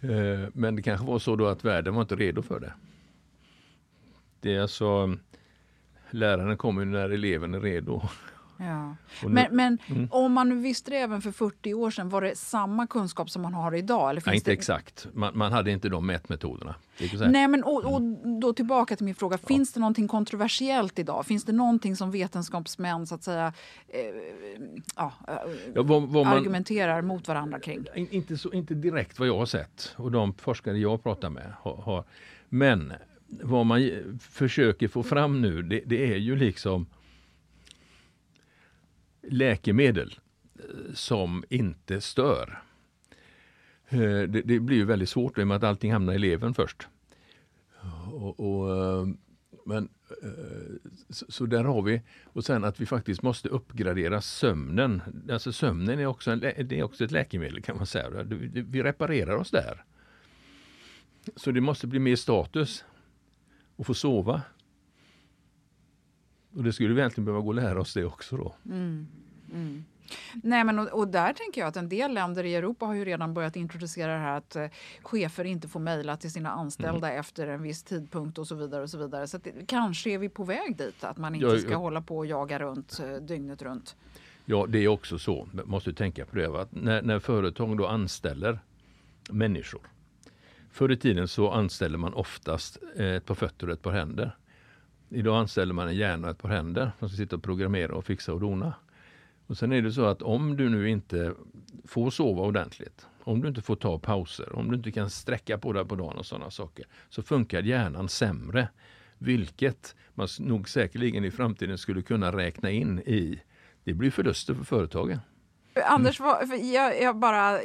Eh, 0.00 0.48
men 0.52 0.76
det 0.76 0.82
kanske 0.82 1.06
var 1.06 1.18
så 1.18 1.36
då 1.36 1.46
att 1.46 1.64
världen 1.64 1.94
var 1.94 2.02
inte 2.02 2.16
redo 2.16 2.42
för 2.42 2.60
det. 2.60 2.72
Det 4.40 4.54
är 4.54 4.60
alltså 4.60 5.16
Läraren 6.10 6.56
kommer 6.56 6.84
när 6.84 7.10
eleven 7.10 7.54
är 7.54 7.60
redo. 7.60 8.02
Ja. 8.60 8.96
Nu, 9.22 9.28
men, 9.28 9.56
men 9.56 9.78
mm. 9.86 10.08
om 10.10 10.32
man 10.32 10.48
nu 10.48 10.54
visste 10.54 10.90
det 10.90 10.96
även 10.96 11.22
för 11.22 11.30
40 11.30 11.74
år 11.74 11.90
sedan, 11.90 12.08
var 12.08 12.22
det 12.22 12.38
samma 12.38 12.86
kunskap 12.86 13.30
som 13.30 13.42
man 13.42 13.54
har 13.54 13.74
idag? 13.74 14.10
Eller 14.10 14.22
Nej, 14.26 14.34
inte 14.34 14.50
det... 14.50 14.54
exakt. 14.54 15.06
Man, 15.12 15.38
man, 15.38 15.52
hade 15.52 15.70
inte 15.70 15.88
de 15.88 16.06
mätmetoderna. 16.06 16.74
Nej, 17.28 17.48
men 17.48 17.64
och, 17.64 17.94
och, 17.94 18.02
då 18.40 18.52
tillbaka 18.52 18.96
till 18.96 19.04
min 19.04 19.14
fråga. 19.14 19.38
Ja. 19.42 19.46
Finns 19.48 19.72
det 19.72 19.80
någonting 19.80 20.08
kontroversiellt 20.08 20.98
idag? 20.98 21.26
Finns 21.26 21.44
det 21.44 21.52
någonting 21.52 21.96
som 21.96 22.10
vetenskapsmän 22.10 23.06
så 23.06 23.14
att 23.14 23.22
säga 23.22 23.52
eh, 23.88 24.00
ja, 24.96 25.12
ja, 25.26 25.42
vad, 25.74 26.02
vad 26.02 26.26
man, 26.26 26.26
argumenterar 26.26 27.02
mot 27.02 27.28
varandra 27.28 27.60
kring? 27.60 27.86
Inte, 27.94 28.38
så, 28.38 28.52
inte 28.52 28.74
direkt 28.74 29.18
vad 29.18 29.28
jag 29.28 29.38
har 29.38 29.46
sett 29.46 29.94
och 29.96 30.12
de 30.12 30.34
forskare 30.34 30.78
jag 30.78 31.02
pratar 31.02 31.30
med 31.30 31.52
har, 31.60 31.76
har 31.76 32.04
men 32.48 32.92
vad 33.28 33.66
man 33.66 33.90
försöker 34.20 34.88
få 34.88 35.02
fram 35.02 35.40
nu 35.40 35.62
det, 35.62 35.82
det 35.86 36.12
är 36.12 36.16
ju 36.16 36.36
liksom 36.36 36.86
läkemedel 39.22 40.18
eh, 40.54 40.94
som 40.94 41.44
inte 41.48 42.00
stör. 42.00 42.62
Eh, 43.88 44.00
det, 44.00 44.42
det 44.42 44.60
blir 44.60 44.76
ju 44.76 44.84
väldigt 44.84 45.08
svårt 45.08 45.38
i 45.38 45.42
och 45.42 45.46
med 45.46 45.56
att 45.56 45.64
allting 45.64 45.92
hamnar 45.92 46.12
i 46.12 46.18
levern 46.18 46.54
först. 46.54 46.88
Och, 48.12 48.40
och, 48.40 48.76
eh, 48.76 49.06
men, 49.66 49.88
så, 51.08 51.26
så, 51.28 51.46
där 51.46 51.64
har 51.64 51.82
vi, 51.82 52.02
och 52.24 52.44
sen 52.44 52.64
att 52.64 52.80
vi 52.80 52.86
faktiskt 52.86 53.22
måste 53.22 53.48
uppgradera 53.48 54.20
sömnen. 54.20 55.02
Alltså 55.30 55.52
sömnen 55.52 55.98
är 55.98 56.06
också, 56.06 56.30
en, 56.30 56.40
det 56.40 56.72
är 56.72 56.82
också 56.82 57.04
ett 57.04 57.10
läkemedel 57.10 57.62
kan 57.62 57.76
man 57.76 57.86
säga. 57.86 58.10
Vi 58.52 58.82
reparerar 58.82 59.36
oss 59.36 59.50
där. 59.50 59.84
Så 61.36 61.50
det 61.50 61.60
måste 61.60 61.86
bli 61.86 61.98
mer 61.98 62.16
status 62.16 62.84
att 63.76 63.86
få 63.86 63.94
sova. 63.94 64.42
Och 66.54 66.64
det 66.64 66.72
skulle 66.72 66.94
vi 66.94 67.00
egentligen 67.00 67.24
behöva 67.24 67.42
gå 67.42 67.48
och 67.48 67.54
lära 67.54 67.80
oss 67.80 67.94
det 67.94 68.04
också 68.04 68.36
då. 68.36 68.54
Mm. 68.64 69.06
Mm. 69.52 69.84
Nej, 70.42 70.64
men 70.64 70.78
och, 70.78 70.88
och, 70.88 71.08
där 71.08 71.32
tänker 71.32 71.60
jag 71.60 71.68
att 71.68 71.76
en 71.76 71.88
del 71.88 72.14
länder 72.14 72.44
i 72.44 72.54
Europa 72.54 72.86
har 72.86 72.94
ju 72.94 73.04
redan 73.04 73.34
börjat 73.34 73.56
introducera 73.56 74.12
det 74.12 74.18
här 74.18 74.36
att 74.36 74.56
eh, 74.56 74.66
chefer 75.02 75.44
inte 75.44 75.68
får 75.68 75.80
mejla 75.80 76.16
till 76.16 76.32
sina 76.32 76.50
anställda 76.50 77.08
mm. 77.08 77.20
efter 77.20 77.46
en 77.46 77.62
viss 77.62 77.82
tidpunkt 77.82 78.38
och 78.38 78.46
så 78.46 78.54
vidare. 78.54 78.82
och 78.82 78.90
så 78.90 78.98
vidare. 78.98 79.26
Så 79.26 79.38
det, 79.38 79.52
kanske 79.66 80.10
är 80.10 80.18
vi 80.18 80.28
på 80.28 80.44
väg 80.44 80.76
dit, 80.76 81.04
att 81.04 81.16
man 81.16 81.34
inte 81.34 81.46
ja, 81.46 81.58
ska 81.58 81.70
ja. 81.70 81.76
hålla 81.76 82.02
på 82.02 82.18
och 82.18 82.26
jaga 82.26 82.58
runt 82.58 83.00
eh, 83.00 83.16
dygnet 83.16 83.62
runt. 83.62 83.96
Ja, 84.44 84.66
det 84.68 84.78
är 84.78 84.88
också 84.88 85.18
så. 85.18 85.48
Måste 85.64 85.92
tänka 85.92 86.26
på 86.26 86.36
det. 86.36 86.60
Att 86.60 86.72
när, 86.72 87.02
när 87.02 87.18
företag 87.18 87.78
då 87.78 87.86
anställer 87.86 88.58
människor. 89.30 89.80
Förr 90.70 90.92
i 90.92 90.96
tiden 90.96 91.28
så 91.28 91.50
anställer 91.50 91.98
man 91.98 92.14
oftast 92.14 92.78
eh, 92.96 93.06
ett 93.06 93.26
par 93.26 93.34
fötter 93.34 93.66
och 93.66 93.72
ett 93.72 93.82
par 93.82 93.92
händer. 93.92 94.36
Idag 95.10 95.36
anställer 95.36 95.74
man 95.74 95.88
en 95.88 95.96
hjärna 95.96 96.26
och 96.26 96.30
ett 96.30 96.38
par 96.38 96.48
händer 96.48 96.92
som 96.98 97.08
ska 97.08 97.16
sitta 97.16 97.36
och 97.36 97.42
programmera 97.42 97.94
och 97.94 98.04
fixa 98.04 98.32
och 98.32 98.40
dona. 98.40 98.74
Och 99.46 99.58
sen 99.58 99.72
är 99.72 99.82
det 99.82 99.92
så 99.92 100.04
att 100.04 100.22
om 100.22 100.56
du 100.56 100.68
nu 100.68 100.90
inte 100.90 101.34
får 101.84 102.10
sova 102.10 102.42
ordentligt, 102.42 103.06
om 103.24 103.40
du 103.40 103.48
inte 103.48 103.62
får 103.62 103.76
ta 103.76 103.98
pauser, 103.98 104.56
om 104.56 104.70
du 104.70 104.76
inte 104.76 104.92
kan 104.92 105.10
sträcka 105.10 105.58
på 105.58 105.72
dig 105.72 105.84
på 105.84 105.96
dagen 105.96 106.16
och 106.16 106.26
sådana 106.26 106.50
saker, 106.50 106.86
så 107.08 107.22
funkar 107.22 107.62
hjärnan 107.62 108.08
sämre. 108.08 108.68
Vilket 109.18 109.96
man 110.14 110.28
nog 110.38 110.68
säkerligen 110.68 111.24
i 111.24 111.30
framtiden 111.30 111.78
skulle 111.78 112.02
kunna 112.02 112.36
räkna 112.36 112.70
in 112.70 112.98
i, 112.98 113.40
det 113.84 113.94
blir 113.94 114.10
förluster 114.10 114.54
för 114.54 114.64
företagen. 114.64 115.20
Anders, 115.84 116.20
jag, 116.72 117.02
jag, 117.02 117.16
bara 117.16 117.58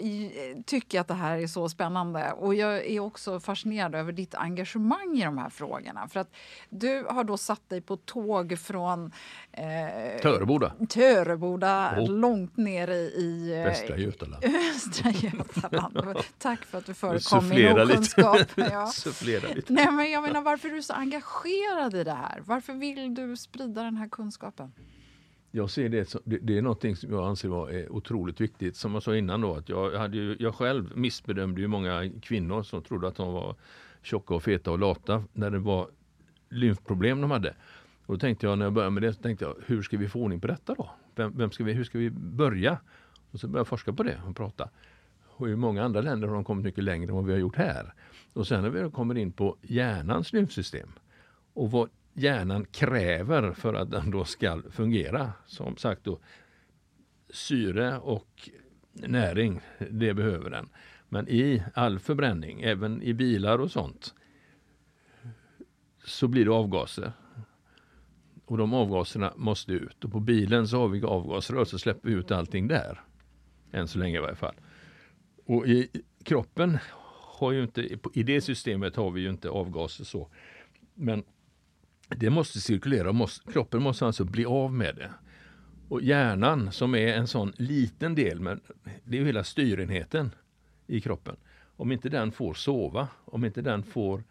tycker 0.65 1.01
att 1.01 1.07
det 1.07 1.13
här 1.13 1.37
är 1.37 1.47
så 1.47 1.69
spännande 1.69 2.31
och 2.31 2.55
jag 2.55 2.85
är 2.85 2.99
också 2.99 3.39
fascinerad 3.39 3.95
över 3.95 4.11
ditt 4.11 4.35
engagemang 4.35 5.17
i 5.17 5.23
de 5.23 5.37
här 5.37 5.49
frågorna. 5.49 6.07
För 6.07 6.19
att 6.19 6.31
du 6.69 7.05
har 7.09 7.23
då 7.23 7.37
satt 7.37 7.69
dig 7.69 7.81
på 7.81 7.97
tåg 7.97 8.59
från 8.59 9.11
eh, 9.51 10.21
Töreboda, 10.21 10.73
Töreboda 10.89 11.95
oh. 11.97 12.09
långt 12.09 12.57
ner 12.57 12.87
i 12.87 13.53
eh, 13.57 13.65
Västra 13.65 13.97
Götaland. 13.97 14.43
Västra 14.73 15.11
Götaland. 15.11 16.17
Tack 16.37 16.65
för 16.65 16.77
att 16.77 16.85
du 16.85 16.93
förekom 16.93 17.49
min 17.49 17.79
okunskap. 17.79 18.39
Ja. 18.55 18.91
lite. 19.55 19.73
Nej, 19.73 19.91
men 19.91 20.11
jag 20.11 20.23
menar, 20.23 20.41
varför 20.41 20.69
är 20.69 20.73
du 20.73 20.81
så 20.81 20.93
engagerad 20.93 21.95
i 21.95 22.03
det 22.03 22.13
här? 22.13 22.41
Varför 22.45 22.73
vill 22.73 23.15
du 23.15 23.37
sprida 23.37 23.83
den 23.83 23.97
här 23.97 24.07
kunskapen? 24.07 24.71
Jag 25.55 25.69
ser 25.69 25.89
det, 25.89 26.09
som, 26.09 26.21
det, 26.23 26.37
det 26.37 26.57
är 26.57 26.61
någonting 26.61 26.95
som 26.95 27.11
jag 27.11 27.27
anser 27.27 27.49
vara 27.49 27.71
är 27.71 27.91
otroligt 27.91 28.41
viktigt. 28.41 28.75
Som 28.75 28.93
jag 28.93 29.03
sa 29.03 29.15
innan 29.15 29.41
då, 29.41 29.55
att 29.55 29.69
jag, 29.69 29.91
hade 29.91 30.17
ju, 30.17 30.35
jag 30.39 30.55
själv 30.55 30.97
missbedömde 30.97 31.61
ju 31.61 31.67
många 31.67 32.11
kvinnor 32.21 32.63
som 32.63 32.81
trodde 32.81 33.07
att 33.07 33.15
de 33.15 33.33
var 33.33 33.55
tjocka 34.01 34.33
och 34.33 34.43
feta 34.43 34.71
och 34.71 34.79
lata 34.79 35.23
när 35.33 35.49
det 35.49 35.59
var 35.59 35.87
lymfproblem 36.49 37.21
de 37.21 37.31
hade. 37.31 37.55
Och 38.05 38.13
då 38.13 38.19
tänkte 38.19 38.45
jag 38.45 38.57
när 38.57 38.65
jag 38.65 38.73
började 38.73 38.91
med 38.91 39.03
det, 39.03 39.13
så 39.13 39.21
tänkte 39.21 39.45
jag 39.45 39.55
hur 39.65 39.81
ska 39.81 39.97
vi 39.97 40.09
få 40.09 40.19
ordning 40.19 40.39
på 40.39 40.47
detta 40.47 40.75
då? 40.75 40.89
Vem, 41.15 41.37
vem 41.37 41.51
ska 41.51 41.63
vi, 41.63 41.73
hur 41.73 41.83
ska 41.83 41.97
vi 41.97 42.09
börja? 42.09 42.79
Och 43.31 43.39
så 43.39 43.47
började 43.47 43.59
jag 43.59 43.67
forska 43.67 43.93
på 43.93 44.03
det 44.03 44.21
och 44.27 44.35
prata. 44.35 44.69
Och 45.27 45.49
i 45.49 45.55
många 45.55 45.83
andra 45.83 46.01
länder 46.01 46.27
har 46.27 46.35
de 46.35 46.43
kommit 46.43 46.65
mycket 46.65 46.83
längre 46.83 47.09
än 47.09 47.15
vad 47.15 47.25
vi 47.25 47.31
har 47.31 47.39
gjort 47.39 47.55
här. 47.55 47.93
Och 48.33 48.47
sen 48.47 48.61
när 48.61 48.69
vi 48.69 48.91
kommer 48.91 49.17
in 49.17 49.31
på 49.31 49.57
hjärnans 49.61 50.33
lymfsystem 50.33 50.89
och 51.53 51.71
vad 51.71 51.89
hjärnan 52.13 52.65
kräver 52.65 53.53
för 53.53 53.73
att 53.73 53.91
den 53.91 54.11
då 54.11 54.25
ska 54.25 54.61
fungera. 54.71 55.33
Som 55.45 55.77
sagt 55.77 56.03
då, 56.03 56.19
syre 57.29 57.97
och 57.99 58.49
näring, 58.93 59.61
det 59.91 60.13
behöver 60.13 60.49
den. 60.49 60.69
Men 61.09 61.29
i 61.29 61.63
all 61.73 61.99
förbränning, 61.99 62.61
även 62.61 63.01
i 63.01 63.13
bilar 63.13 63.59
och 63.59 63.71
sånt, 63.71 64.13
så 66.05 66.27
blir 66.27 66.45
det 66.45 66.51
avgaser. 66.51 67.11
Och 68.45 68.57
de 68.57 68.73
avgaserna 68.73 69.33
måste 69.35 69.71
ut. 69.71 70.03
Och 70.03 70.11
på 70.11 70.19
bilen 70.19 70.67
så 70.67 70.79
har 70.79 70.87
vi 70.87 71.03
avgasrör 71.03 71.65
så 71.65 71.79
släpper 71.79 72.09
vi 72.09 72.15
ut 72.15 72.31
allting 72.31 72.67
där. 72.67 73.01
Än 73.71 73.87
så 73.87 73.99
länge 73.99 74.17
i 74.17 74.21
varje 74.21 74.35
fall. 74.35 74.55
Och 75.45 75.67
i 75.67 75.89
kroppen 76.23 76.77
har 77.37 77.51
ju 77.51 77.63
inte, 77.63 77.97
i 78.13 78.23
det 78.23 78.41
systemet 78.41 78.95
har 78.95 79.11
vi 79.11 79.21
ju 79.21 79.29
inte 79.29 79.49
avgaser 79.49 80.03
så. 80.03 80.29
Men 80.93 81.23
det 82.17 82.29
måste 82.29 82.61
cirkulera, 82.61 83.11
måste, 83.11 83.51
kroppen 83.51 83.81
måste 83.81 84.05
alltså 84.05 84.25
bli 84.25 84.45
av 84.45 84.73
med 84.73 84.95
det. 84.95 85.11
Och 85.89 86.01
hjärnan 86.01 86.71
som 86.71 86.95
är 86.95 87.07
en 87.07 87.27
sån 87.27 87.53
liten 87.57 88.15
del, 88.15 88.39
men 88.39 88.61
det 89.03 89.17
är 89.17 89.19
ju 89.19 89.25
hela 89.25 89.43
styrenheten 89.43 90.31
i 90.87 91.01
kroppen. 91.01 91.35
Om 91.75 91.91
inte 91.91 92.09
den 92.09 92.31
får 92.31 92.53
sova, 92.53 93.07
om 93.25 93.45
inte 93.45 93.61
den 93.61 93.83
får 93.83 94.23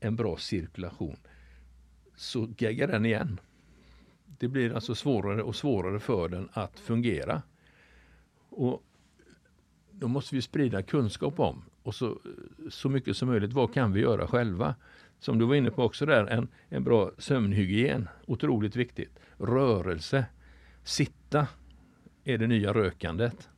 en 0.00 0.16
bra 0.16 0.36
cirkulation, 0.36 1.16
så 2.16 2.48
geggar 2.58 2.88
den 2.88 3.04
igen. 3.04 3.40
Det 4.38 4.48
blir 4.48 4.74
alltså 4.74 4.94
svårare 4.94 5.42
och 5.42 5.56
svårare 5.56 6.00
för 6.00 6.28
den 6.28 6.48
att 6.52 6.80
fungera. 6.80 7.42
Och 8.48 8.82
då 9.90 10.08
måste 10.08 10.34
vi 10.34 10.42
sprida 10.42 10.82
kunskap 10.82 11.40
om 11.40 11.64
och 11.82 11.94
så, 11.94 12.18
så 12.70 12.88
mycket 12.88 13.16
som 13.16 13.28
möjligt, 13.28 13.52
vad 13.52 13.74
kan 13.74 13.92
vi 13.92 14.00
göra 14.00 14.26
själva? 14.26 14.74
Som 15.18 15.38
du 15.38 15.44
var 15.44 15.54
inne 15.54 15.70
på 15.70 15.82
också 15.82 16.06
där, 16.06 16.26
en, 16.26 16.48
en 16.68 16.84
bra 16.84 17.10
sömnhygien, 17.18 18.08
otroligt 18.26 18.76
viktigt. 18.76 19.18
Rörelse, 19.36 20.24
sitta 20.84 21.46
är 22.24 22.38
det 22.38 22.46
nya 22.46 22.72
rökandet. 22.72 23.48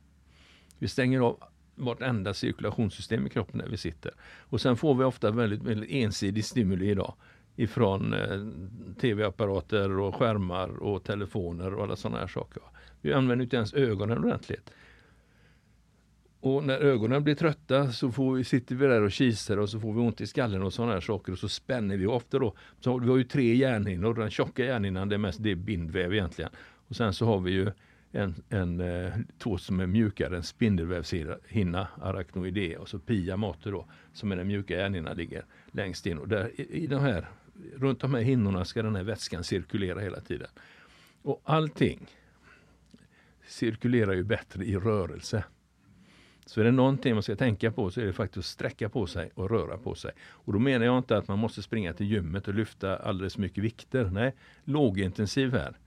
Vi 0.79 0.87
stänger 0.87 1.19
av 1.19 1.43
vartenda 1.75 2.33
cirkulationssystem 2.33 3.27
i 3.27 3.29
kroppen 3.29 3.57
när 3.57 3.67
vi 3.67 3.77
sitter. 3.77 4.13
Och 4.39 4.61
sen 4.61 4.77
får 4.77 4.95
vi 4.95 5.03
ofta 5.03 5.31
väldigt, 5.31 5.63
väldigt 5.63 5.91
ensidig 5.91 6.45
stimuli 6.45 6.89
idag 6.89 7.13
ifrån 7.55 8.13
eh, 8.13 8.47
tv-apparater 9.01 9.99
och 9.99 10.15
skärmar 10.15 10.69
och 10.83 11.03
telefoner 11.03 11.73
och 11.73 11.83
alla 11.83 11.95
sådana 11.95 12.19
här 12.19 12.27
saker. 12.27 12.63
Vi 13.01 13.13
använder 13.13 13.43
inte 13.43 13.55
ens 13.55 13.73
ögonen 13.73 14.17
ordentligt. 14.17 14.71
Och 16.41 16.63
när 16.63 16.79
ögonen 16.79 17.23
blir 17.23 17.35
trötta 17.35 17.91
så 17.91 18.11
får 18.11 18.35
vi, 18.35 18.43
sitter 18.43 18.75
vi 18.75 18.87
där 18.87 19.01
och 19.01 19.11
kisar 19.11 19.57
och 19.57 19.69
så 19.69 19.79
får 19.79 19.93
vi 19.93 19.99
ont 19.99 20.21
i 20.21 20.27
skallen 20.27 20.63
och 20.63 20.73
sådana 20.73 20.93
här 20.93 21.01
saker 21.01 21.31
och 21.31 21.39
så 21.39 21.49
spänner 21.49 21.97
vi 21.97 22.05
ofta 22.05 22.39
då. 22.39 22.55
Så 22.79 22.99
vi 22.99 23.09
har 23.09 23.17
ju 23.17 23.23
tre 23.23 23.55
hjärnhinnor. 23.55 24.13
Den 24.13 24.29
tjocka 24.29 24.65
hjärnhinnan 24.65 25.09
det 25.09 25.15
är 25.15 25.17
mest 25.17 25.43
det 25.43 25.51
är 25.51 25.55
bindväv 25.55 26.13
egentligen. 26.13 26.51
Och 26.87 26.95
sen 26.95 27.13
så 27.13 27.25
har 27.25 27.39
vi 27.39 27.51
ju 27.51 27.71
en, 28.11 28.35
en, 28.49 28.79
eh, 28.79 29.13
två 29.37 29.57
som 29.57 29.79
är 29.79 29.87
mjukare, 29.87 30.37
en 30.37 30.43
spindelvävshinna, 30.43 31.87
arachnoidea 32.01 32.79
och 32.79 32.89
så 32.89 32.99
pia 32.99 33.37
mater 33.37 33.71
då, 33.71 33.85
som 34.13 34.31
är 34.31 34.35
den 34.35 34.47
mjuka 34.47 34.77
hjärnhinnan 34.77 35.17
ligger 35.17 35.45
längst 35.71 36.05
in. 36.05 36.17
Och 36.17 36.27
där, 36.27 36.61
i, 36.61 36.83
i 36.83 36.87
de 36.87 37.01
här, 37.01 37.29
runt 37.75 37.99
de 37.99 38.13
här 38.13 38.21
hinnorna 38.21 38.65
ska 38.65 38.83
den 38.83 38.95
här 38.95 39.03
vätskan 39.03 39.43
cirkulera 39.43 39.99
hela 39.99 40.19
tiden. 40.21 40.49
Och 41.21 41.41
allting 41.43 42.07
cirkulerar 43.47 44.13
ju 44.13 44.23
bättre 44.23 44.65
i 44.65 44.77
rörelse. 44.77 45.43
Så 46.45 46.59
är 46.59 46.65
det 46.65 46.71
någonting 46.71 47.13
man 47.13 47.23
ska 47.23 47.35
tänka 47.35 47.71
på 47.71 47.91
så 47.91 48.01
är 48.01 48.05
det 48.05 48.13
faktiskt 48.13 48.37
att 48.37 48.45
sträcka 48.45 48.89
på 48.89 49.07
sig 49.07 49.31
och 49.33 49.49
röra 49.49 49.77
på 49.77 49.95
sig. 49.95 50.11
Och 50.21 50.53
då 50.53 50.59
menar 50.59 50.85
jag 50.85 50.97
inte 50.97 51.17
att 51.17 51.27
man 51.27 51.39
måste 51.39 51.61
springa 51.61 51.93
till 51.93 52.11
gymmet 52.11 52.47
och 52.47 52.53
lyfta 52.53 52.97
alldeles 52.97 53.37
mycket 53.37 53.63
vikter. 53.63 54.05
Nej, 54.05 54.35
lågintensiv 54.63 55.53
här. 55.53 55.77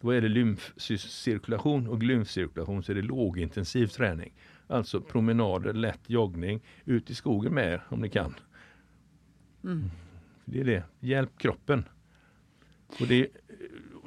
Då 0.00 0.10
är 0.10 0.20
det 0.20 0.28
lymfcirkulation 0.28 1.88
och 1.88 2.02
lymfcirkulation 2.02 2.82
så 2.82 2.92
är 2.92 2.96
det 2.96 3.02
lågintensiv 3.02 3.86
träning. 3.86 4.34
Alltså 4.66 5.00
promenader, 5.00 5.72
lätt 5.72 6.00
joggning, 6.06 6.60
ut 6.84 7.10
i 7.10 7.14
skogen 7.14 7.54
med 7.54 7.80
om 7.88 8.00
ni 8.00 8.08
kan. 8.08 8.34
Mm. 9.64 9.90
Det 10.44 10.60
är 10.60 10.64
det, 10.64 10.82
hjälp 11.00 11.38
kroppen. 11.38 11.84
Och 13.00 13.06
det, 13.06 13.28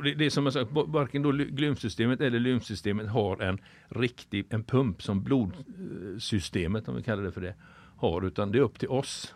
och 0.02 0.06
det, 0.06 0.14
det 0.14 0.26
är 0.26 0.30
som 0.30 0.44
jag 0.44 0.54
sagt, 0.54 0.72
varken 0.72 1.22
då 1.22 1.32
lymfsystemet 1.32 2.22
eller 2.22 2.40
lymfsystemet 2.40 3.10
har 3.10 3.42
en 3.42 3.60
riktig 3.90 4.46
en 4.50 4.64
pump 4.64 5.04
som 5.04 5.24
blodsystemet, 5.24 6.88
om 6.88 6.96
vi 6.96 7.04
kallar 7.04 7.24
det 7.24 7.32
för 7.32 7.42
det, 7.42 7.56
har. 7.98 8.26
Utan 8.26 8.52
det 8.52 8.58
är 8.58 8.62
upp 8.62 8.80
till 8.80 8.90
oss. 8.90 9.36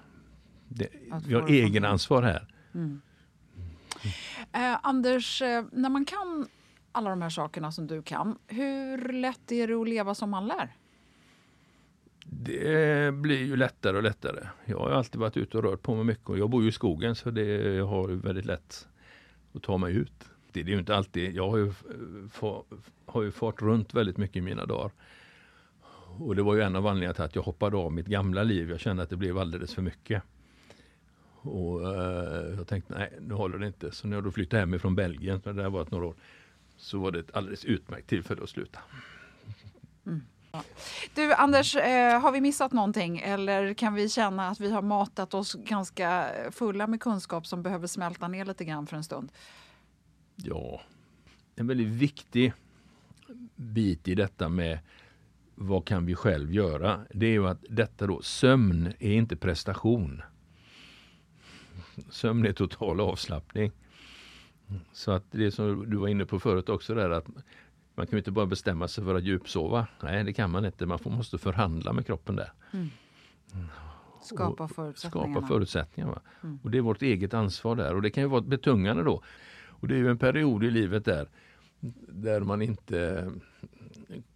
Det, 0.67 0.87
vi 1.27 1.33
har 1.33 1.49
egenansvar 1.49 2.23
här. 2.23 2.47
Mm. 2.73 3.01
Eh, 4.51 4.77
Anders, 4.83 5.41
eh, 5.41 5.65
när 5.71 5.89
man 5.89 6.05
kan 6.05 6.47
alla 6.91 7.09
de 7.09 7.21
här 7.21 7.29
sakerna 7.29 7.71
som 7.71 7.87
du 7.87 8.01
kan, 8.01 8.37
hur 8.47 9.13
lätt 9.13 9.51
är 9.51 9.67
det 9.67 9.73
att 9.73 9.87
leva 9.87 10.15
som 10.15 10.29
man 10.29 10.47
lär? 10.47 10.75
Det 12.25 13.13
blir 13.13 13.45
ju 13.45 13.55
lättare 13.55 13.97
och 13.97 14.03
lättare. 14.03 14.47
Jag 14.65 14.79
har 14.79 14.89
alltid 14.89 15.21
varit 15.21 15.37
ute 15.37 15.57
och 15.57 15.63
rört 15.63 15.81
på 15.81 15.95
mig 15.95 16.03
mycket 16.03 16.29
och 16.29 16.37
jag 16.37 16.49
bor 16.49 16.63
ju 16.63 16.69
i 16.69 16.71
skogen 16.71 17.15
så 17.15 17.31
det 17.31 17.79
har 17.79 18.07
väldigt 18.07 18.45
lätt 18.45 18.87
att 19.53 19.63
ta 19.63 19.77
mig 19.77 19.95
ut. 19.95 20.29
Det 20.63 20.71
är 20.71 20.73
ju 20.73 20.79
inte 20.79 20.95
alltid, 20.95 21.35
jag 21.35 21.49
har 21.49 21.57
ju, 21.57 21.67
eh, 21.67 22.51
har 23.05 23.21
ju 23.21 23.31
fart 23.31 23.61
runt 23.61 23.93
väldigt 23.93 24.17
mycket 24.17 24.35
i 24.35 24.41
mina 24.41 24.65
dagar. 24.65 24.91
Och 26.19 26.35
det 26.35 26.43
var 26.43 26.55
ju 26.55 26.61
en 26.61 26.75
av 26.75 26.87
anledningarna 26.87 27.13
till 27.13 27.23
att 27.23 27.35
jag 27.35 27.43
hoppade 27.43 27.77
av 27.77 27.91
mitt 27.91 28.07
gamla 28.07 28.43
liv. 28.43 28.69
Jag 28.69 28.79
kände 28.79 29.03
att 29.03 29.09
det 29.09 29.17
blev 29.17 29.37
alldeles 29.37 29.75
för 29.75 29.81
mycket. 29.81 30.23
Och 31.41 31.95
eh, 31.95 32.55
jag 32.57 32.67
tänkte 32.67 32.93
nej, 32.93 33.13
nu 33.19 33.33
håller 33.33 33.57
det 33.57 33.67
inte. 33.67 33.91
Så 33.91 34.07
när 34.07 34.17
jag 34.17 34.23
då 34.23 34.31
flyttade 34.31 34.59
hemifrån 34.59 34.95
Belgien, 34.95 35.41
för 35.41 35.53
det 35.53 35.63
har 35.63 35.69
varit 35.69 35.91
några 35.91 36.05
år, 36.05 36.15
så 36.77 36.99
var 36.99 37.11
det 37.11 37.19
ett 37.19 37.35
alldeles 37.35 37.65
utmärkt 37.65 38.09
tillfälle 38.09 38.43
att 38.43 38.49
sluta. 38.49 38.79
Mm. 40.05 40.21
Du 41.15 41.33
Anders, 41.33 41.75
eh, 41.75 42.19
har 42.19 42.31
vi 42.31 42.41
missat 42.41 42.71
någonting 42.71 43.19
eller 43.19 43.73
kan 43.73 43.93
vi 43.93 44.09
känna 44.09 44.49
att 44.49 44.59
vi 44.59 44.71
har 44.71 44.81
matat 44.81 45.33
oss 45.33 45.53
ganska 45.53 46.29
fulla 46.51 46.87
med 46.87 47.01
kunskap 47.01 47.47
som 47.47 47.63
behöver 47.63 47.87
smälta 47.87 48.27
ner 48.27 48.45
lite 48.45 48.65
grann 48.65 48.87
för 48.87 48.97
en 48.97 49.03
stund? 49.03 49.31
Ja, 50.35 50.81
en 51.55 51.67
väldigt 51.67 51.87
viktig 51.87 52.53
bit 53.55 54.07
i 54.07 54.15
detta 54.15 54.49
med 54.49 54.79
vad 55.55 55.85
kan 55.85 56.05
vi 56.05 56.15
själv 56.15 56.53
göra? 56.53 57.05
Det 57.13 57.25
är 57.25 57.31
ju 57.31 57.47
att 57.47 57.65
detta 57.69 58.07
då, 58.07 58.21
sömn 58.21 58.93
är 58.99 59.11
inte 59.11 59.35
prestation. 59.35 60.21
Sömn 62.09 62.45
är 62.45 62.53
total 62.53 62.99
avslappning. 62.99 63.71
Så 64.93 65.11
att 65.11 65.23
det 65.31 65.51
som 65.51 65.89
du 65.89 65.97
var 65.97 66.07
inne 66.07 66.25
på 66.25 66.39
förut 66.39 66.69
också 66.69 66.95
där 66.95 67.09
att 67.09 67.25
man 67.95 68.07
kan 68.07 68.17
inte 68.17 68.31
bara 68.31 68.45
bestämma 68.45 68.87
sig 68.87 69.03
för 69.03 69.15
att 69.15 69.23
djupsova. 69.23 69.87
Nej, 70.03 70.23
det 70.23 70.33
kan 70.33 70.51
man 70.51 70.65
inte. 70.65 70.85
Man 70.85 70.99
måste 71.05 71.37
förhandla 71.37 71.93
med 71.93 72.05
kroppen 72.05 72.35
där. 72.35 72.51
Mm. 72.73 72.89
Skapa 74.21 74.67
förutsättningar. 74.67 75.31
Skapa 75.31 75.47
förutsättningar. 75.47 76.21
Mm. 76.43 76.59
Och 76.63 76.71
det 76.71 76.77
är 76.77 76.81
vårt 76.81 77.01
eget 77.01 77.33
ansvar 77.33 77.75
där. 77.75 77.95
Och 77.95 78.01
det 78.01 78.09
kan 78.09 78.23
ju 78.23 78.29
vara 78.29 78.41
betungande 78.41 79.03
då. 79.03 79.23
Och 79.85 79.89
det 79.89 79.95
är 79.95 79.99
ju 79.99 80.09
en 80.09 80.17
period 80.17 80.63
i 80.63 80.71
livet 80.71 81.05
där 81.05 81.27
där 82.07 82.39
man 82.39 82.61
inte 82.61 83.31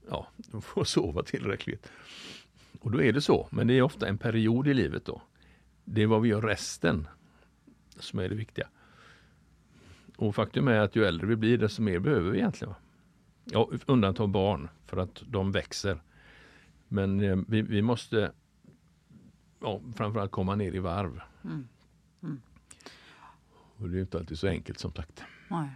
ja, 0.09 0.27
får 0.61 0.83
sova 0.83 1.23
tillräckligt. 1.23 1.91
Och 2.79 2.91
då 2.91 3.01
är 3.01 3.13
det 3.13 3.21
så. 3.21 3.47
Men 3.51 3.67
det 3.67 3.73
är 3.73 3.81
ofta 3.81 4.07
en 4.07 4.17
period 4.17 4.67
i 4.67 4.73
livet 4.73 5.05
då. 5.05 5.21
Det 5.83 6.01
är 6.01 6.07
vad 6.07 6.21
vi 6.21 6.29
gör 6.29 6.41
resten 6.41 7.07
som 7.99 8.19
är 8.19 8.29
det 8.29 8.35
viktiga. 8.35 8.67
Och 10.15 10.35
faktum 10.35 10.67
är 10.67 10.79
att 10.79 10.95
ju 10.95 11.05
äldre 11.05 11.27
vi 11.27 11.35
blir 11.35 11.57
desto 11.57 11.81
mer 11.81 11.99
behöver 11.99 12.31
vi 12.31 12.37
egentligen. 12.37 12.73
Ja, 13.43 13.69
undantag 13.85 14.29
barn 14.29 14.69
för 14.85 14.97
att 14.97 15.23
de 15.27 15.51
växer. 15.51 16.01
Men 16.87 17.19
eh, 17.19 17.37
vi, 17.47 17.61
vi, 17.61 17.81
måste 17.81 18.31
ja, 19.59 19.81
framförallt 19.95 20.31
komma 20.31 20.55
ner 20.55 20.75
i 20.75 20.79
varv. 20.79 21.21
Mm. 21.43 21.67
Mm. 22.23 22.41
Och 23.79 23.89
det 23.89 23.97
är 23.97 24.01
inte 24.01 24.17
alltid 24.17 24.39
så 24.39 24.47
enkelt 24.47 24.79
som 24.79 24.93
sagt. 24.93 25.23
Nej. 25.49 25.69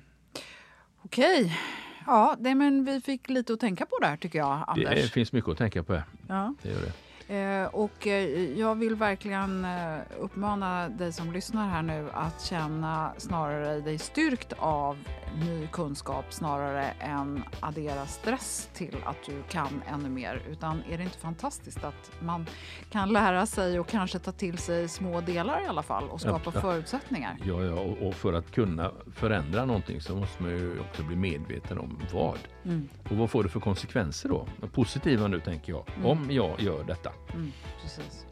Okej. 1.02 1.60
Ja, 2.06 2.36
det, 2.40 2.56
men 2.56 2.86
vi 2.86 3.02
fick 3.02 3.30
lite 3.30 3.54
att 3.54 3.60
tänka 3.60 3.86
på 3.86 4.00
där 4.02 4.18
tycker 4.18 4.40
jag, 4.40 4.64
Anders. 4.68 5.02
Det 5.02 5.10
finns 5.10 5.32
mycket 5.32 5.50
att 5.52 5.58
tänka 5.58 5.84
på. 5.84 6.02
Ja. 6.28 6.54
Det 6.62 6.70
gör 6.70 6.82
det. 6.82 6.92
Eh, 7.34 7.66
och 7.66 8.08
eh, 8.08 8.60
jag 8.60 8.76
vill 8.76 8.96
verkligen 8.96 9.66
eh, 9.66 10.00
uppmana 10.20 10.90
dig 10.90 11.14
som 11.14 11.32
lyssnar 11.32 11.70
här 11.70 11.82
nu 11.82 12.10
att 12.14 12.42
känna 12.42 13.14
snarare 13.18 13.82
dig 13.82 13.98
styrkt 13.98 14.54
av 14.58 14.98
ny 15.46 15.68
kunskap 15.68 16.26
snarare 16.30 16.86
än 17.00 17.44
addera 17.60 18.06
stress 18.06 18.70
till 18.74 18.98
att 19.06 19.18
du 19.26 19.44
kan 19.50 19.82
ännu 19.88 20.10
mer. 20.10 20.42
Utan 20.50 20.84
är 20.90 20.98
det 20.98 21.04
inte 21.04 21.18
fantastiskt 21.18 21.84
att 21.84 22.12
man 22.20 22.46
kan 22.90 23.14
lära 23.14 23.46
sig 23.46 23.80
och 23.80 23.88
kanske 23.88 24.20
ta 24.20 24.32
till 24.32 24.58
sig 24.58 24.88
små 24.88 25.22
delar 25.22 25.64
i 25.64 25.68
alla 25.68 25.84
fall 25.84 26.10
och 26.10 26.22
skapa 26.22 26.52
ja, 26.54 26.62
förutsättningar? 26.62 27.38
Ja, 27.44 27.64
ja, 27.64 27.80
och 28.08 28.14
för 28.14 28.34
att 28.34 28.52
kunna 28.52 28.92
förändra 29.16 29.66
någonting 29.66 30.02
så 30.02 30.16
måste 30.16 30.44
man 30.44 30.52
ju 30.52 30.80
också 30.80 31.04
bli 31.04 31.16
medveten 31.16 31.80
om 31.80 32.00
vad. 32.14 32.40
Mm. 32.66 32.90
Och 33.10 33.18
vad 33.18 33.30
får 33.30 33.44
det 33.44 33.50
för 33.50 33.60
konsekvenser 33.60 34.30
då? 34.30 34.48
Positiva 34.74 35.28
nu 35.28 35.40
tänker 35.40 35.72
jag, 35.72 35.86
mm. 35.96 36.06
om 36.06 36.32
jag 36.32 36.62
gör 36.62 36.84
detta. 36.84 37.12
Mm, 37.34 37.52
precis. 37.82 38.26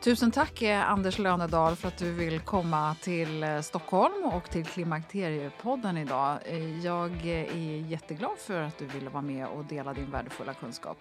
Tusen 0.00 0.30
tack 0.30 0.62
eh, 0.62 0.90
Anders 0.90 1.18
Lönedal 1.18 1.76
för 1.76 1.88
att 1.88 1.98
du 1.98 2.12
vill 2.12 2.40
komma 2.40 2.94
till 2.94 3.42
eh, 3.42 3.60
Stockholm 3.60 4.24
och 4.24 4.50
till 4.50 4.64
Klimakteriepodden 4.66 5.96
idag. 5.96 6.38
Eh, 6.44 6.78
jag 6.78 7.26
är 7.26 7.86
jätteglad 7.86 8.38
för 8.38 8.62
att 8.62 8.78
du 8.78 8.86
ville 8.86 9.10
vara 9.10 9.22
med 9.22 9.46
och 9.46 9.64
dela 9.64 9.94
din 9.94 10.10
värdefulla 10.10 10.54
kunskap. 10.54 10.98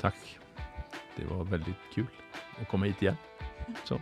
Tack. 0.00 0.38
Det 1.16 1.24
var 1.24 1.44
väldigt 1.44 1.76
kul 1.94 2.06
att 2.60 2.68
komma 2.68 2.86
hit 2.86 3.02
igen. 3.02 3.16
Så. 3.84 4.00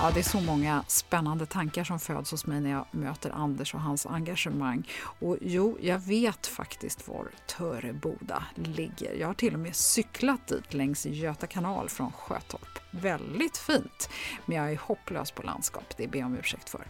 Ja, 0.00 0.10
det 0.14 0.20
är 0.20 0.24
så 0.24 0.40
många 0.40 0.84
spännande 0.86 1.46
tankar 1.46 1.84
som 1.84 1.98
föds 1.98 2.30
hos 2.30 2.46
mig 2.46 2.60
när 2.60 2.70
jag 2.70 2.86
möter 2.90 3.30
Anders 3.30 3.74
och 3.74 3.80
hans 3.80 4.06
engagemang. 4.06 4.88
Och 5.20 5.36
jo, 5.40 5.78
jag 5.80 5.98
vet 5.98 6.46
faktiskt 6.46 7.08
var 7.08 7.28
Töreboda 7.46 8.44
ligger. 8.54 9.14
Jag 9.14 9.26
har 9.26 9.34
till 9.34 9.54
och 9.54 9.60
med 9.60 9.76
cyklat 9.76 10.46
dit 10.46 10.74
längs 10.74 11.06
Göta 11.06 11.46
kanal 11.46 11.88
från 11.88 12.12
Sjötorp. 12.12 12.78
Väldigt 12.90 13.56
fint, 13.56 14.10
men 14.46 14.56
jag 14.56 14.72
är 14.72 14.76
hopplös 14.76 15.30
på 15.30 15.42
landskap, 15.42 15.94
det 15.96 16.08
ber 16.08 16.18
jag 16.18 16.26
om 16.26 16.36
ursäkt 16.38 16.68
för. 16.68 16.86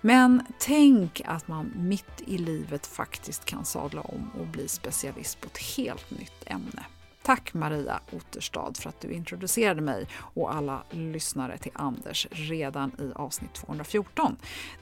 Men 0.00 0.42
tänk 0.58 1.22
att 1.24 1.48
man 1.48 1.72
mitt 1.76 2.22
i 2.26 2.38
livet 2.38 2.86
faktiskt 2.86 3.44
kan 3.44 3.64
sadla 3.64 4.00
om 4.00 4.30
och 4.40 4.46
bli 4.46 4.68
specialist 4.68 5.40
på 5.40 5.46
ett 5.46 5.58
helt 5.76 6.10
nytt 6.10 6.42
ämne. 6.46 6.84
Tack 7.28 7.54
Maria 7.54 8.00
Otterstad 8.12 8.72
för 8.78 8.88
att 8.88 9.00
du 9.00 9.12
introducerade 9.12 9.80
mig 9.80 10.06
och 10.18 10.54
alla 10.54 10.82
lyssnare 10.90 11.58
till 11.58 11.72
Anders 11.74 12.26
redan 12.30 12.92
i 12.98 13.12
avsnitt 13.14 13.54
214. 13.54 14.36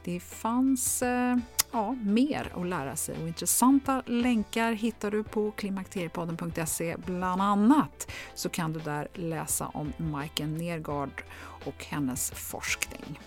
Det 0.05 0.21
fanns 0.21 1.03
eh, 1.03 1.37
ja, 1.73 1.93
mer 1.93 2.53
att 2.55 2.67
lära 2.67 2.97
sig 2.97 3.17
och 3.23 3.29
intressanta 3.29 4.03
länkar 4.07 4.73
hittar 4.73 5.11
du 5.11 5.25
på 5.25 5.51
klimakteriepodden.se. 5.51 6.97
Bland 7.07 7.43
annat 7.43 8.13
så 8.35 8.49
kan 8.49 8.73
du 8.73 8.81
där 8.81 9.09
läsa 9.15 9.67
om 9.67 9.93
Majken 9.97 10.55
Nergard 10.55 11.23
och 11.67 11.85
hennes 11.85 12.31
forskning. 12.31 13.21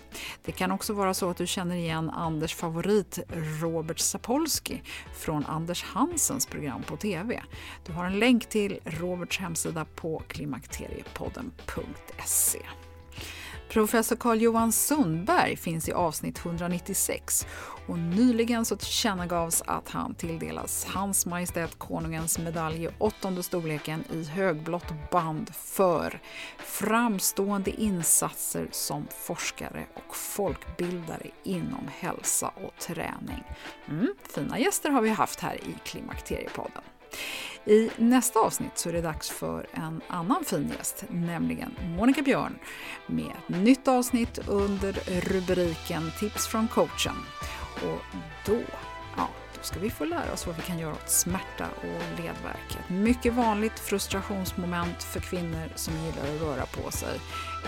Det 0.44 0.52
kan 0.52 0.72
också 0.72 0.92
vara 0.92 1.14
så 1.14 1.30
att 1.30 1.36
du 1.36 1.46
känner 1.46 1.76
igen 1.76 2.10
Anders 2.10 2.54
favorit 2.54 3.18
Robert 3.62 3.98
Sapolsky 3.98 4.80
från 5.14 5.46
Anders 5.46 5.84
Hansens 5.84 6.46
program 6.46 6.82
på 6.82 6.96
TV. 6.96 7.42
Du 7.86 7.92
har 7.92 8.04
en 8.04 8.18
länk 8.18 8.48
till 8.48 8.78
Roberts 9.10 9.38
hemsida 9.38 9.86
på 9.94 10.22
klimakteriepodden.se. 10.28 12.62
Professor 13.70 14.16
Carl-Johan 14.16 14.72
Sundberg 14.72 15.56
finns 15.56 15.88
i 15.88 15.92
avsnitt 15.92 16.38
196 16.38 17.46
och 17.86 17.98
nyligen 17.98 18.64
så 18.64 18.76
tillkännagavs 18.76 19.62
att 19.66 19.88
han 19.88 20.14
tilldelas 20.14 20.84
Hans 20.84 21.26
Majestät 21.26 21.78
Konungens 21.78 22.38
medalj 22.38 22.84
i 22.84 22.88
åttonde 22.98 23.42
storleken 23.42 24.04
i 24.12 24.24
högblått 24.24 25.10
band 25.10 25.54
för 25.54 26.20
framstående 26.58 27.70
insatser 27.70 28.68
som 28.70 29.06
forskare 29.10 29.86
och 29.94 30.16
folkbildare 30.16 31.26
inom 31.42 31.88
hälsa 31.98 32.48
och 32.48 32.80
träning. 32.80 33.44
Mm, 33.88 34.14
fina 34.34 34.58
gäster 34.58 34.90
har 34.90 35.02
vi 35.02 35.08
haft 35.08 35.40
här 35.40 35.54
i 35.54 35.74
Klimakteriepodden. 35.84 36.82
I 37.64 37.90
nästa 37.96 38.40
avsnitt 38.40 38.78
så 38.78 38.88
är 38.88 38.92
det 38.92 39.00
dags 39.00 39.30
för 39.30 39.66
en 39.72 40.00
annan 40.08 40.44
fin 40.44 40.72
gäst, 40.78 41.04
nämligen 41.08 41.76
Monica 41.96 42.22
Björn 42.22 42.58
med 43.06 43.26
ett 43.26 43.48
nytt 43.48 43.88
avsnitt 43.88 44.38
under 44.48 44.92
rubriken 45.20 46.12
Tips 46.20 46.46
från 46.46 46.68
coachen. 46.68 47.16
Och 47.74 48.00
då, 48.46 48.58
ja, 49.16 49.28
då 49.56 49.62
ska 49.62 49.80
vi 49.80 49.90
få 49.90 50.04
lära 50.04 50.32
oss 50.32 50.46
vad 50.46 50.56
vi 50.56 50.62
kan 50.62 50.78
göra 50.78 50.92
åt 50.92 51.10
smärta 51.10 51.66
och 51.76 52.18
ledvärk. 52.18 52.78
Ett 52.84 52.90
mycket 52.90 53.32
vanligt 53.32 53.78
frustrationsmoment 53.78 55.02
för 55.02 55.20
kvinnor 55.20 55.68
som 55.74 55.94
gillar 55.94 56.34
att 56.34 56.40
röra 56.40 56.66
på 56.66 56.90
sig. 56.90 57.20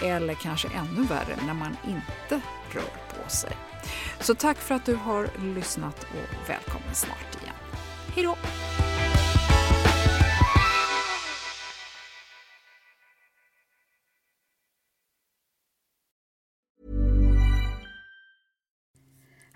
Eller 0.03 0.35
kanske 0.35 0.69
ännu 0.69 1.03
värre 1.03 1.37
när 1.47 1.55
man 1.55 1.77
inte 1.87 2.41
rör 2.73 3.23
på 3.23 3.31
sig. 3.31 3.53
Så 4.21 4.35
tack 4.35 4.59
för 4.59 4.75
att 4.75 4.87
du 4.87 4.95
har 4.95 5.29
lyssnat 5.55 6.03
och 6.03 6.51
välkommen 6.51 6.95
snart 6.95 7.43
igen. 7.43 7.57
Hej 8.15 8.25
då! 8.25 8.37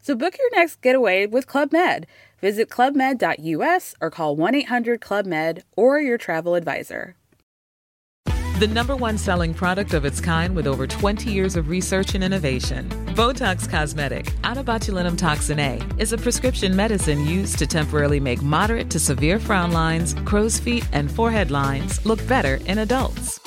So 0.00 0.14
book 0.14 0.36
your 0.38 0.50
next 0.58 0.80
getaway 0.80 1.26
with 1.26 1.46
Club 1.46 1.72
Med. 1.72 2.06
Visit 2.40 2.70
clubmed.us 2.70 3.94
or 4.00 4.10
call 4.10 4.36
1 4.36 4.54
800 4.54 5.00
Club 5.00 5.26
Med 5.26 5.62
or 5.76 6.00
your 6.00 6.18
travel 6.18 6.54
advisor. 6.54 7.16
The 8.60 8.68
number 8.68 8.94
one 8.94 9.16
selling 9.16 9.54
product 9.54 9.94
of 9.94 10.04
its 10.04 10.20
kind 10.20 10.54
with 10.54 10.66
over 10.66 10.86
20 10.86 11.32
years 11.32 11.56
of 11.56 11.70
research 11.70 12.14
and 12.14 12.22
innovation. 12.22 12.90
Botox 13.16 13.66
Cosmetic, 13.66 14.26
botulinum 14.42 15.16
toxin 15.16 15.58
A, 15.58 15.80
is 15.96 16.12
a 16.12 16.18
prescription 16.18 16.76
medicine 16.76 17.24
used 17.24 17.58
to 17.58 17.66
temporarily 17.66 18.20
make 18.20 18.42
moderate 18.42 18.90
to 18.90 18.98
severe 18.98 19.38
frown 19.38 19.72
lines, 19.72 20.14
crow's 20.26 20.58
feet, 20.58 20.86
and 20.92 21.10
forehead 21.10 21.50
lines 21.50 22.04
look 22.04 22.26
better 22.28 22.56
in 22.66 22.80
adults. 22.80 23.39